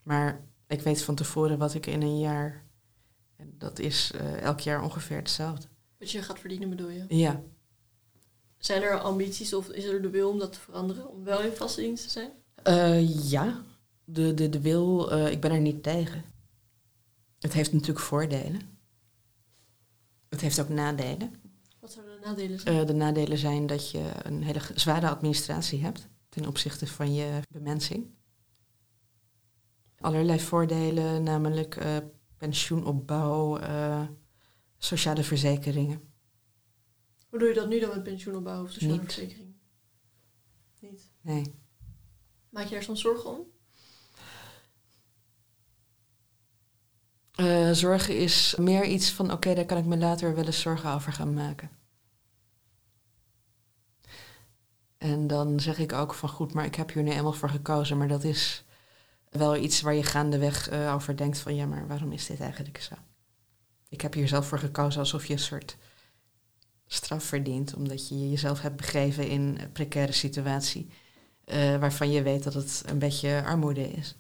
Maar 0.04 0.42
ik 0.68 0.82
weet 0.82 1.02
van 1.02 1.16
tevoren 1.16 1.58
wat 1.58 1.74
ik 1.74 1.86
in 1.86 2.02
een 2.02 2.20
jaar. 2.20 2.64
En 3.36 3.56
dat 3.58 3.80
is 3.80 4.12
uh, 4.16 4.42
elk 4.42 4.60
jaar 4.60 4.84
ongeveer 4.84 5.18
hetzelfde. 5.18 5.68
Wat 6.00 6.12
je 6.12 6.22
gaat 6.22 6.40
verdienen, 6.40 6.70
bedoel 6.70 6.90
je? 6.90 7.06
Ja. 7.08 7.42
Zijn 8.58 8.82
er 8.82 9.00
ambities 9.00 9.54
of 9.54 9.70
is 9.70 9.86
er 9.86 10.02
de 10.02 10.10
wil 10.10 10.30
om 10.30 10.40
dat 10.40 10.54
te 10.54 10.60
veranderen? 10.60 11.10
Om 11.10 11.24
wel 11.24 11.42
in 11.42 11.52
vaste 11.52 11.82
dienst 11.82 12.04
te 12.04 12.10
zijn? 12.10 12.32
Uh, 12.64 13.30
ja, 13.30 13.62
de, 14.04 14.34
de, 14.34 14.50
de 14.50 14.62
wil, 14.62 15.12
ik 15.28 15.42
ben 15.42 15.52
er 15.52 15.60
niet 15.60 15.84
tegen. 15.84 16.24
Het 17.40 17.54
heeft 17.54 17.74
natuurlijk 17.74 18.00
voordelen. 18.00 18.62
Het 20.30 20.42
heeft 20.42 20.60
ook 20.60 20.70
nadelen. 20.70 21.36
Wat 21.80 21.92
zouden 21.92 22.22
de 22.22 22.28
nadelen 22.28 22.60
zijn? 22.60 22.76
Uh, 22.76 22.86
de 22.86 22.94
nadelen 22.94 23.38
zijn 23.38 23.66
dat 23.66 23.92
je 23.92 24.12
een 24.24 24.44
hele 24.44 24.62
zware 24.76 25.10
administratie 25.10 25.82
hebt 25.82 26.08
ten 26.30 26.48
opzichte 26.48 26.88
van 26.88 27.14
je 27.14 27.40
bemensing. 27.50 28.16
Allerlei 30.00 30.40
voordelen, 30.40 31.24
namelijk 31.24 31.76
uh, 31.76 31.98
pensioenopbouw, 32.38 33.60
uh, 33.60 34.08
sociale 34.78 35.24
verzekeringen. 35.24 36.12
Hoe 37.30 37.40
doe 37.40 37.48
je 37.48 37.54
dat 37.54 37.70
nu 37.70 37.80
dan 37.80 37.90
met 37.90 38.04
pensioenopbouw 38.04 38.64
of 38.64 38.72
sociale 38.72 38.94
Niet. 38.94 39.14
verzekering? 39.14 39.56
Niet? 40.80 41.12
Nee. 41.22 41.56
Maak 42.50 42.66
je 42.66 42.74
daar 42.74 42.84
soms 42.84 43.02
zorgen 43.02 43.30
om? 43.30 43.57
Uh, 47.40 47.72
zorgen 47.72 48.18
is 48.18 48.56
meer 48.60 48.86
iets 48.86 49.12
van, 49.12 49.32
oké, 49.32 49.54
daar 49.54 49.66
kan 49.66 49.78
ik 49.78 49.86
me 49.86 49.98
later 49.98 50.36
wel 50.36 50.46
eens 50.46 50.62
zorgen 50.62 50.94
over 50.94 51.12
gaan 51.14 51.34
maken. 51.34 51.70
En 54.98 55.28
dan 55.28 55.60
zeg 55.60 55.78
ik 55.78 55.94
ook 55.94 56.14
van, 56.14 56.30
goed, 56.30 56.54
maar 56.54 56.66
ik 56.66 56.76
heb 56.76 56.94
hier 56.94 57.04
nu 57.04 57.12
eenmaal 57.12 57.34
voor 57.34 57.50
gekozen, 57.50 57.98
maar 57.98 58.08
dat 58.08 58.24
is 58.24 58.64
wel 59.30 59.56
iets 59.56 59.82
waar 59.82 59.94
je 59.94 60.04
gaandeweg 60.04 60.72
uh, 60.72 60.94
over 60.94 61.18
denkt 61.18 61.38
van, 61.38 61.56
ja, 61.56 61.66
maar 61.66 61.88
waarom 61.88 62.12
is 62.12 62.26
dit 62.26 62.40
eigenlijk 62.40 62.82
zo? 62.82 62.96
Ik 63.90 64.02
heb 64.02 64.14
hier 64.14 64.28
zelf 64.28 64.48
voor 64.48 64.60
gekozen 64.60 65.00
alsof 65.00 65.26
je 65.26 65.34
een 65.34 65.40
soort 65.40 65.78
straf 66.88 67.24
verdient, 67.24 67.76
omdat 67.76 68.08
je 68.08 68.30
jezelf 68.30 68.62
hebt 68.62 68.76
begeven 68.76 69.28
in 69.28 69.58
een 69.60 69.72
precaire 69.72 70.12
situatie, 70.12 70.90
uh, 71.46 71.78
waarvan 71.78 72.12
je 72.12 72.22
weet 72.22 72.44
dat 72.44 72.54
het 72.54 72.84
een 72.86 73.00
beetje 73.00 73.44
armoede 73.46 73.90
is. 73.92 74.16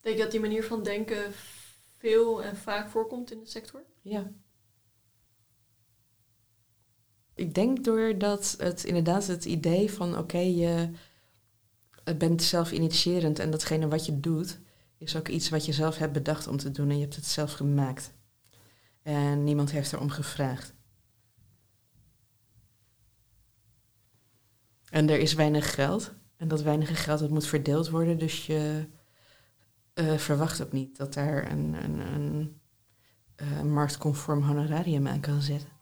Denk 0.00 0.16
je 0.16 0.22
dat 0.22 0.30
die 0.30 0.40
manier 0.40 0.64
van 0.64 0.82
denken 0.82 1.32
veel 1.96 2.42
en 2.42 2.56
vaak 2.56 2.88
voorkomt 2.88 3.32
in 3.32 3.40
de 3.40 3.46
sector? 3.46 3.84
Ja. 4.02 4.32
Ik 7.34 7.54
denk 7.54 7.84
doordat 7.84 8.54
het 8.58 8.84
inderdaad 8.84 9.26
het 9.26 9.44
idee 9.44 9.90
van 9.90 10.18
oké, 10.18 10.38
je 10.38 10.90
bent 12.16 12.42
zelf 12.42 12.72
initiërend 12.72 13.38
en 13.38 13.50
datgene 13.50 13.88
wat 13.88 14.06
je 14.06 14.20
doet, 14.20 14.58
is 14.98 15.16
ook 15.16 15.28
iets 15.28 15.48
wat 15.48 15.66
je 15.66 15.72
zelf 15.72 15.98
hebt 15.98 16.12
bedacht 16.12 16.46
om 16.46 16.56
te 16.56 16.70
doen 16.70 16.90
en 16.90 16.96
je 16.96 17.02
hebt 17.02 17.16
het 17.16 17.26
zelf 17.26 17.52
gemaakt. 17.52 18.12
En 19.02 19.44
niemand 19.44 19.70
heeft 19.70 19.92
erom 19.92 20.10
gevraagd. 20.10 20.74
En 24.90 25.10
er 25.10 25.18
is 25.18 25.34
weinig 25.34 25.74
geld. 25.74 26.12
En 26.36 26.48
dat 26.48 26.62
weinige 26.62 26.94
geld 26.94 27.30
moet 27.30 27.46
verdeeld 27.46 27.88
worden, 27.88 28.18
dus 28.18 28.46
je 28.46 28.86
uh, 30.00 30.16
verwacht 30.16 30.62
ook 30.62 30.72
niet 30.72 30.96
dat 30.96 31.14
daar 31.14 31.50
een, 31.50 31.74
een, 31.84 31.98
een 32.00 32.60
uh, 33.42 33.62
marktconform 33.62 34.42
honorarium 34.42 35.06
aan 35.06 35.20
kan 35.20 35.42
zitten. 35.42 35.75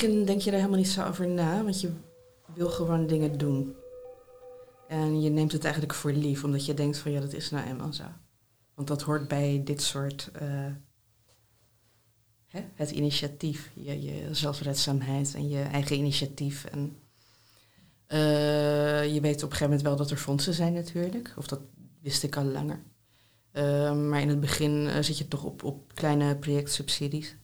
Begin 0.00 0.24
denk 0.24 0.40
je 0.40 0.50
er 0.50 0.56
helemaal 0.56 0.78
niet 0.78 0.88
zo 0.88 1.06
over 1.06 1.28
na, 1.28 1.62
want 1.62 1.80
je 1.80 1.90
wil 2.54 2.70
gewoon 2.70 3.06
dingen 3.06 3.38
doen. 3.38 3.74
En 4.88 5.20
je 5.20 5.30
neemt 5.30 5.52
het 5.52 5.64
eigenlijk 5.64 5.94
voor 5.94 6.12
lief, 6.12 6.44
omdat 6.44 6.66
je 6.66 6.74
denkt 6.74 6.98
van 6.98 7.12
ja, 7.12 7.20
dat 7.20 7.32
is 7.32 7.50
nou 7.50 7.68
eenmaal 7.68 7.92
zo. 7.92 8.04
Want 8.74 8.88
dat 8.88 9.02
hoort 9.02 9.28
bij 9.28 9.60
dit 9.64 9.82
soort, 9.82 10.30
uh, 10.42 10.66
hè, 12.46 12.64
het 12.74 12.90
initiatief, 12.90 13.70
je, 13.74 14.02
je 14.02 14.34
zelfredzaamheid 14.34 15.34
en 15.34 15.48
je 15.48 15.62
eigen 15.62 15.96
initiatief. 15.96 16.64
En 16.64 16.96
uh, 18.08 19.14
je 19.14 19.20
weet 19.20 19.36
op 19.36 19.50
een 19.50 19.56
gegeven 19.56 19.64
moment 19.64 19.82
wel 19.82 19.96
dat 19.96 20.10
er 20.10 20.16
fondsen 20.16 20.54
zijn 20.54 20.72
natuurlijk, 20.72 21.34
of 21.36 21.46
dat 21.46 21.60
wist 22.00 22.22
ik 22.22 22.36
al 22.36 22.44
langer. 22.44 22.82
Uh, 23.52 24.08
maar 24.08 24.20
in 24.20 24.28
het 24.28 24.40
begin 24.40 25.04
zit 25.04 25.18
je 25.18 25.28
toch 25.28 25.44
op, 25.44 25.62
op 25.62 25.94
kleine 25.94 26.36
projectsubsidies. 26.36 27.36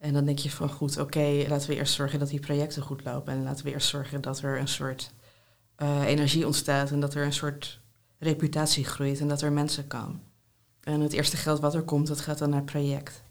En 0.00 0.12
dan 0.12 0.24
denk 0.24 0.38
je 0.38 0.50
van 0.50 0.70
goed, 0.70 0.98
oké, 0.98 1.44
laten 1.48 1.68
we 1.68 1.74
eerst 1.74 1.94
zorgen 1.94 2.18
dat 2.18 2.28
die 2.28 2.40
projecten 2.40 2.82
goed 2.82 3.04
lopen. 3.04 3.32
En 3.32 3.42
laten 3.42 3.64
we 3.64 3.70
eerst 3.70 3.88
zorgen 3.88 4.20
dat 4.20 4.40
er 4.40 4.58
een 4.58 4.68
soort 4.68 5.12
uh, 5.82 6.04
energie 6.06 6.46
ontstaat 6.46 6.90
en 6.90 7.00
dat 7.00 7.14
er 7.14 7.24
een 7.24 7.32
soort 7.32 7.80
reputatie 8.18 8.84
groeit 8.84 9.20
en 9.20 9.28
dat 9.28 9.42
er 9.42 9.52
mensen 9.52 9.86
komen. 9.86 10.22
En 10.82 11.00
het 11.00 11.12
eerste 11.12 11.36
geld 11.36 11.60
wat 11.60 11.74
er 11.74 11.82
komt, 11.82 12.06
dat 12.06 12.20
gaat 12.20 12.38
dan 12.38 12.50
naar 12.50 12.60
het 12.60 12.70
project. 12.70 13.22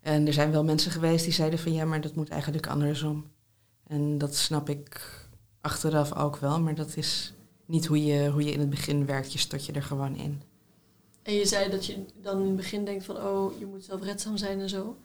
En 0.00 0.26
er 0.26 0.32
zijn 0.32 0.50
wel 0.50 0.64
mensen 0.64 0.90
geweest 0.90 1.24
die 1.24 1.32
zeiden 1.32 1.58
van 1.58 1.72
ja, 1.72 1.84
maar 1.84 2.00
dat 2.00 2.14
moet 2.14 2.28
eigenlijk 2.28 2.66
andersom. 2.66 3.30
En 3.86 4.18
dat 4.18 4.34
snap 4.34 4.68
ik 4.68 5.00
achteraf 5.60 6.14
ook 6.14 6.36
wel, 6.36 6.60
maar 6.60 6.74
dat 6.74 6.96
is 6.96 7.34
niet 7.66 7.86
hoe 7.86 8.04
je, 8.04 8.30
hoe 8.30 8.44
je 8.44 8.52
in 8.52 8.60
het 8.60 8.70
begin 8.70 9.06
werkt. 9.06 9.32
Je 9.32 9.38
stort 9.38 9.66
je 9.66 9.72
er 9.72 9.82
gewoon 9.82 10.16
in. 10.16 10.42
En 11.22 11.34
je 11.34 11.46
zei 11.46 11.70
dat 11.70 11.86
je 11.86 12.04
dan 12.22 12.40
in 12.40 12.46
het 12.46 12.56
begin 12.56 12.84
denkt 12.84 13.04
van 13.04 13.16
oh, 13.16 13.58
je 13.58 13.66
moet 13.66 13.84
zelfredzaam 13.84 14.36
zijn 14.36 14.60
en 14.60 14.68
zo. 14.68 14.96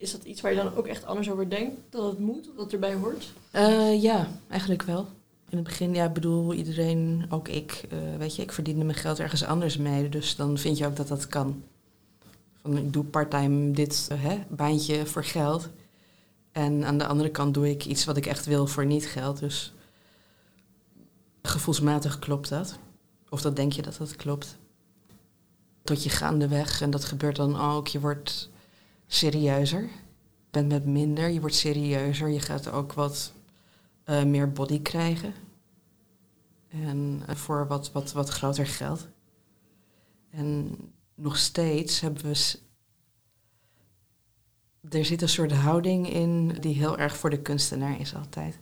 Is 0.00 0.12
dat 0.12 0.24
iets 0.24 0.40
waar 0.40 0.50
je 0.50 0.56
dan 0.56 0.74
ook 0.74 0.86
echt 0.86 1.04
anders 1.04 1.30
over 1.30 1.50
denkt? 1.50 1.80
Dat 1.90 2.10
het 2.10 2.18
moet 2.18 2.48
of 2.48 2.54
dat 2.54 2.64
het 2.64 2.72
erbij 2.72 2.94
hoort? 2.94 3.32
Uh, 3.52 4.02
ja, 4.02 4.28
eigenlijk 4.48 4.82
wel. 4.82 5.06
In 5.48 5.56
het 5.56 5.66
begin, 5.66 5.94
ja, 5.94 6.08
bedoel 6.08 6.54
iedereen, 6.54 7.26
ook 7.28 7.48
ik, 7.48 7.84
uh, 7.92 8.16
weet 8.18 8.36
je, 8.36 8.42
ik 8.42 8.52
verdiende 8.52 8.84
mijn 8.84 8.98
geld 8.98 9.18
ergens 9.18 9.44
anders 9.44 9.76
mee. 9.76 10.08
Dus 10.08 10.36
dan 10.36 10.58
vind 10.58 10.78
je 10.78 10.86
ook 10.86 10.96
dat 10.96 11.08
dat 11.08 11.26
kan. 11.26 11.62
Van, 12.62 12.76
ik 12.76 12.92
doe 12.92 13.04
parttime 13.04 13.70
dit 13.70 14.08
uh, 14.12 14.22
hè, 14.22 14.38
baantje 14.48 15.06
voor 15.06 15.24
geld. 15.24 15.68
En 16.52 16.84
aan 16.84 16.98
de 16.98 17.06
andere 17.06 17.30
kant 17.30 17.54
doe 17.54 17.70
ik 17.70 17.84
iets 17.84 18.04
wat 18.04 18.16
ik 18.16 18.26
echt 18.26 18.46
wil 18.46 18.66
voor 18.66 18.86
niet 18.86 19.06
geld. 19.06 19.38
Dus 19.38 19.72
gevoelsmatig 21.42 22.18
klopt 22.18 22.48
dat. 22.48 22.78
Of 23.28 23.40
dat 23.40 23.56
denk 23.56 23.72
je 23.72 23.82
dat 23.82 23.96
dat 23.96 24.16
klopt. 24.16 24.56
Tot 25.82 26.02
je 26.02 26.10
gaandeweg, 26.10 26.80
en 26.80 26.90
dat 26.90 27.04
gebeurt 27.04 27.36
dan 27.36 27.60
ook, 27.60 27.88
je 27.88 28.00
wordt 28.00 28.50
serieuzer. 29.12 29.82
Je 29.82 29.88
bent 30.50 30.68
met 30.68 30.86
minder, 30.86 31.28
je 31.28 31.40
wordt 31.40 31.54
serieuzer. 31.54 32.28
Je 32.28 32.40
gaat 32.40 32.70
ook 32.70 32.92
wat 32.92 33.32
uh, 34.06 34.24
meer 34.24 34.52
body 34.52 34.82
krijgen. 34.82 35.34
En 36.68 37.22
uh, 37.28 37.34
voor 37.34 37.66
wat, 37.66 37.92
wat, 37.92 38.12
wat 38.12 38.28
groter 38.28 38.66
geld. 38.66 39.08
En 40.30 40.76
nog 41.14 41.36
steeds 41.36 42.00
hebben 42.00 42.22
we. 42.22 42.58
Er 44.90 45.04
zit 45.04 45.22
een 45.22 45.28
soort 45.28 45.52
houding 45.52 46.10
in 46.10 46.48
die 46.48 46.74
heel 46.74 46.98
erg 46.98 47.16
voor 47.16 47.30
de 47.30 47.42
kunstenaar 47.42 48.00
is 48.00 48.14
altijd. 48.14 48.58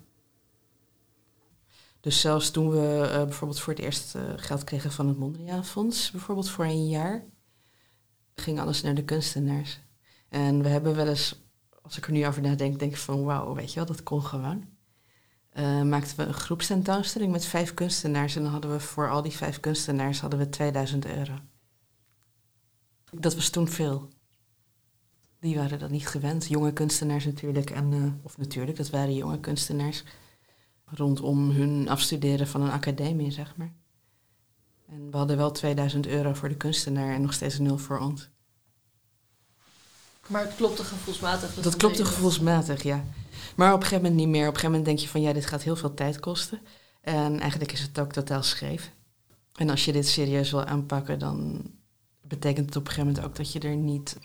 Dus 2.00 2.20
zelfs 2.20 2.50
toen 2.50 2.70
we 2.70 3.08
uh, 3.12 3.22
bijvoorbeeld 3.24 3.60
voor 3.60 3.72
het 3.72 3.82
eerst 3.82 4.14
geld 4.36 4.64
kregen 4.64 4.92
van 4.92 5.08
het 5.08 5.18
Mondriaan 5.18 5.64
Fonds, 5.64 6.10
bijvoorbeeld 6.10 6.50
voor 6.50 6.64
een 6.64 6.88
jaar, 6.88 7.24
ging 8.34 8.60
alles 8.60 8.82
naar 8.82 8.94
de 8.94 9.04
kunstenaars. 9.04 9.80
En 10.28 10.62
we 10.62 10.68
hebben 10.68 10.96
wel 10.96 11.08
eens, 11.08 11.42
als 11.82 11.96
ik 11.96 12.06
er 12.06 12.12
nu 12.12 12.26
over 12.26 12.42
nadenk, 12.42 12.78
denk 12.78 12.92
ik 12.92 12.98
van 12.98 13.24
wauw, 13.24 13.54
weet 13.54 13.72
je 13.72 13.74
wel, 13.74 13.86
dat 13.86 14.02
kon 14.02 14.22
gewoon. 14.22 14.64
Uh, 15.54 15.82
maakten 15.82 16.16
we 16.16 16.22
een 16.22 16.34
groepstentoonstelling 16.34 17.32
met 17.32 17.44
vijf 17.44 17.74
kunstenaars 17.74 18.36
en 18.36 18.42
dan 18.42 18.52
hadden 18.52 18.70
we 18.70 18.80
voor 18.80 19.10
al 19.10 19.22
die 19.22 19.32
vijf 19.32 19.60
kunstenaars 19.60 20.20
hadden 20.20 20.38
we 20.38 20.48
2000 20.48 21.06
euro. 21.06 21.38
Dat 23.10 23.34
was 23.34 23.50
toen 23.50 23.68
veel. 23.68 24.08
Die 25.40 25.56
waren 25.56 25.78
dat 25.78 25.90
niet 25.90 26.08
gewend. 26.08 26.46
Jonge 26.46 26.72
kunstenaars 26.72 27.24
natuurlijk, 27.24 27.70
en, 27.70 27.92
uh, 27.92 28.12
of 28.22 28.38
natuurlijk, 28.38 28.76
dat 28.76 28.90
waren 28.90 29.14
jonge 29.14 29.40
kunstenaars. 29.40 30.04
rondom 30.84 31.50
hun 31.50 31.88
afstuderen 31.88 32.46
van 32.46 32.60
een 32.60 32.70
academie, 32.70 33.30
zeg 33.30 33.56
maar. 33.56 33.74
En 34.86 35.10
we 35.10 35.16
hadden 35.16 35.36
wel 35.36 35.50
2000 35.50 36.06
euro 36.06 36.32
voor 36.34 36.48
de 36.48 36.56
kunstenaar 36.56 37.14
en 37.14 37.22
nog 37.22 37.32
steeds 37.32 37.58
nul 37.58 37.78
voor 37.78 37.98
ons. 37.98 38.30
Maar 40.28 40.42
het 40.42 40.54
klopte 40.56 40.84
gevoelsmatig. 40.84 41.54
dus 41.54 41.54
Dat 41.54 41.64
dan 41.64 41.76
klopte 41.76 42.04
gevoelsmatig, 42.04 42.82
ja. 42.82 43.04
Maar 43.56 43.72
op 43.72 43.80
een 43.80 43.86
gegeven 43.86 44.02
moment 44.02 44.20
niet 44.20 44.28
meer. 44.28 44.48
Op 44.48 44.54
een 44.54 44.60
gegeven 44.60 44.70
moment 44.70 44.84
denk 44.84 44.98
je 44.98 45.08
van 45.08 45.20
ja, 45.20 45.32
dit 45.32 45.46
gaat 45.46 45.62
heel 45.62 45.76
veel 45.76 45.94
tijd 45.94 46.20
kosten. 46.20 46.60
En 47.00 47.40
eigenlijk 47.40 47.72
is 47.72 47.80
het 47.80 47.98
ook 47.98 48.12
totaal 48.12 48.42
scheef. 48.42 48.90
En 49.54 49.70
als 49.70 49.84
je 49.84 49.92
dit 49.92 50.08
serieus 50.08 50.50
wil 50.50 50.64
aanpakken, 50.64 51.18
dan 51.18 51.62
betekent 52.22 52.66
het 52.66 52.76
op 52.76 52.82
een 52.82 52.88
gegeven 52.88 53.06
moment 53.06 53.26
ook 53.26 53.36
dat 53.36 53.52
je 53.52 53.60
er 53.60 53.76
niet 53.76 54.16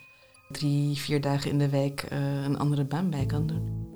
drie, 0.50 0.98
vier 0.98 1.22
dagen 1.22 1.52
in 1.52 1.58
de 1.58 1.70
week 1.70 2.02
eh, 2.02 2.44
een 2.44 2.58
andere 2.58 2.84
baan 2.84 3.10
bij 3.10 3.26
kan 3.26 3.48
doen. 3.48 3.92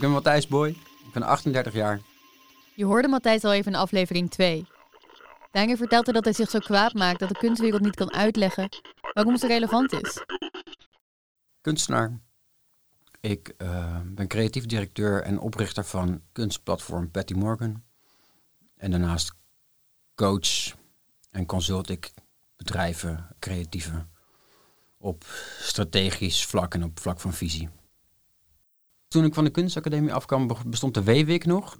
Ik 0.00 0.06
ben 0.06 0.14
Matthijs 0.14 0.46
Boy, 0.46 0.68
ik 1.06 1.12
ben 1.12 1.22
38 1.22 1.72
jaar. 1.72 2.00
Je 2.74 2.84
hoorde 2.84 3.08
Matthijs 3.08 3.44
al 3.44 3.52
even 3.52 3.72
in 3.72 3.78
aflevering 3.78 4.30
2. 4.30 4.66
Danger 5.50 5.76
vertelde 5.76 6.12
dat 6.12 6.24
hij 6.24 6.32
zich 6.32 6.50
zo 6.50 6.58
kwaad 6.58 6.94
maakt 6.94 7.18
dat 7.18 7.28
de 7.28 7.38
kunstwereld 7.38 7.80
niet 7.80 7.94
kan 7.94 8.12
uitleggen 8.12 8.68
waarom 9.12 9.36
ze 9.36 9.46
relevant 9.46 9.92
is. 9.92 10.24
Kunstenaar. 11.60 12.20
Ik 13.20 13.54
eh, 13.56 14.00
ben 14.04 14.28
creatief 14.28 14.66
directeur 14.66 15.22
en 15.22 15.38
oprichter 15.38 15.84
van 15.84 16.22
kunstplatform 16.32 17.10
Patty 17.10 17.32
Morgan. 17.32 17.82
En 18.76 18.90
daarnaast 18.90 19.32
coach 20.14 20.76
en 21.30 21.46
consult 21.46 21.88
ik 21.88 22.12
bedrijven, 22.56 23.36
creatieven, 23.38 24.10
op 24.98 25.24
strategisch 25.58 26.46
vlak 26.46 26.74
en 26.74 26.84
op 26.84 27.00
vlak 27.00 27.20
van 27.20 27.32
visie. 27.32 27.68
Toen 29.10 29.24
ik 29.24 29.34
van 29.34 29.44
de 29.44 29.50
kunstacademie 29.50 30.12
afkwam, 30.12 30.46
be- 30.46 30.54
bestond 30.66 30.94
de 30.94 31.04
WWIC 31.04 31.44
nog. 31.44 31.78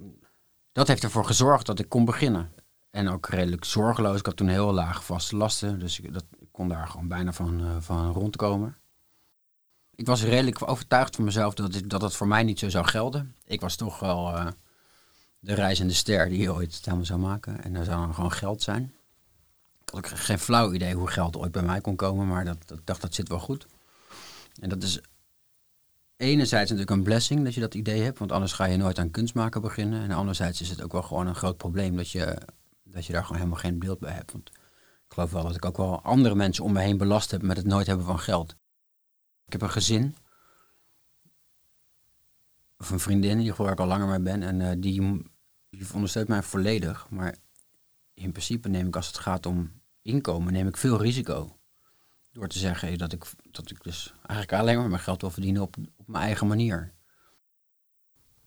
Dat 0.71 0.87
heeft 0.87 1.03
ervoor 1.03 1.25
gezorgd 1.25 1.65
dat 1.65 1.79
ik 1.79 1.89
kon 1.89 2.05
beginnen. 2.05 2.51
En 2.89 3.09
ook 3.09 3.27
redelijk 3.27 3.65
zorgeloos. 3.65 4.19
Ik 4.19 4.25
had 4.25 4.35
toen 4.35 4.47
heel 4.47 4.73
laag 4.73 5.05
vaste 5.05 5.35
lasten, 5.35 5.79
dus 5.79 5.99
ik, 5.99 6.13
dat, 6.13 6.25
kon 6.51 6.67
daar 6.67 6.87
gewoon 6.87 7.07
bijna 7.07 7.33
van, 7.33 7.59
eh, 7.59 7.75
van 7.79 8.11
rondkomen. 8.11 8.77
Ik 9.95 10.05
was 10.05 10.23
redelijk 10.23 10.69
overtuigd 10.69 11.15
van 11.15 11.25
mezelf 11.25 11.53
dat, 11.53 11.81
dat 11.87 12.15
voor 12.15 12.27
mij 12.27 12.43
niet 12.43 12.59
zo 12.59 12.69
zou 12.69 12.85
gelden. 12.85 13.35
Ik 13.45 13.61
was 13.61 13.75
toch 13.75 13.99
wel 13.99 14.35
eh, 14.35 14.47
de 15.39 15.53
reizende 15.53 15.93
ster 15.93 16.29
die 16.29 16.53
ooit 16.53 16.79
helemaal 16.83 17.05
zou 17.05 17.19
maken. 17.19 17.63
En 17.63 17.75
er 17.75 17.85
zou 17.85 18.05
dan 18.05 18.13
gewoon 18.13 18.31
geld 18.31 18.61
zijn. 18.61 18.93
Ik 19.83 19.89
had 19.89 19.95
ook 19.95 20.07
geen 20.07 20.39
flauw 20.39 20.73
idee 20.73 20.95
hoe 20.95 21.07
geld 21.07 21.37
ooit 21.37 21.51
bij 21.51 21.63
mij 21.63 21.81
kon 21.81 21.95
komen, 21.95 22.27
maar 22.27 22.45
dat, 22.45 22.71
ik 22.71 22.85
dacht 22.85 23.01
dat 23.01 23.15
zit 23.15 23.27
wel 23.27 23.39
goed. 23.39 23.67
En 24.59 24.69
dat 24.69 24.83
is 24.83 25.01
enerzijds 26.21 26.69
natuurlijk 26.71 26.97
een 26.97 27.03
blessing 27.03 27.43
dat 27.43 27.53
je 27.53 27.59
dat 27.59 27.73
idee 27.73 28.01
hebt, 28.01 28.19
want 28.19 28.31
anders 28.31 28.53
ga 28.53 28.65
je 28.65 28.77
nooit 28.77 28.99
aan 28.99 29.11
kunst 29.11 29.33
maken 29.33 29.61
beginnen. 29.61 30.03
En 30.03 30.11
anderzijds 30.11 30.61
is 30.61 30.69
het 30.69 30.81
ook 30.81 30.91
wel 30.91 31.01
gewoon 31.01 31.27
een 31.27 31.35
groot 31.35 31.57
probleem 31.57 31.95
dat 31.95 32.09
je, 32.09 32.37
dat 32.83 33.05
je 33.05 33.13
daar 33.13 33.21
gewoon 33.21 33.37
helemaal 33.37 33.59
geen 33.59 33.79
beeld 33.79 33.99
bij 33.99 34.13
hebt. 34.13 34.31
Want 34.31 34.49
ik 34.49 35.13
geloof 35.13 35.31
wel 35.31 35.43
dat 35.43 35.55
ik 35.55 35.65
ook 35.65 35.77
wel 35.77 36.01
andere 36.01 36.35
mensen 36.35 36.63
om 36.63 36.73
me 36.73 36.81
heen 36.81 36.97
belast 36.97 37.31
heb 37.31 37.41
met 37.41 37.57
het 37.57 37.65
nooit 37.65 37.87
hebben 37.87 38.05
van 38.05 38.19
geld. 38.19 38.55
Ik 39.45 39.51
heb 39.51 39.61
een 39.61 39.69
gezin, 39.69 40.15
of 42.77 42.89
een 42.89 42.99
vriendin 42.99 43.45
geval 43.45 43.65
waar 43.65 43.73
ik 43.73 43.79
al 43.79 43.87
langer 43.87 44.07
mee 44.07 44.19
ben, 44.19 44.43
en 44.43 44.61
eh, 44.61 44.75
die, 44.77 45.21
die 45.69 45.87
ondersteunt 45.93 46.27
mij 46.27 46.43
volledig. 46.43 47.07
Maar 47.09 47.35
in 48.13 48.31
principe 48.31 48.69
neem 48.69 48.87
ik 48.87 48.95
als 48.95 49.07
het 49.07 49.17
gaat 49.17 49.45
om 49.45 49.71
inkomen, 50.01 50.53
neem 50.53 50.67
ik 50.67 50.77
veel 50.77 51.01
risico. 51.01 51.55
Door 52.31 52.47
te 52.47 52.59
zeggen 52.59 52.97
dat 52.97 53.13
ik, 53.13 53.25
dat 53.51 53.71
ik 53.71 53.83
dus 53.83 54.13
eigenlijk 54.25 54.61
alleen 54.61 54.77
maar 54.77 54.89
mijn 54.89 55.01
geld 55.01 55.21
wil 55.21 55.29
verdienen 55.29 55.61
op 55.61 55.75
mijn 56.11 56.23
eigen 56.23 56.47
manier. 56.47 56.93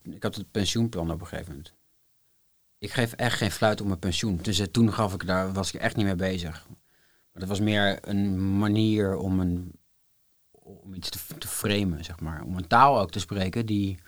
Ik 0.02 0.22
had 0.22 0.34
het 0.34 0.50
pensioenplan 0.50 1.10
op 1.10 1.20
een 1.20 1.26
gegeven 1.26 1.50
moment. 1.50 1.72
Ik 2.78 2.92
geef 2.92 3.12
echt 3.12 3.36
geen 3.36 3.50
fluit 3.50 3.80
om 3.80 3.86
mijn 3.86 3.98
pensioen. 3.98 4.38
Dus 4.42 4.58
eh, 4.58 4.66
toen 4.66 4.92
gaf 4.92 5.14
ik 5.14 5.26
daar, 5.26 5.52
was 5.52 5.72
ik 5.72 5.80
echt 5.80 5.96
niet 5.96 6.06
mee 6.06 6.14
bezig. 6.14 6.66
Maar 7.32 7.42
dat 7.42 7.48
was 7.48 7.60
meer 7.60 8.08
een 8.08 8.58
manier 8.58 9.16
om, 9.16 9.40
een, 9.40 9.72
om 10.50 10.94
iets 10.94 11.10
te, 11.10 11.38
te 11.38 11.48
framen, 11.48 12.04
zeg 12.04 12.20
maar. 12.20 12.42
Om 12.42 12.56
een 12.56 12.66
taal 12.66 13.00
ook 13.00 13.10
te 13.10 13.20
spreken 13.20 13.66
die, 13.66 13.98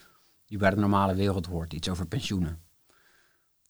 die 0.47 0.59
bij 0.59 0.71
de 0.71 0.77
normale 0.77 1.15
wereld 1.15 1.47
hoort. 1.47 1.73
Iets 1.73 1.89
over 1.89 2.07
pensioenen. 2.07 2.65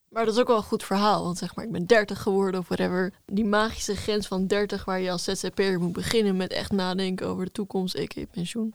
Maar 0.08 0.24
dat 0.24 0.34
is 0.34 0.40
ook 0.40 0.46
wel 0.46 0.56
een 0.56 0.62
goed 0.62 0.84
verhaal. 0.84 1.24
Want 1.24 1.38
zeg 1.38 1.54
maar, 1.54 1.64
ik 1.64 1.72
ben 1.72 1.86
30 1.86 2.22
geworden 2.22 2.60
of 2.60 2.68
whatever. 2.68 3.12
Die 3.24 3.44
magische 3.44 3.96
grens 3.96 4.26
van 4.26 4.46
30 4.46 4.84
waar 4.84 5.00
je 5.00 5.10
als 5.10 5.24
ZZP'er 5.24 5.80
moet 5.80 5.92
beginnen 5.92 6.36
met 6.36 6.52
echt 6.52 6.72
nadenken 6.72 7.26
over 7.26 7.44
de 7.44 7.52
toekomst, 7.52 7.96
ik 7.96 8.26
pensioen. 8.30 8.74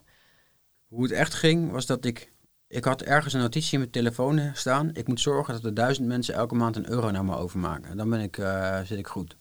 Hoe 0.92 1.04
het 1.04 1.12
echt 1.12 1.34
ging, 1.34 1.72
was 1.72 1.86
dat 1.86 2.06
ik... 2.06 2.32
Ik 2.68 2.84
had 2.84 3.02
ergens 3.02 3.34
een 3.34 3.40
notitie 3.40 3.74
in 3.74 3.80
mijn 3.80 3.92
telefoon 3.92 4.52
staan. 4.54 4.90
Ik 4.94 5.08
moet 5.08 5.20
zorgen 5.20 5.54
dat 5.54 5.64
er 5.64 5.74
duizend 5.74 6.08
mensen 6.08 6.34
elke 6.34 6.56
maand 6.56 6.76
een 6.76 6.90
euro 6.90 7.12
naar 7.12 7.26
me 7.26 7.36
overmaken. 7.36 7.98
Dan 7.98 8.10
ben 8.10 8.20
ik, 8.20 8.38
eh, 8.38 8.82
zit 8.82 8.98
ik 8.98 9.08
goed. 9.08 9.38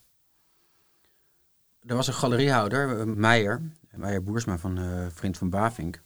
Er 1.86 1.96
was 1.96 2.06
een 2.06 2.14
galeriehouder, 2.14 3.00
eh, 3.00 3.04
Meijer, 3.06 3.62
Meijer 3.94 4.22
Boersma 4.22 4.58
van 4.58 4.78
eh, 4.78 5.06
Vriend 5.10 5.38
van 5.38 5.50
Bavink, 5.50 6.02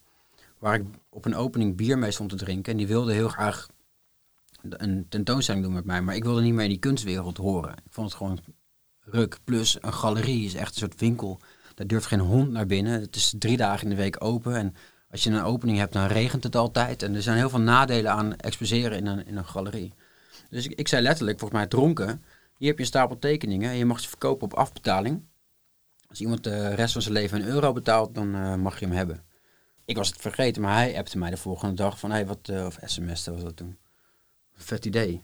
waar 0.59 0.75
ik 0.75 0.85
op 1.09 1.25
een 1.25 1.35
opening 1.35 1.77
bier 1.77 1.99
mee 1.99 2.11
stond 2.11 2.31
te 2.31 2.37
drinken. 2.37 2.73
En 2.73 2.79
die 2.79 2.87
wilde 2.87 3.13
heel 3.13 3.29
graag 3.29 3.67
een 4.63 5.07
tentoonstelling 5.09 5.65
doen 5.65 5.75
met 5.75 5.85
mij, 5.85 6.03
maar 6.03 6.17
ik 6.17 6.25
wilde 6.25 6.43
niet 6.43 6.55
meer 6.55 6.65
in 6.65 6.71
die 6.71 6.79
kunstwereld 6.79 7.37
horen. 7.37 7.73
Ik 7.73 7.93
vond 7.93 8.09
het 8.09 8.17
gewoon 8.17 8.41
ruk. 9.01 9.39
Plus 9.45 9.79
een 9.81 9.93
galerie 9.93 10.45
is 10.45 10.55
echt 10.55 10.73
een 10.73 10.81
soort 10.81 11.01
winkel. 11.01 11.41
Daar 11.75 11.87
durft 11.87 12.07
geen 12.07 12.21
hond 12.21 12.51
naar 12.51 12.67
binnen. 12.67 13.01
Het 13.01 13.17
is 13.17 13.35
drie 13.39 13.57
dagen 13.57 13.83
in 13.83 13.91
de 13.91 14.03
week 14.03 14.25
open 14.25 14.57
en 14.57 14.75
als 15.15 15.25
je 15.25 15.31
een 15.31 15.43
opening 15.43 15.79
hebt, 15.79 15.93
dan 15.93 16.07
regent 16.07 16.45
het 16.45 16.57
altijd. 16.57 17.03
En 17.03 17.15
er 17.15 17.23
zijn 17.23 17.37
heel 17.37 17.51
veel 17.51 17.61
nadelen 17.61 18.13
aan 18.13 18.37
exposeren 18.37 18.99
in 18.99 19.07
een, 19.07 19.27
in 19.27 19.37
een 19.37 19.47
galerie. 19.47 19.95
Dus 20.51 20.65
ik, 20.65 20.73
ik 20.73 20.89
zei 20.89 21.03
letterlijk, 21.03 21.39
volgens 21.39 21.61
mij 21.61 21.69
dronken, 21.69 22.25
hier 22.57 22.69
heb 22.69 22.77
je 22.77 22.83
een 22.83 22.89
stapel 22.89 23.19
tekeningen 23.19 23.71
en 23.71 23.77
je 23.77 23.85
mag 23.85 24.01
ze 24.01 24.09
verkopen 24.09 24.45
op 24.45 24.55
afbetaling. 24.55 25.23
Als 26.09 26.21
iemand 26.21 26.45
de 26.45 26.75
rest 26.75 26.93
van 26.93 27.03
zijn 27.03 27.15
leven 27.15 27.41
een 27.41 27.47
euro 27.47 27.73
betaalt, 27.73 28.15
dan 28.15 28.37
uh, 28.37 28.55
mag 28.55 28.79
je 28.79 28.87
hem 28.87 28.95
hebben. 28.95 29.25
Ik 29.85 29.97
was 29.97 30.09
het 30.09 30.21
vergeten, 30.21 30.63
maar 30.63 30.75
hij 30.75 30.99
appte 30.99 31.19
mij 31.19 31.31
de 31.31 31.37
volgende 31.37 31.75
dag 31.75 31.99
van, 31.99 32.11
hey, 32.11 32.27
wat, 32.27 32.49
uh, 32.51 32.67
of 32.67 32.79
sms 32.85 33.27
was 33.27 33.43
dat 33.43 33.57
toen. 33.57 33.79
Vet 34.55 34.85
idee. 34.85 35.23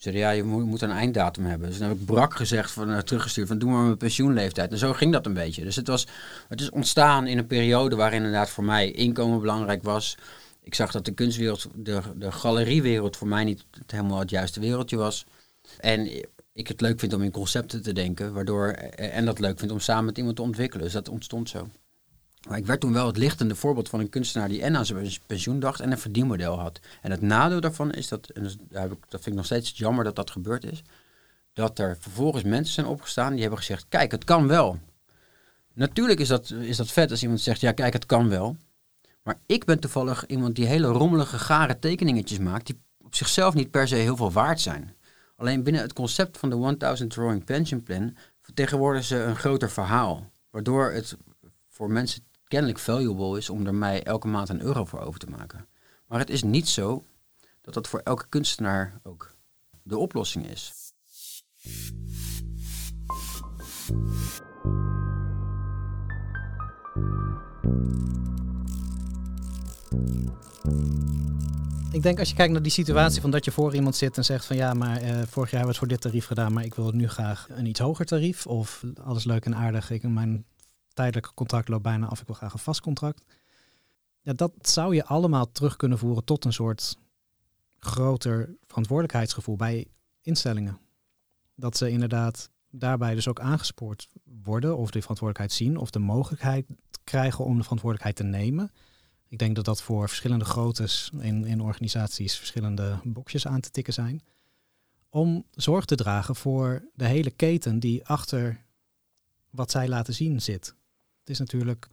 Ze 0.00 0.10
zeiden, 0.10 0.30
ja, 0.30 0.30
je 0.30 0.44
moet, 0.44 0.82
een 0.82 0.90
einddatum 0.90 1.44
hebben. 1.44 1.68
Dus 1.68 1.78
dan 1.78 1.88
heb 1.88 1.98
ik 1.98 2.04
brak 2.04 2.34
gezegd, 2.34 2.70
van, 2.70 2.90
uh, 2.90 2.98
teruggestuurd, 2.98 3.48
van 3.48 3.58
doe 3.58 3.70
maar 3.70 3.82
mijn 3.82 3.96
pensioenleeftijd. 3.96 4.72
En 4.72 4.78
zo 4.78 4.92
ging 4.92 5.12
dat 5.12 5.26
een 5.26 5.34
beetje. 5.34 5.64
Dus 5.64 5.76
het, 5.76 5.86
was, 5.86 6.06
het 6.48 6.60
is 6.60 6.70
ontstaan 6.70 7.26
in 7.26 7.38
een 7.38 7.46
periode 7.46 7.96
waarin 7.96 8.16
inderdaad 8.16 8.50
voor 8.50 8.64
mij 8.64 8.90
inkomen 8.90 9.40
belangrijk 9.40 9.82
was. 9.82 10.16
Ik 10.62 10.74
zag 10.74 10.90
dat 10.90 11.04
de 11.04 11.12
kunstwereld, 11.12 11.68
de, 11.74 12.00
de 12.16 12.32
galeriewereld 12.32 13.16
voor 13.16 13.28
mij 13.28 13.44
niet 13.44 13.64
helemaal 13.86 14.18
het 14.18 14.30
juiste 14.30 14.60
wereldje 14.60 14.96
was. 14.96 15.26
En 15.78 16.10
ik 16.52 16.68
het 16.68 16.80
leuk 16.80 17.00
vind 17.00 17.12
om 17.12 17.22
in 17.22 17.30
concepten 17.30 17.82
te 17.82 17.92
denken, 17.92 18.32
waardoor, 18.32 18.68
en 18.68 19.24
dat 19.24 19.38
leuk 19.38 19.58
vind 19.58 19.70
om 19.70 19.80
samen 19.80 20.04
met 20.04 20.18
iemand 20.18 20.36
te 20.36 20.42
ontwikkelen. 20.42 20.84
Dus 20.84 20.94
dat 20.94 21.08
ontstond 21.08 21.48
zo. 21.48 21.68
Maar 22.48 22.58
ik 22.58 22.66
werd 22.66 22.80
toen 22.80 22.92
wel 22.92 23.06
het 23.06 23.16
lichtende 23.16 23.54
voorbeeld 23.54 23.88
van 23.88 24.00
een 24.00 24.08
kunstenaar 24.08 24.48
die 24.48 24.62
en 24.62 24.76
aan 24.76 24.86
zijn 24.86 25.10
pensioen 25.26 25.60
dacht 25.60 25.80
en 25.80 25.92
een 25.92 25.98
verdienmodel 25.98 26.58
had. 26.58 26.80
En 27.02 27.10
het 27.10 27.20
nadeel 27.20 27.60
daarvan 27.60 27.92
is 27.92 28.08
dat, 28.08 28.28
en 28.28 28.42
dat, 28.68 28.98
vind 29.10 29.26
ik 29.26 29.34
nog 29.34 29.44
steeds 29.44 29.72
jammer 29.74 30.04
dat 30.04 30.16
dat 30.16 30.30
gebeurd 30.30 30.64
is, 30.64 30.82
dat 31.52 31.78
er 31.78 31.96
vervolgens 32.00 32.44
mensen 32.44 32.74
zijn 32.74 32.86
opgestaan 32.86 33.32
die 33.32 33.40
hebben 33.40 33.58
gezegd, 33.58 33.86
kijk, 33.88 34.10
het 34.10 34.24
kan 34.24 34.46
wel. 34.46 34.78
Natuurlijk 35.72 36.20
is 36.20 36.28
dat, 36.28 36.50
is 36.50 36.76
dat 36.76 36.90
vet 36.90 37.10
als 37.10 37.22
iemand 37.22 37.40
zegt, 37.40 37.60
ja, 37.60 37.72
kijk, 37.72 37.92
het 37.92 38.06
kan 38.06 38.28
wel. 38.28 38.56
Maar 39.22 39.38
ik 39.46 39.64
ben 39.64 39.80
toevallig 39.80 40.26
iemand 40.26 40.56
die 40.56 40.66
hele 40.66 40.86
rommelige, 40.86 41.38
gare 41.38 41.78
tekeningetjes 41.78 42.38
maakt, 42.38 42.66
die 42.66 42.80
op 43.04 43.14
zichzelf 43.14 43.54
niet 43.54 43.70
per 43.70 43.88
se 43.88 43.94
heel 43.94 44.16
veel 44.16 44.32
waard 44.32 44.60
zijn. 44.60 44.94
Alleen 45.36 45.62
binnen 45.62 45.82
het 45.82 45.92
concept 45.92 46.38
van 46.38 46.50
de 46.50 46.76
1000 46.76 47.10
Drawing 47.10 47.44
Pension 47.44 47.82
Plan 47.82 48.16
vertegenwoordigen 48.40 49.06
ze 49.06 49.16
een 49.16 49.36
groter 49.36 49.70
verhaal. 49.70 50.30
Waardoor 50.50 50.90
het 50.90 51.16
voor 51.68 51.90
mensen 51.90 52.22
kennelijk 52.50 52.78
valuable 52.78 53.36
is 53.38 53.50
om 53.50 53.66
er 53.66 53.74
mij 53.74 54.02
elke 54.02 54.28
maand 54.28 54.48
een 54.48 54.62
euro 54.62 54.84
voor 54.84 55.00
over 55.00 55.20
te 55.20 55.30
maken. 55.30 55.66
Maar 56.06 56.18
het 56.18 56.30
is 56.30 56.42
niet 56.42 56.68
zo 56.68 57.04
dat 57.60 57.74
dat 57.74 57.88
voor 57.88 58.00
elke 58.04 58.26
kunstenaar 58.28 59.00
ook 59.02 59.34
de 59.82 59.98
oplossing 59.98 60.46
is. 60.46 60.72
ik 71.92 72.02
denk 72.02 72.18
als 72.18 72.28
je 72.28 72.34
kijkt 72.34 72.52
naar 72.52 72.62
die 72.62 72.72
situatie 72.72 73.20
van 73.20 73.30
dat 73.30 73.44
je 73.44 73.50
voor 73.50 73.74
iemand 73.74 73.96
zit 73.96 74.16
en 74.16 74.24
zegt 74.24 74.44
van 74.44 74.56
ja, 74.56 74.74
maar 74.74 74.96
eh, 74.96 75.10
vorig 75.10 75.50
jaar 75.50 75.60
hebben 75.60 75.60
we 75.60 75.66
het 75.68 75.76
voor 75.76 75.88
dit 75.88 76.00
tarief 76.00 76.26
gedaan, 76.26 76.52
maar 76.52 76.64
ik 76.64 76.74
wil 76.74 76.90
nu 76.90 77.08
graag 77.08 77.46
een 77.50 77.66
iets 77.66 77.80
hoger 77.80 78.06
tarief. 78.06 78.46
Of 78.46 78.84
alles 79.02 79.24
leuk 79.24 79.44
en 79.44 79.56
aardig, 79.56 79.90
ik, 79.90 80.02
mijn 80.02 80.44
tijdelijke 80.94 81.34
contract 81.34 81.68
loopt 81.68 81.82
bijna 81.82 82.06
af, 82.06 82.20
ik 82.20 82.26
wil 82.26 82.36
graag 82.36 82.52
een 82.52 82.58
vast 82.58 82.80
contract. 82.80 83.24
Ja, 84.20 84.32
dat 84.32 84.52
zou 84.62 84.94
je 84.94 85.04
allemaal 85.04 85.52
terug 85.52 85.76
kunnen 85.76 85.98
voeren 85.98 86.24
tot 86.24 86.44
een 86.44 86.52
soort 86.52 86.96
groter 87.78 88.56
verantwoordelijkheidsgevoel 88.66 89.56
bij 89.56 89.86
instellingen. 90.20 90.78
Dat 91.54 91.76
ze 91.76 91.90
inderdaad 91.90 92.50
daarbij 92.70 93.14
dus 93.14 93.28
ook 93.28 93.40
aangespoord 93.40 94.08
worden 94.24 94.76
of 94.76 94.90
die 94.90 95.00
verantwoordelijkheid 95.00 95.60
zien 95.60 95.76
of 95.76 95.90
de 95.90 95.98
mogelijkheid 95.98 96.66
krijgen 97.04 97.44
om 97.44 97.56
de 97.56 97.62
verantwoordelijkheid 97.62 98.16
te 98.16 98.38
nemen. 98.38 98.70
Ik 99.28 99.38
denk 99.38 99.56
dat 99.56 99.64
dat 99.64 99.82
voor 99.82 100.08
verschillende 100.08 100.44
groottes 100.44 101.10
in, 101.20 101.44
in 101.44 101.60
organisaties 101.60 102.36
verschillende 102.36 103.00
boxjes 103.04 103.46
aan 103.46 103.60
te 103.60 103.70
tikken 103.70 103.92
zijn. 103.92 104.22
Om 105.08 105.44
zorg 105.50 105.84
te 105.84 105.94
dragen 105.94 106.36
voor 106.36 106.84
de 106.94 107.06
hele 107.06 107.30
keten 107.30 107.80
die 107.80 108.06
achter 108.06 108.64
wat 109.50 109.70
zij 109.70 109.88
laten 109.88 110.14
zien 110.14 110.42
zit. 110.42 110.74
Het 111.20 111.30
is 111.30 111.38
natuurlijk 111.38 111.88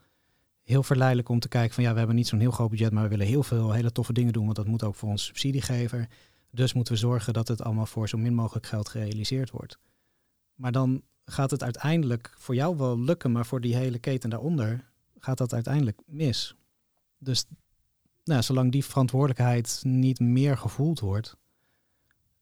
heel 0.63 0.83
verleidelijk 0.83 1.29
om 1.29 1.39
te 1.39 1.47
kijken 1.47 1.73
van 1.73 1.83
ja, 1.83 1.91
we 1.91 1.97
hebben 1.97 2.15
niet 2.15 2.27
zo'n 2.27 2.39
heel 2.39 2.51
groot 2.51 2.69
budget, 2.69 2.91
maar 2.91 3.03
we 3.03 3.09
willen 3.09 3.27
heel 3.27 3.43
veel 3.43 3.71
hele 3.71 3.91
toffe 3.91 4.13
dingen 4.13 4.33
doen, 4.33 4.43
want 4.43 4.55
dat 4.55 4.67
moet 4.67 4.83
ook 4.83 4.95
voor 4.95 5.09
onze 5.09 5.25
subsidiegever. 5.25 6.07
Dus 6.51 6.73
moeten 6.73 6.93
we 6.93 6.99
zorgen 6.99 7.33
dat 7.33 7.47
het 7.47 7.61
allemaal 7.61 7.85
voor 7.85 8.09
zo 8.09 8.17
min 8.17 8.33
mogelijk 8.33 8.65
geld 8.65 8.89
gerealiseerd 8.89 9.51
wordt. 9.51 9.79
Maar 10.55 10.71
dan 10.71 11.01
gaat 11.25 11.51
het 11.51 11.63
uiteindelijk 11.63 12.33
voor 12.37 12.55
jou 12.55 12.77
wel 12.77 12.99
lukken, 12.99 13.31
maar 13.31 13.45
voor 13.45 13.61
die 13.61 13.75
hele 13.75 13.99
keten 13.99 14.29
daaronder 14.29 14.91
gaat 15.19 15.37
dat 15.37 15.53
uiteindelijk 15.53 15.99
mis. 16.05 16.55
Dus 17.17 17.45
nou, 18.23 18.41
zolang 18.41 18.71
die 18.71 18.85
verantwoordelijkheid 18.85 19.79
niet 19.83 20.19
meer 20.19 20.57
gevoeld 20.57 20.99
wordt, 20.99 21.37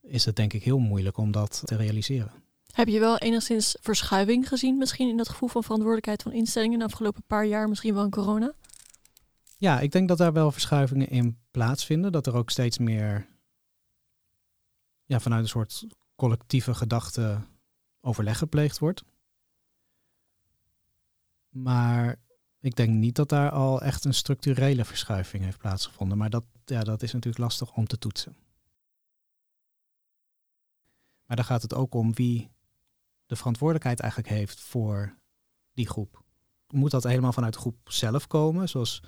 is 0.01 0.25
het 0.25 0.35
denk 0.35 0.53
ik 0.53 0.63
heel 0.63 0.79
moeilijk 0.79 1.17
om 1.17 1.31
dat 1.31 1.61
te 1.65 1.75
realiseren. 1.75 2.44
Heb 2.75 2.87
je 2.87 2.99
wel 2.99 3.17
enigszins 3.17 3.77
verschuiving 3.81 4.47
gezien 4.47 4.77
misschien 4.77 5.09
in 5.09 5.17
dat 5.17 5.29
gevoel 5.29 5.49
van 5.49 5.63
verantwoordelijkheid 5.63 6.21
van 6.21 6.31
instellingen 6.31 6.79
de 6.79 6.85
afgelopen 6.85 7.23
paar 7.27 7.45
jaar, 7.45 7.69
misschien 7.69 7.93
wel 7.93 8.03
in 8.03 8.09
corona? 8.09 8.53
Ja, 9.57 9.79
ik 9.79 9.91
denk 9.91 10.07
dat 10.07 10.17
daar 10.17 10.33
wel 10.33 10.51
verschuivingen 10.51 11.09
in 11.09 11.37
plaatsvinden. 11.51 12.11
Dat 12.11 12.27
er 12.27 12.35
ook 12.35 12.49
steeds 12.49 12.77
meer 12.77 13.27
ja, 15.05 15.19
vanuit 15.19 15.43
een 15.43 15.49
soort 15.49 15.85
collectieve 16.15 16.73
gedachte 16.73 17.41
overleg 18.01 18.37
gepleegd 18.37 18.79
wordt. 18.79 19.03
Maar 21.49 22.15
ik 22.59 22.75
denk 22.75 22.89
niet 22.89 23.15
dat 23.15 23.29
daar 23.29 23.51
al 23.51 23.81
echt 23.81 24.05
een 24.05 24.13
structurele 24.13 24.85
verschuiving 24.85 25.43
heeft 25.43 25.57
plaatsgevonden. 25.57 26.17
Maar 26.17 26.29
dat, 26.29 26.43
ja, 26.65 26.83
dat 26.83 27.03
is 27.03 27.13
natuurlijk 27.13 27.43
lastig 27.43 27.75
om 27.75 27.87
te 27.87 27.97
toetsen. 27.97 28.35
Maar 31.25 31.35
dan 31.35 31.45
gaat 31.45 31.61
het 31.61 31.73
ook 31.73 31.93
om 31.93 32.13
wie 32.13 32.53
de 33.25 33.35
verantwoordelijkheid 33.35 33.99
eigenlijk 33.99 34.33
heeft 34.33 34.59
voor 34.59 35.17
die 35.73 35.87
groep. 35.87 36.23
Moet 36.67 36.91
dat 36.91 37.03
helemaal 37.03 37.33
vanuit 37.33 37.53
de 37.53 37.59
groep 37.59 37.91
zelf 37.91 38.27
komen, 38.27 38.69
zoals 38.69 39.01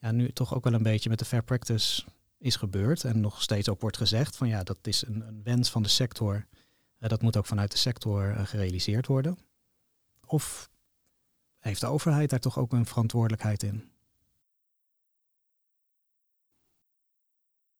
ja, 0.00 0.10
nu 0.10 0.32
toch 0.32 0.54
ook 0.54 0.64
wel 0.64 0.72
een 0.72 0.82
beetje 0.82 1.08
met 1.08 1.18
de 1.18 1.24
fair 1.24 1.42
practice 1.42 2.04
is 2.38 2.56
gebeurd 2.56 3.04
en 3.04 3.20
nog 3.20 3.42
steeds 3.42 3.68
ook 3.68 3.80
wordt 3.80 3.96
gezegd 3.96 4.36
van 4.36 4.48
ja, 4.48 4.62
dat 4.62 4.78
is 4.82 5.06
een, 5.06 5.26
een 5.26 5.42
wens 5.42 5.70
van 5.70 5.82
de 5.82 5.88
sector. 5.88 6.46
Uh, 6.98 7.08
dat 7.08 7.22
moet 7.22 7.36
ook 7.36 7.46
vanuit 7.46 7.70
de 7.72 7.78
sector 7.78 8.30
uh, 8.30 8.46
gerealiseerd 8.46 9.06
worden. 9.06 9.38
Of 10.26 10.70
heeft 11.58 11.80
de 11.80 11.86
overheid 11.86 12.30
daar 12.30 12.38
toch 12.38 12.58
ook 12.58 12.72
een 12.72 12.86
verantwoordelijkheid 12.86 13.62
in? 13.62 13.90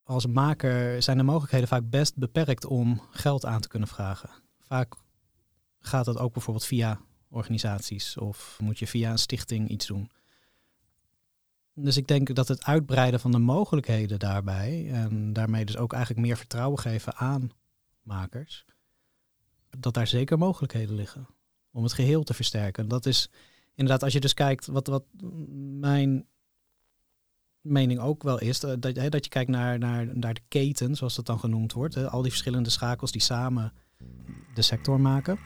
Als 0.03 0.27
maker 0.27 1.03
zijn 1.03 1.17
de 1.17 1.23
mogelijkheden 1.23 1.69
vaak 1.69 1.91
best 1.91 2.17
beperkt 2.17 2.65
om 2.65 3.03
geld 3.11 3.45
aan 3.45 3.61
te 3.61 3.69
kunnen 3.69 3.89
vragen. 3.89 4.31
Vaak 4.59 4.95
gaat 5.81 6.05
dat 6.05 6.19
ook 6.19 6.33
bijvoorbeeld 6.33 6.67
via 6.67 7.01
organisaties 7.31 8.17
of 8.17 8.59
moet 8.63 8.79
je 8.79 8.87
via 8.87 9.11
een 9.11 9.19
stichting 9.19 9.69
iets 9.69 9.87
doen. 9.87 10.11
Dus 11.75 11.97
ik 11.97 12.07
denk 12.07 12.35
dat 12.35 12.49
het 12.49 12.65
uitbreiden 12.65 13.21
van 13.21 13.31
de 13.31 13.39
mogelijkheden 13.39 14.19
daarbij 14.19 14.91
en 14.93 15.33
daarmee 15.33 15.65
dus 15.65 15.77
ook 15.77 15.93
eigenlijk 15.93 16.27
meer 16.27 16.37
vertrouwen 16.37 16.79
geven 16.79 17.15
aan 17.17 17.51
makers, 18.03 18.65
dat 19.79 19.95
daar 19.95 20.07
zeker 20.07 20.39
mogelijkheden 20.39 20.95
liggen 20.95 21.27
om 21.71 21.83
het 21.83 21.93
geheel 21.93 22.23
te 22.23 22.35
versterken. 22.35 22.89
Dat 22.89 23.07
is 23.07 23.31
inderdaad, 23.75 24.03
als 24.03 24.13
je 24.13 24.21
dus 24.21 24.35
kijkt, 24.35 24.67
wat, 24.67 24.87
wat 24.87 25.05
mijn 25.81 26.27
mening 27.61 28.01
ook 28.01 28.23
wel 28.23 28.41
is, 28.41 28.61
dat, 28.61 28.83
dat 28.83 29.25
je 29.25 29.29
kijkt 29.29 29.51
naar, 29.51 29.79
naar, 29.79 30.17
naar 30.17 30.35
de 30.35 30.43
keten, 30.49 30.95
zoals 30.95 31.15
dat 31.15 31.27
dan 31.27 31.39
genoemd 31.39 31.73
wordt, 31.73 31.95
hè, 31.95 32.09
al 32.11 32.23
die 32.23 32.31
verschillende 32.31 32.71
schakels 32.71 33.13
die 33.13 33.23
samen 33.23 33.73
de 34.55 34.63
sector 34.63 35.01
maken, 35.01 35.39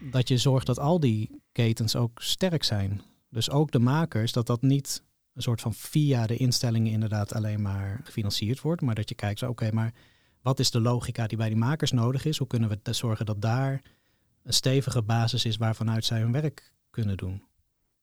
dat 0.00 0.28
je 0.28 0.38
zorgt 0.38 0.66
dat 0.66 0.78
al 0.78 1.00
die 1.00 1.42
ketens 1.52 1.96
ook 1.96 2.22
sterk 2.22 2.64
zijn. 2.64 3.02
Dus 3.28 3.50
ook 3.50 3.70
de 3.70 3.78
makers, 3.78 4.32
dat 4.32 4.46
dat 4.46 4.62
niet 4.62 5.02
een 5.34 5.42
soort 5.42 5.60
van 5.60 5.74
via 5.74 6.26
de 6.26 6.36
instellingen 6.36 6.92
inderdaad 6.92 7.32
alleen 7.32 7.62
maar 7.62 8.00
gefinancierd 8.04 8.60
wordt, 8.60 8.82
maar 8.82 8.94
dat 8.94 9.08
je 9.08 9.14
kijkt, 9.14 9.42
oké, 9.42 9.72
maar 9.72 9.94
wat 10.42 10.58
is 10.58 10.70
de 10.70 10.80
logica 10.80 11.26
die 11.26 11.38
bij 11.38 11.48
die 11.48 11.56
makers 11.56 11.90
nodig 11.90 12.24
is? 12.24 12.38
Hoe 12.38 12.46
kunnen 12.46 12.68
we 12.68 12.92
zorgen 12.92 13.26
dat 13.26 13.42
daar 13.42 13.82
een 14.42 14.52
stevige 14.52 15.02
basis 15.02 15.44
is 15.44 15.56
waarvanuit 15.56 16.04
zij 16.04 16.20
hun 16.20 16.32
werk 16.32 16.72
kunnen 16.90 17.16
doen? 17.16 17.42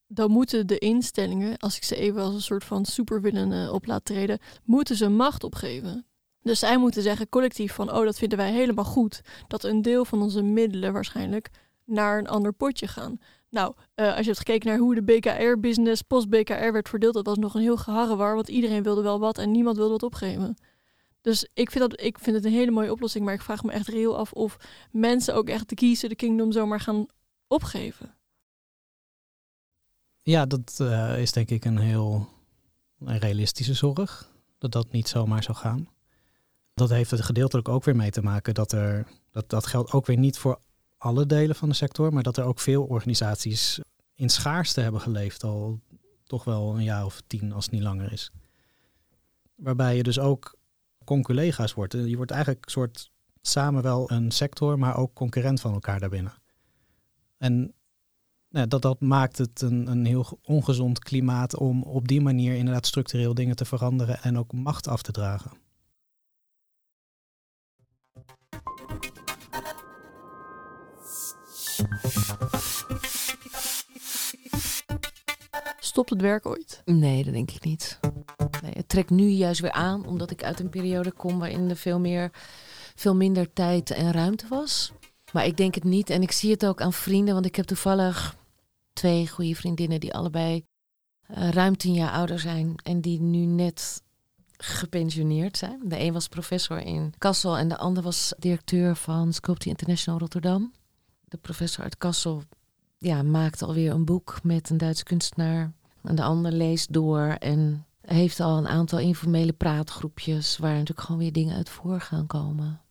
Dan 0.08 0.32
moeten 0.32 0.68
de 0.68 0.78
instellingen, 0.78 1.58
als 1.58 1.78
ik 1.78 1.84
ze 1.84 1.96
even 1.96 2.22
als 2.22 2.34
een 2.34 2.42
soort 2.42 2.64
van 2.64 2.86
supervillain 2.86 3.52
uh, 3.52 3.74
op 3.74 3.86
laat 3.86 4.06
treden, 4.06 4.40
moeten 4.64 4.96
ze 4.96 5.10
macht 5.10 5.44
opgeven. 5.44 6.06
Dus 6.42 6.60
zij 6.60 6.78
moeten 6.78 7.02
zeggen 7.02 7.30
collectief 7.30 7.74
van, 7.74 7.92
oh 7.92 8.06
dat 8.06 8.18
vinden 8.18 8.38
wij 8.38 8.52
helemaal 8.52 8.86
goed, 8.86 9.22
dat 9.48 9.64
een 9.64 9.82
deel 9.82 10.06
van 10.06 10.22
onze 10.22 10.42
middelen 10.42 10.94
waarschijnlijk 10.94 11.50
naar 11.88 12.18
een 12.18 12.28
ander 12.28 12.54
potje 12.54 12.88
gaan. 12.88 13.20
Nou, 13.50 13.74
uh, 13.96 14.08
als 14.08 14.20
je 14.20 14.26
hebt 14.26 14.38
gekeken 14.38 14.68
naar 14.68 14.78
hoe 14.78 14.96
de 14.96 15.04
BKR-business 15.04 16.02
post-BKR 16.02 16.72
werd 16.72 16.90
verdeeld, 16.90 17.14
dat 17.14 17.26
was 17.26 17.38
nog 17.38 17.56
een 17.56 17.62
heel 17.62 17.78
geharrewar, 17.78 18.36
want 18.36 18.48
iedereen 18.48 18.84
wilde 18.84 19.02
wel 19.02 19.20
wat 19.20 19.38
en 19.38 19.52
niemand 19.52 19.78
wilde 19.78 19.92
wat 19.92 20.04
opgeven. 20.04 20.58
Dus 21.22 21.48
ik 21.54 21.72
vind, 21.72 21.90
dat, 21.90 22.02
ik 22.02 22.20
vind 22.20 22.36
het 22.36 22.46
een 22.46 22.52
hele 22.52 22.72
mooie 22.72 22.92
oplossing, 22.92 23.26
maar 23.26 23.34
ik 23.34 23.42
vraag 23.42 23.64
me 23.64 23.72
echt 23.72 23.88
reëel 23.88 24.18
af 24.18 24.34
of 24.34 24.58
mensen 24.92 25.36
ook 25.36 25.50
echt 25.50 25.70
de 25.70 25.76
kiezen 25.76 26.10
de 26.10 26.16
kingdom 26.16 26.52
zomaar 26.52 26.80
gaan 26.80 27.06
opgeven. 27.48 28.16
Ja, 30.18 30.46
dat 30.46 30.78
uh, 30.82 31.22
is 31.22 31.32
denk 31.32 31.50
ik 31.50 31.66
een 31.66 31.78
heel 31.78 32.28
een 33.00 33.18
realistische 33.18 33.74
zorg, 33.74 34.32
dat 34.58 34.72
dat 34.72 34.92
niet 34.92 35.08
zomaar 35.08 35.44
zou 35.44 35.58
gaan. 35.58 35.90
Dat 36.74 36.90
heeft 36.90 37.12
er 37.12 37.24
gedeeltelijk 37.24 37.70
ook 37.70 37.84
weer 37.84 37.96
mee 37.96 38.12
te 38.12 38.22
maken 38.22 38.54
dat 38.54 38.72
er 38.72 39.08
dat, 39.32 39.50
dat 39.50 39.66
geldt 39.66 39.92
ook 39.92 40.06
weer 40.06 40.18
niet 40.18 40.38
voor 40.38 40.60
alle 40.98 41.26
delen 41.26 41.56
van 41.56 41.70
de 41.70 41.76
sector, 41.76 42.14
maar 42.14 42.24
dat 42.24 42.38
er 42.38 42.44
ook 42.44 42.60
veel 42.60 42.84
organisaties 42.84 43.80
in 44.16 44.30
schaarste 44.30 44.82
hebben 44.82 45.02
geleefd, 45.02 45.44
al 45.44 45.80
toch 46.24 46.44
wel 46.44 46.76
een 46.76 46.84
jaar 46.84 47.06
of 47.06 47.22
tien 47.28 47.52
als 47.52 47.66
het 47.66 47.74
niet 47.74 47.84
langer 47.84 48.12
is. 48.12 48.32
Waarbij 49.56 49.96
je 49.96 50.04
dus 50.04 50.20
ook 50.20 50.56
conculega's 51.06 51.74
wordt. 51.74 51.94
Je 51.94 52.16
wordt 52.16 52.32
eigenlijk 52.32 52.66
een 52.66 52.72
soort 52.72 53.12
samen 53.42 53.84
wel 53.84 54.12
een 54.12 54.32
sector, 54.32 54.80
maar 54.80 54.98
ook 54.98 55.14
concurrent 55.14 55.62
van 55.62 55.74
elkaar 55.74 56.00
daarbinnen. 56.00 56.34
En 57.38 57.74
nou, 58.50 58.68
dat, 58.68 58.82
dat 58.82 59.02
maakt 59.02 59.38
het 59.38 59.62
een, 59.62 59.88
een 59.88 60.06
heel 60.06 60.40
ongezond 60.44 61.00
klimaat 61.00 61.58
om 61.58 61.84
op 61.84 62.08
die 62.08 62.22
manier 62.22 62.56
inderdaad 62.56 62.86
structureel 62.86 63.34
dingen 63.34 63.56
te 63.56 63.66
veranderen 63.66 64.22
en 64.22 64.38
ook 64.38 64.54
macht 64.54 64.88
af 64.88 65.02
te 65.02 65.12
dragen. 65.12 65.52
Stopt 75.80 76.10
het 76.10 76.22
werk 76.22 76.46
ooit? 76.46 76.82
Nee, 76.86 77.24
dat 77.24 77.34
denk 77.34 77.52
ik 77.52 77.64
niet. 77.64 78.00
Nee, 78.62 78.74
het 78.74 78.90
trekt 78.90 79.10
nu 79.10 79.28
juist 79.28 79.62
weer 79.62 79.72
aan, 79.72 80.06
omdat 80.06 80.32
ik 80.32 80.44
uit 80.44 80.60
een 80.60 80.70
periode 80.70 81.12
kom 81.12 81.40
waarin 81.40 81.70
er 81.70 81.76
veel, 81.76 82.00
meer, 82.00 82.32
veel 82.96 83.16
minder 83.16 83.54
tijd 83.54 83.92
en 83.92 84.12
ruimte 84.12 84.48
was. 84.48 84.92
Maar 85.32 85.46
ik 85.46 85.58
denk 85.58 85.76
het 85.76 85.84
niet. 85.84 86.10
En 86.10 86.22
ik 86.22 86.32
zie 86.32 86.52
het 86.52 86.66
ook 86.66 86.82
aan 86.82 86.94
vrienden, 86.94 87.34
want 87.34 87.46
ik 87.46 87.56
heb 87.56 87.66
toevallig 87.66 88.36
twee 88.94 89.28
goede 89.28 89.56
vriendinnen 89.56 90.00
die 90.00 90.14
allebei 90.14 90.64
uh, 91.32 91.50
ruim 91.50 91.78
tien 91.78 91.94
jaar 91.94 92.12
ouder 92.12 92.40
zijn 92.40 92.76
en 92.84 93.02
die 93.02 93.22
nu 93.22 93.46
net 93.46 94.02
gepensioneerd 94.58 95.58
zijn. 95.58 95.80
De 95.84 96.00
een 96.00 96.14
was 96.14 96.28
professor 96.28 96.80
in 96.80 97.14
Kassel 97.18 97.58
en 97.58 97.68
de 97.68 97.78
ander 97.78 98.04
was 98.04 98.34
directeur 98.38 98.96
van 98.96 99.34
Sculptie 99.34 99.70
International 99.70 100.20
Rotterdam. 100.20 100.72
De 101.30 101.38
professor 101.38 101.84
uit 101.84 101.98
Kassel 101.98 102.44
ja, 102.98 103.24
maakt 103.24 103.62
alweer 103.62 103.92
een 103.92 104.06
boek 104.06 104.40
met 104.44 104.70
een 104.70 104.78
Duitse 104.78 105.04
kunstenaar. 105.04 105.74
En 106.04 106.16
de 106.16 106.24
ander 106.24 106.52
leest 106.52 106.94
door 106.94 107.22
en 107.40 107.86
heeft 108.02 108.40
al 108.40 108.58
een 108.58 108.68
aantal 108.68 109.00
informele 109.00 109.54
praatgroepjes 109.54 110.58
waar 110.58 110.72
natuurlijk 110.72 111.02
gewoon 111.02 111.22
weer 111.22 111.32
dingen 111.32 111.56
uit 111.56 111.70
voor 111.70 112.02
gaan 112.02 112.28
komen. 112.28 112.82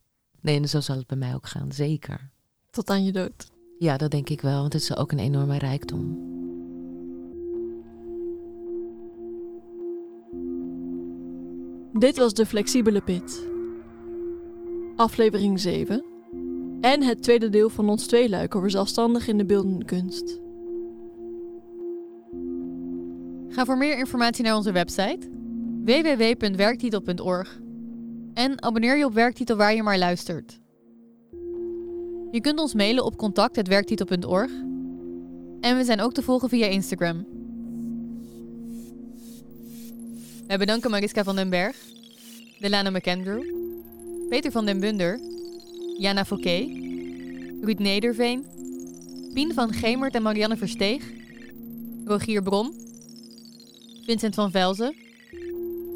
Nee, 0.41 0.61
en 0.61 0.69
zo 0.69 0.81
zal 0.81 0.97
het 0.97 1.07
bij 1.07 1.17
mij 1.17 1.35
ook 1.35 1.49
gaan, 1.49 1.73
zeker. 1.73 2.31
Tot 2.71 2.91
aan 2.91 3.05
je 3.05 3.13
dood. 3.13 3.51
Ja, 3.79 3.97
dat 3.97 4.11
denk 4.11 4.29
ik 4.29 4.41
wel, 4.41 4.61
want 4.61 4.73
het 4.73 4.83
is 4.83 4.97
ook 4.97 5.13
een 5.13 5.19
enorme 5.19 5.59
rijkdom. 5.59 6.35
Dit 11.93 12.17
was 12.17 12.35
de 12.35 12.47
Flexibele 12.47 13.01
Pit. 13.01 13.49
Aflevering 14.97 15.61
7. 15.61 16.16
En 16.81 17.03
het 17.03 17.23
tweede 17.23 17.49
deel 17.49 17.69
van 17.69 17.89
ons 17.89 18.07
tweeluik 18.07 18.55
over 18.55 18.71
zelfstandig 18.71 19.29
in 19.29 19.39
de 19.39 19.45
beeldende 19.45 19.85
kunst. 19.85 20.41
Ga 23.49 23.65
voor 23.65 23.79
meer 23.79 23.99
informatie 23.99 24.45
naar 24.45 24.57
onze 24.57 24.73
website 24.73 25.29
www.werktitel.org 25.85 27.61
en 28.35 28.63
abonneer 28.63 28.97
je 28.97 29.05
op 29.05 29.15
Werktitel 29.15 29.57
waar 29.57 29.75
je 29.75 29.83
maar 29.83 29.99
luistert. 29.99 30.61
Je 32.31 32.41
kunt 32.41 32.61
ons 32.61 32.75
mailen 32.75 33.05
op 33.05 33.17
contact.werktitel.org 33.17 34.51
en 35.61 35.77
we 35.77 35.85
zijn 35.85 36.01
ook 36.01 36.13
te 36.13 36.23
volgen 36.23 36.49
via 36.49 36.67
Instagram. 36.67 37.27
Wij 40.47 40.59
bedanken 40.59 40.91
Mariska 40.91 41.25
van 41.25 41.37
den 41.37 41.51
Berg, 41.51 41.77
Delana 42.59 42.91
McAndrew, 42.91 43.43
Peter 44.29 44.51
van 44.51 44.67
den 44.67 44.81
Bunder, 44.81 45.21
Jana 45.99 46.25
Fouquet, 46.25 46.69
Ruud 47.63 47.79
Nederveen, 47.79 48.45
Pien 49.35 49.55
van 49.55 49.73
Gemert 49.73 50.15
en 50.15 50.23
Marianne 50.23 50.57
Versteeg, 50.57 51.03
Rogier 52.05 52.43
Brom, 52.43 52.73
Vincent 54.05 54.35
van 54.35 54.51
Velzen, 54.51 54.95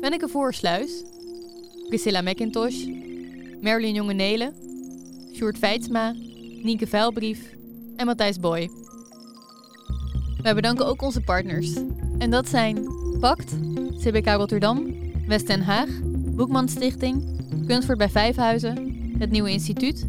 Venneke 0.00 0.28
Voorsluis, 0.28 1.04
Priscilla 1.88 2.20
McIntosh, 2.20 2.86
Merlin 3.60 3.94
Jongenelen, 3.94 4.54
Sjoerd 5.34 5.58
Feitsma, 5.58 6.14
Nienke 6.62 6.86
Vuilbrief 6.86 7.54
en 7.96 8.06
Matthijs 8.06 8.38
Boy. 8.38 8.70
Wij 10.42 10.54
bedanken 10.54 10.86
ook 10.86 11.02
onze 11.02 11.20
partners. 11.20 11.74
En 12.18 12.30
dat 12.30 12.48
zijn 12.48 12.88
Pact, 13.20 13.52
CBK 13.98 14.26
Rotterdam, 14.26 14.94
West 15.26 15.46
Den 15.46 15.62
Haag, 15.62 15.88
Boekman 16.36 16.68
Stichting, 16.68 17.24
Kunstvoort 17.66 17.98
bij 17.98 18.10
Vijfhuizen, 18.10 18.89
het 19.20 19.30
Nieuwe 19.30 19.50
Instituut, 19.50 20.06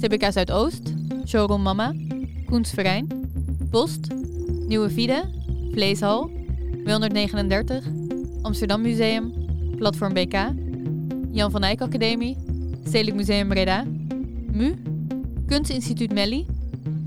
CBK 0.00 0.32
Zuidoost, 0.32 0.94
Showroom 1.26 1.62
Mama, 1.62 1.94
Koensverein, 2.46 3.28
Post, 3.70 4.06
Nieuwe 4.66 4.90
Vide, 4.90 5.24
Vleeshal, 5.72 6.30
239, 6.84 7.84
Amsterdam 8.42 8.82
Museum, 8.82 9.32
Platform 9.76 10.12
BK, 10.12 10.52
Jan 11.30 11.50
van 11.50 11.62
Eyck 11.62 11.80
Academie, 11.80 12.36
Stedelijk 12.84 13.16
Museum 13.16 13.48
Breda, 13.48 13.84
MU, 14.52 14.74
Kunstinstituut 15.46 16.12
Melli, 16.12 16.46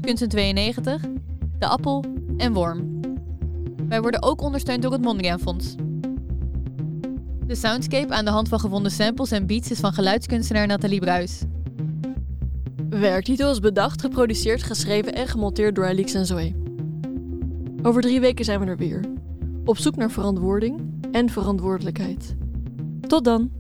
Kunsten 0.02 0.30
92, 0.30 1.02
De 1.60 1.68
Appel 1.68 2.06
en 2.38 2.54
Worm. 2.54 3.02
Wij 3.88 4.02
worden 4.02 4.24
ook 4.24 4.42
ondersteund 4.42 4.82
door 4.82 4.92
het 4.92 5.02
Mondriaan 5.02 5.40
Fonds. 5.40 5.76
De 7.48 7.56
soundscape 7.56 8.14
aan 8.14 8.26
de 8.26 8.32
hand 8.32 8.50
van 8.50 8.60
gevonden 8.60 8.92
samples 8.92 9.32
en 9.32 9.46
beats 9.46 9.72
is 9.72 9.80
van 9.80 9.94
geluidskunstenaar 9.94 10.68
Nathalie 10.68 11.00
Bruis. 11.00 11.42
Werktitel 12.90 13.52
is 13.52 13.60
bedacht, 13.60 14.02
geproduceerd, 14.02 14.64
geschreven 14.64 15.14
en 15.14 15.28
gemonteerd 15.28 15.76
door 15.76 15.86
Alix 15.86 16.14
en 16.14 16.26
Zoe. 16.26 16.56
Over 17.82 18.02
drie 18.02 18.20
weken 18.20 18.46
zijn 18.46 18.60
we 18.60 18.66
er 18.66 18.78
weer. 18.78 19.06
Op 19.66 19.78
zoek 19.78 19.96
naar 19.96 20.12
verantwoording 20.12 20.82
en 21.12 21.30
verantwoordelijkheid. 21.30 22.36
Tot 23.02 23.24
dan! 23.24 23.52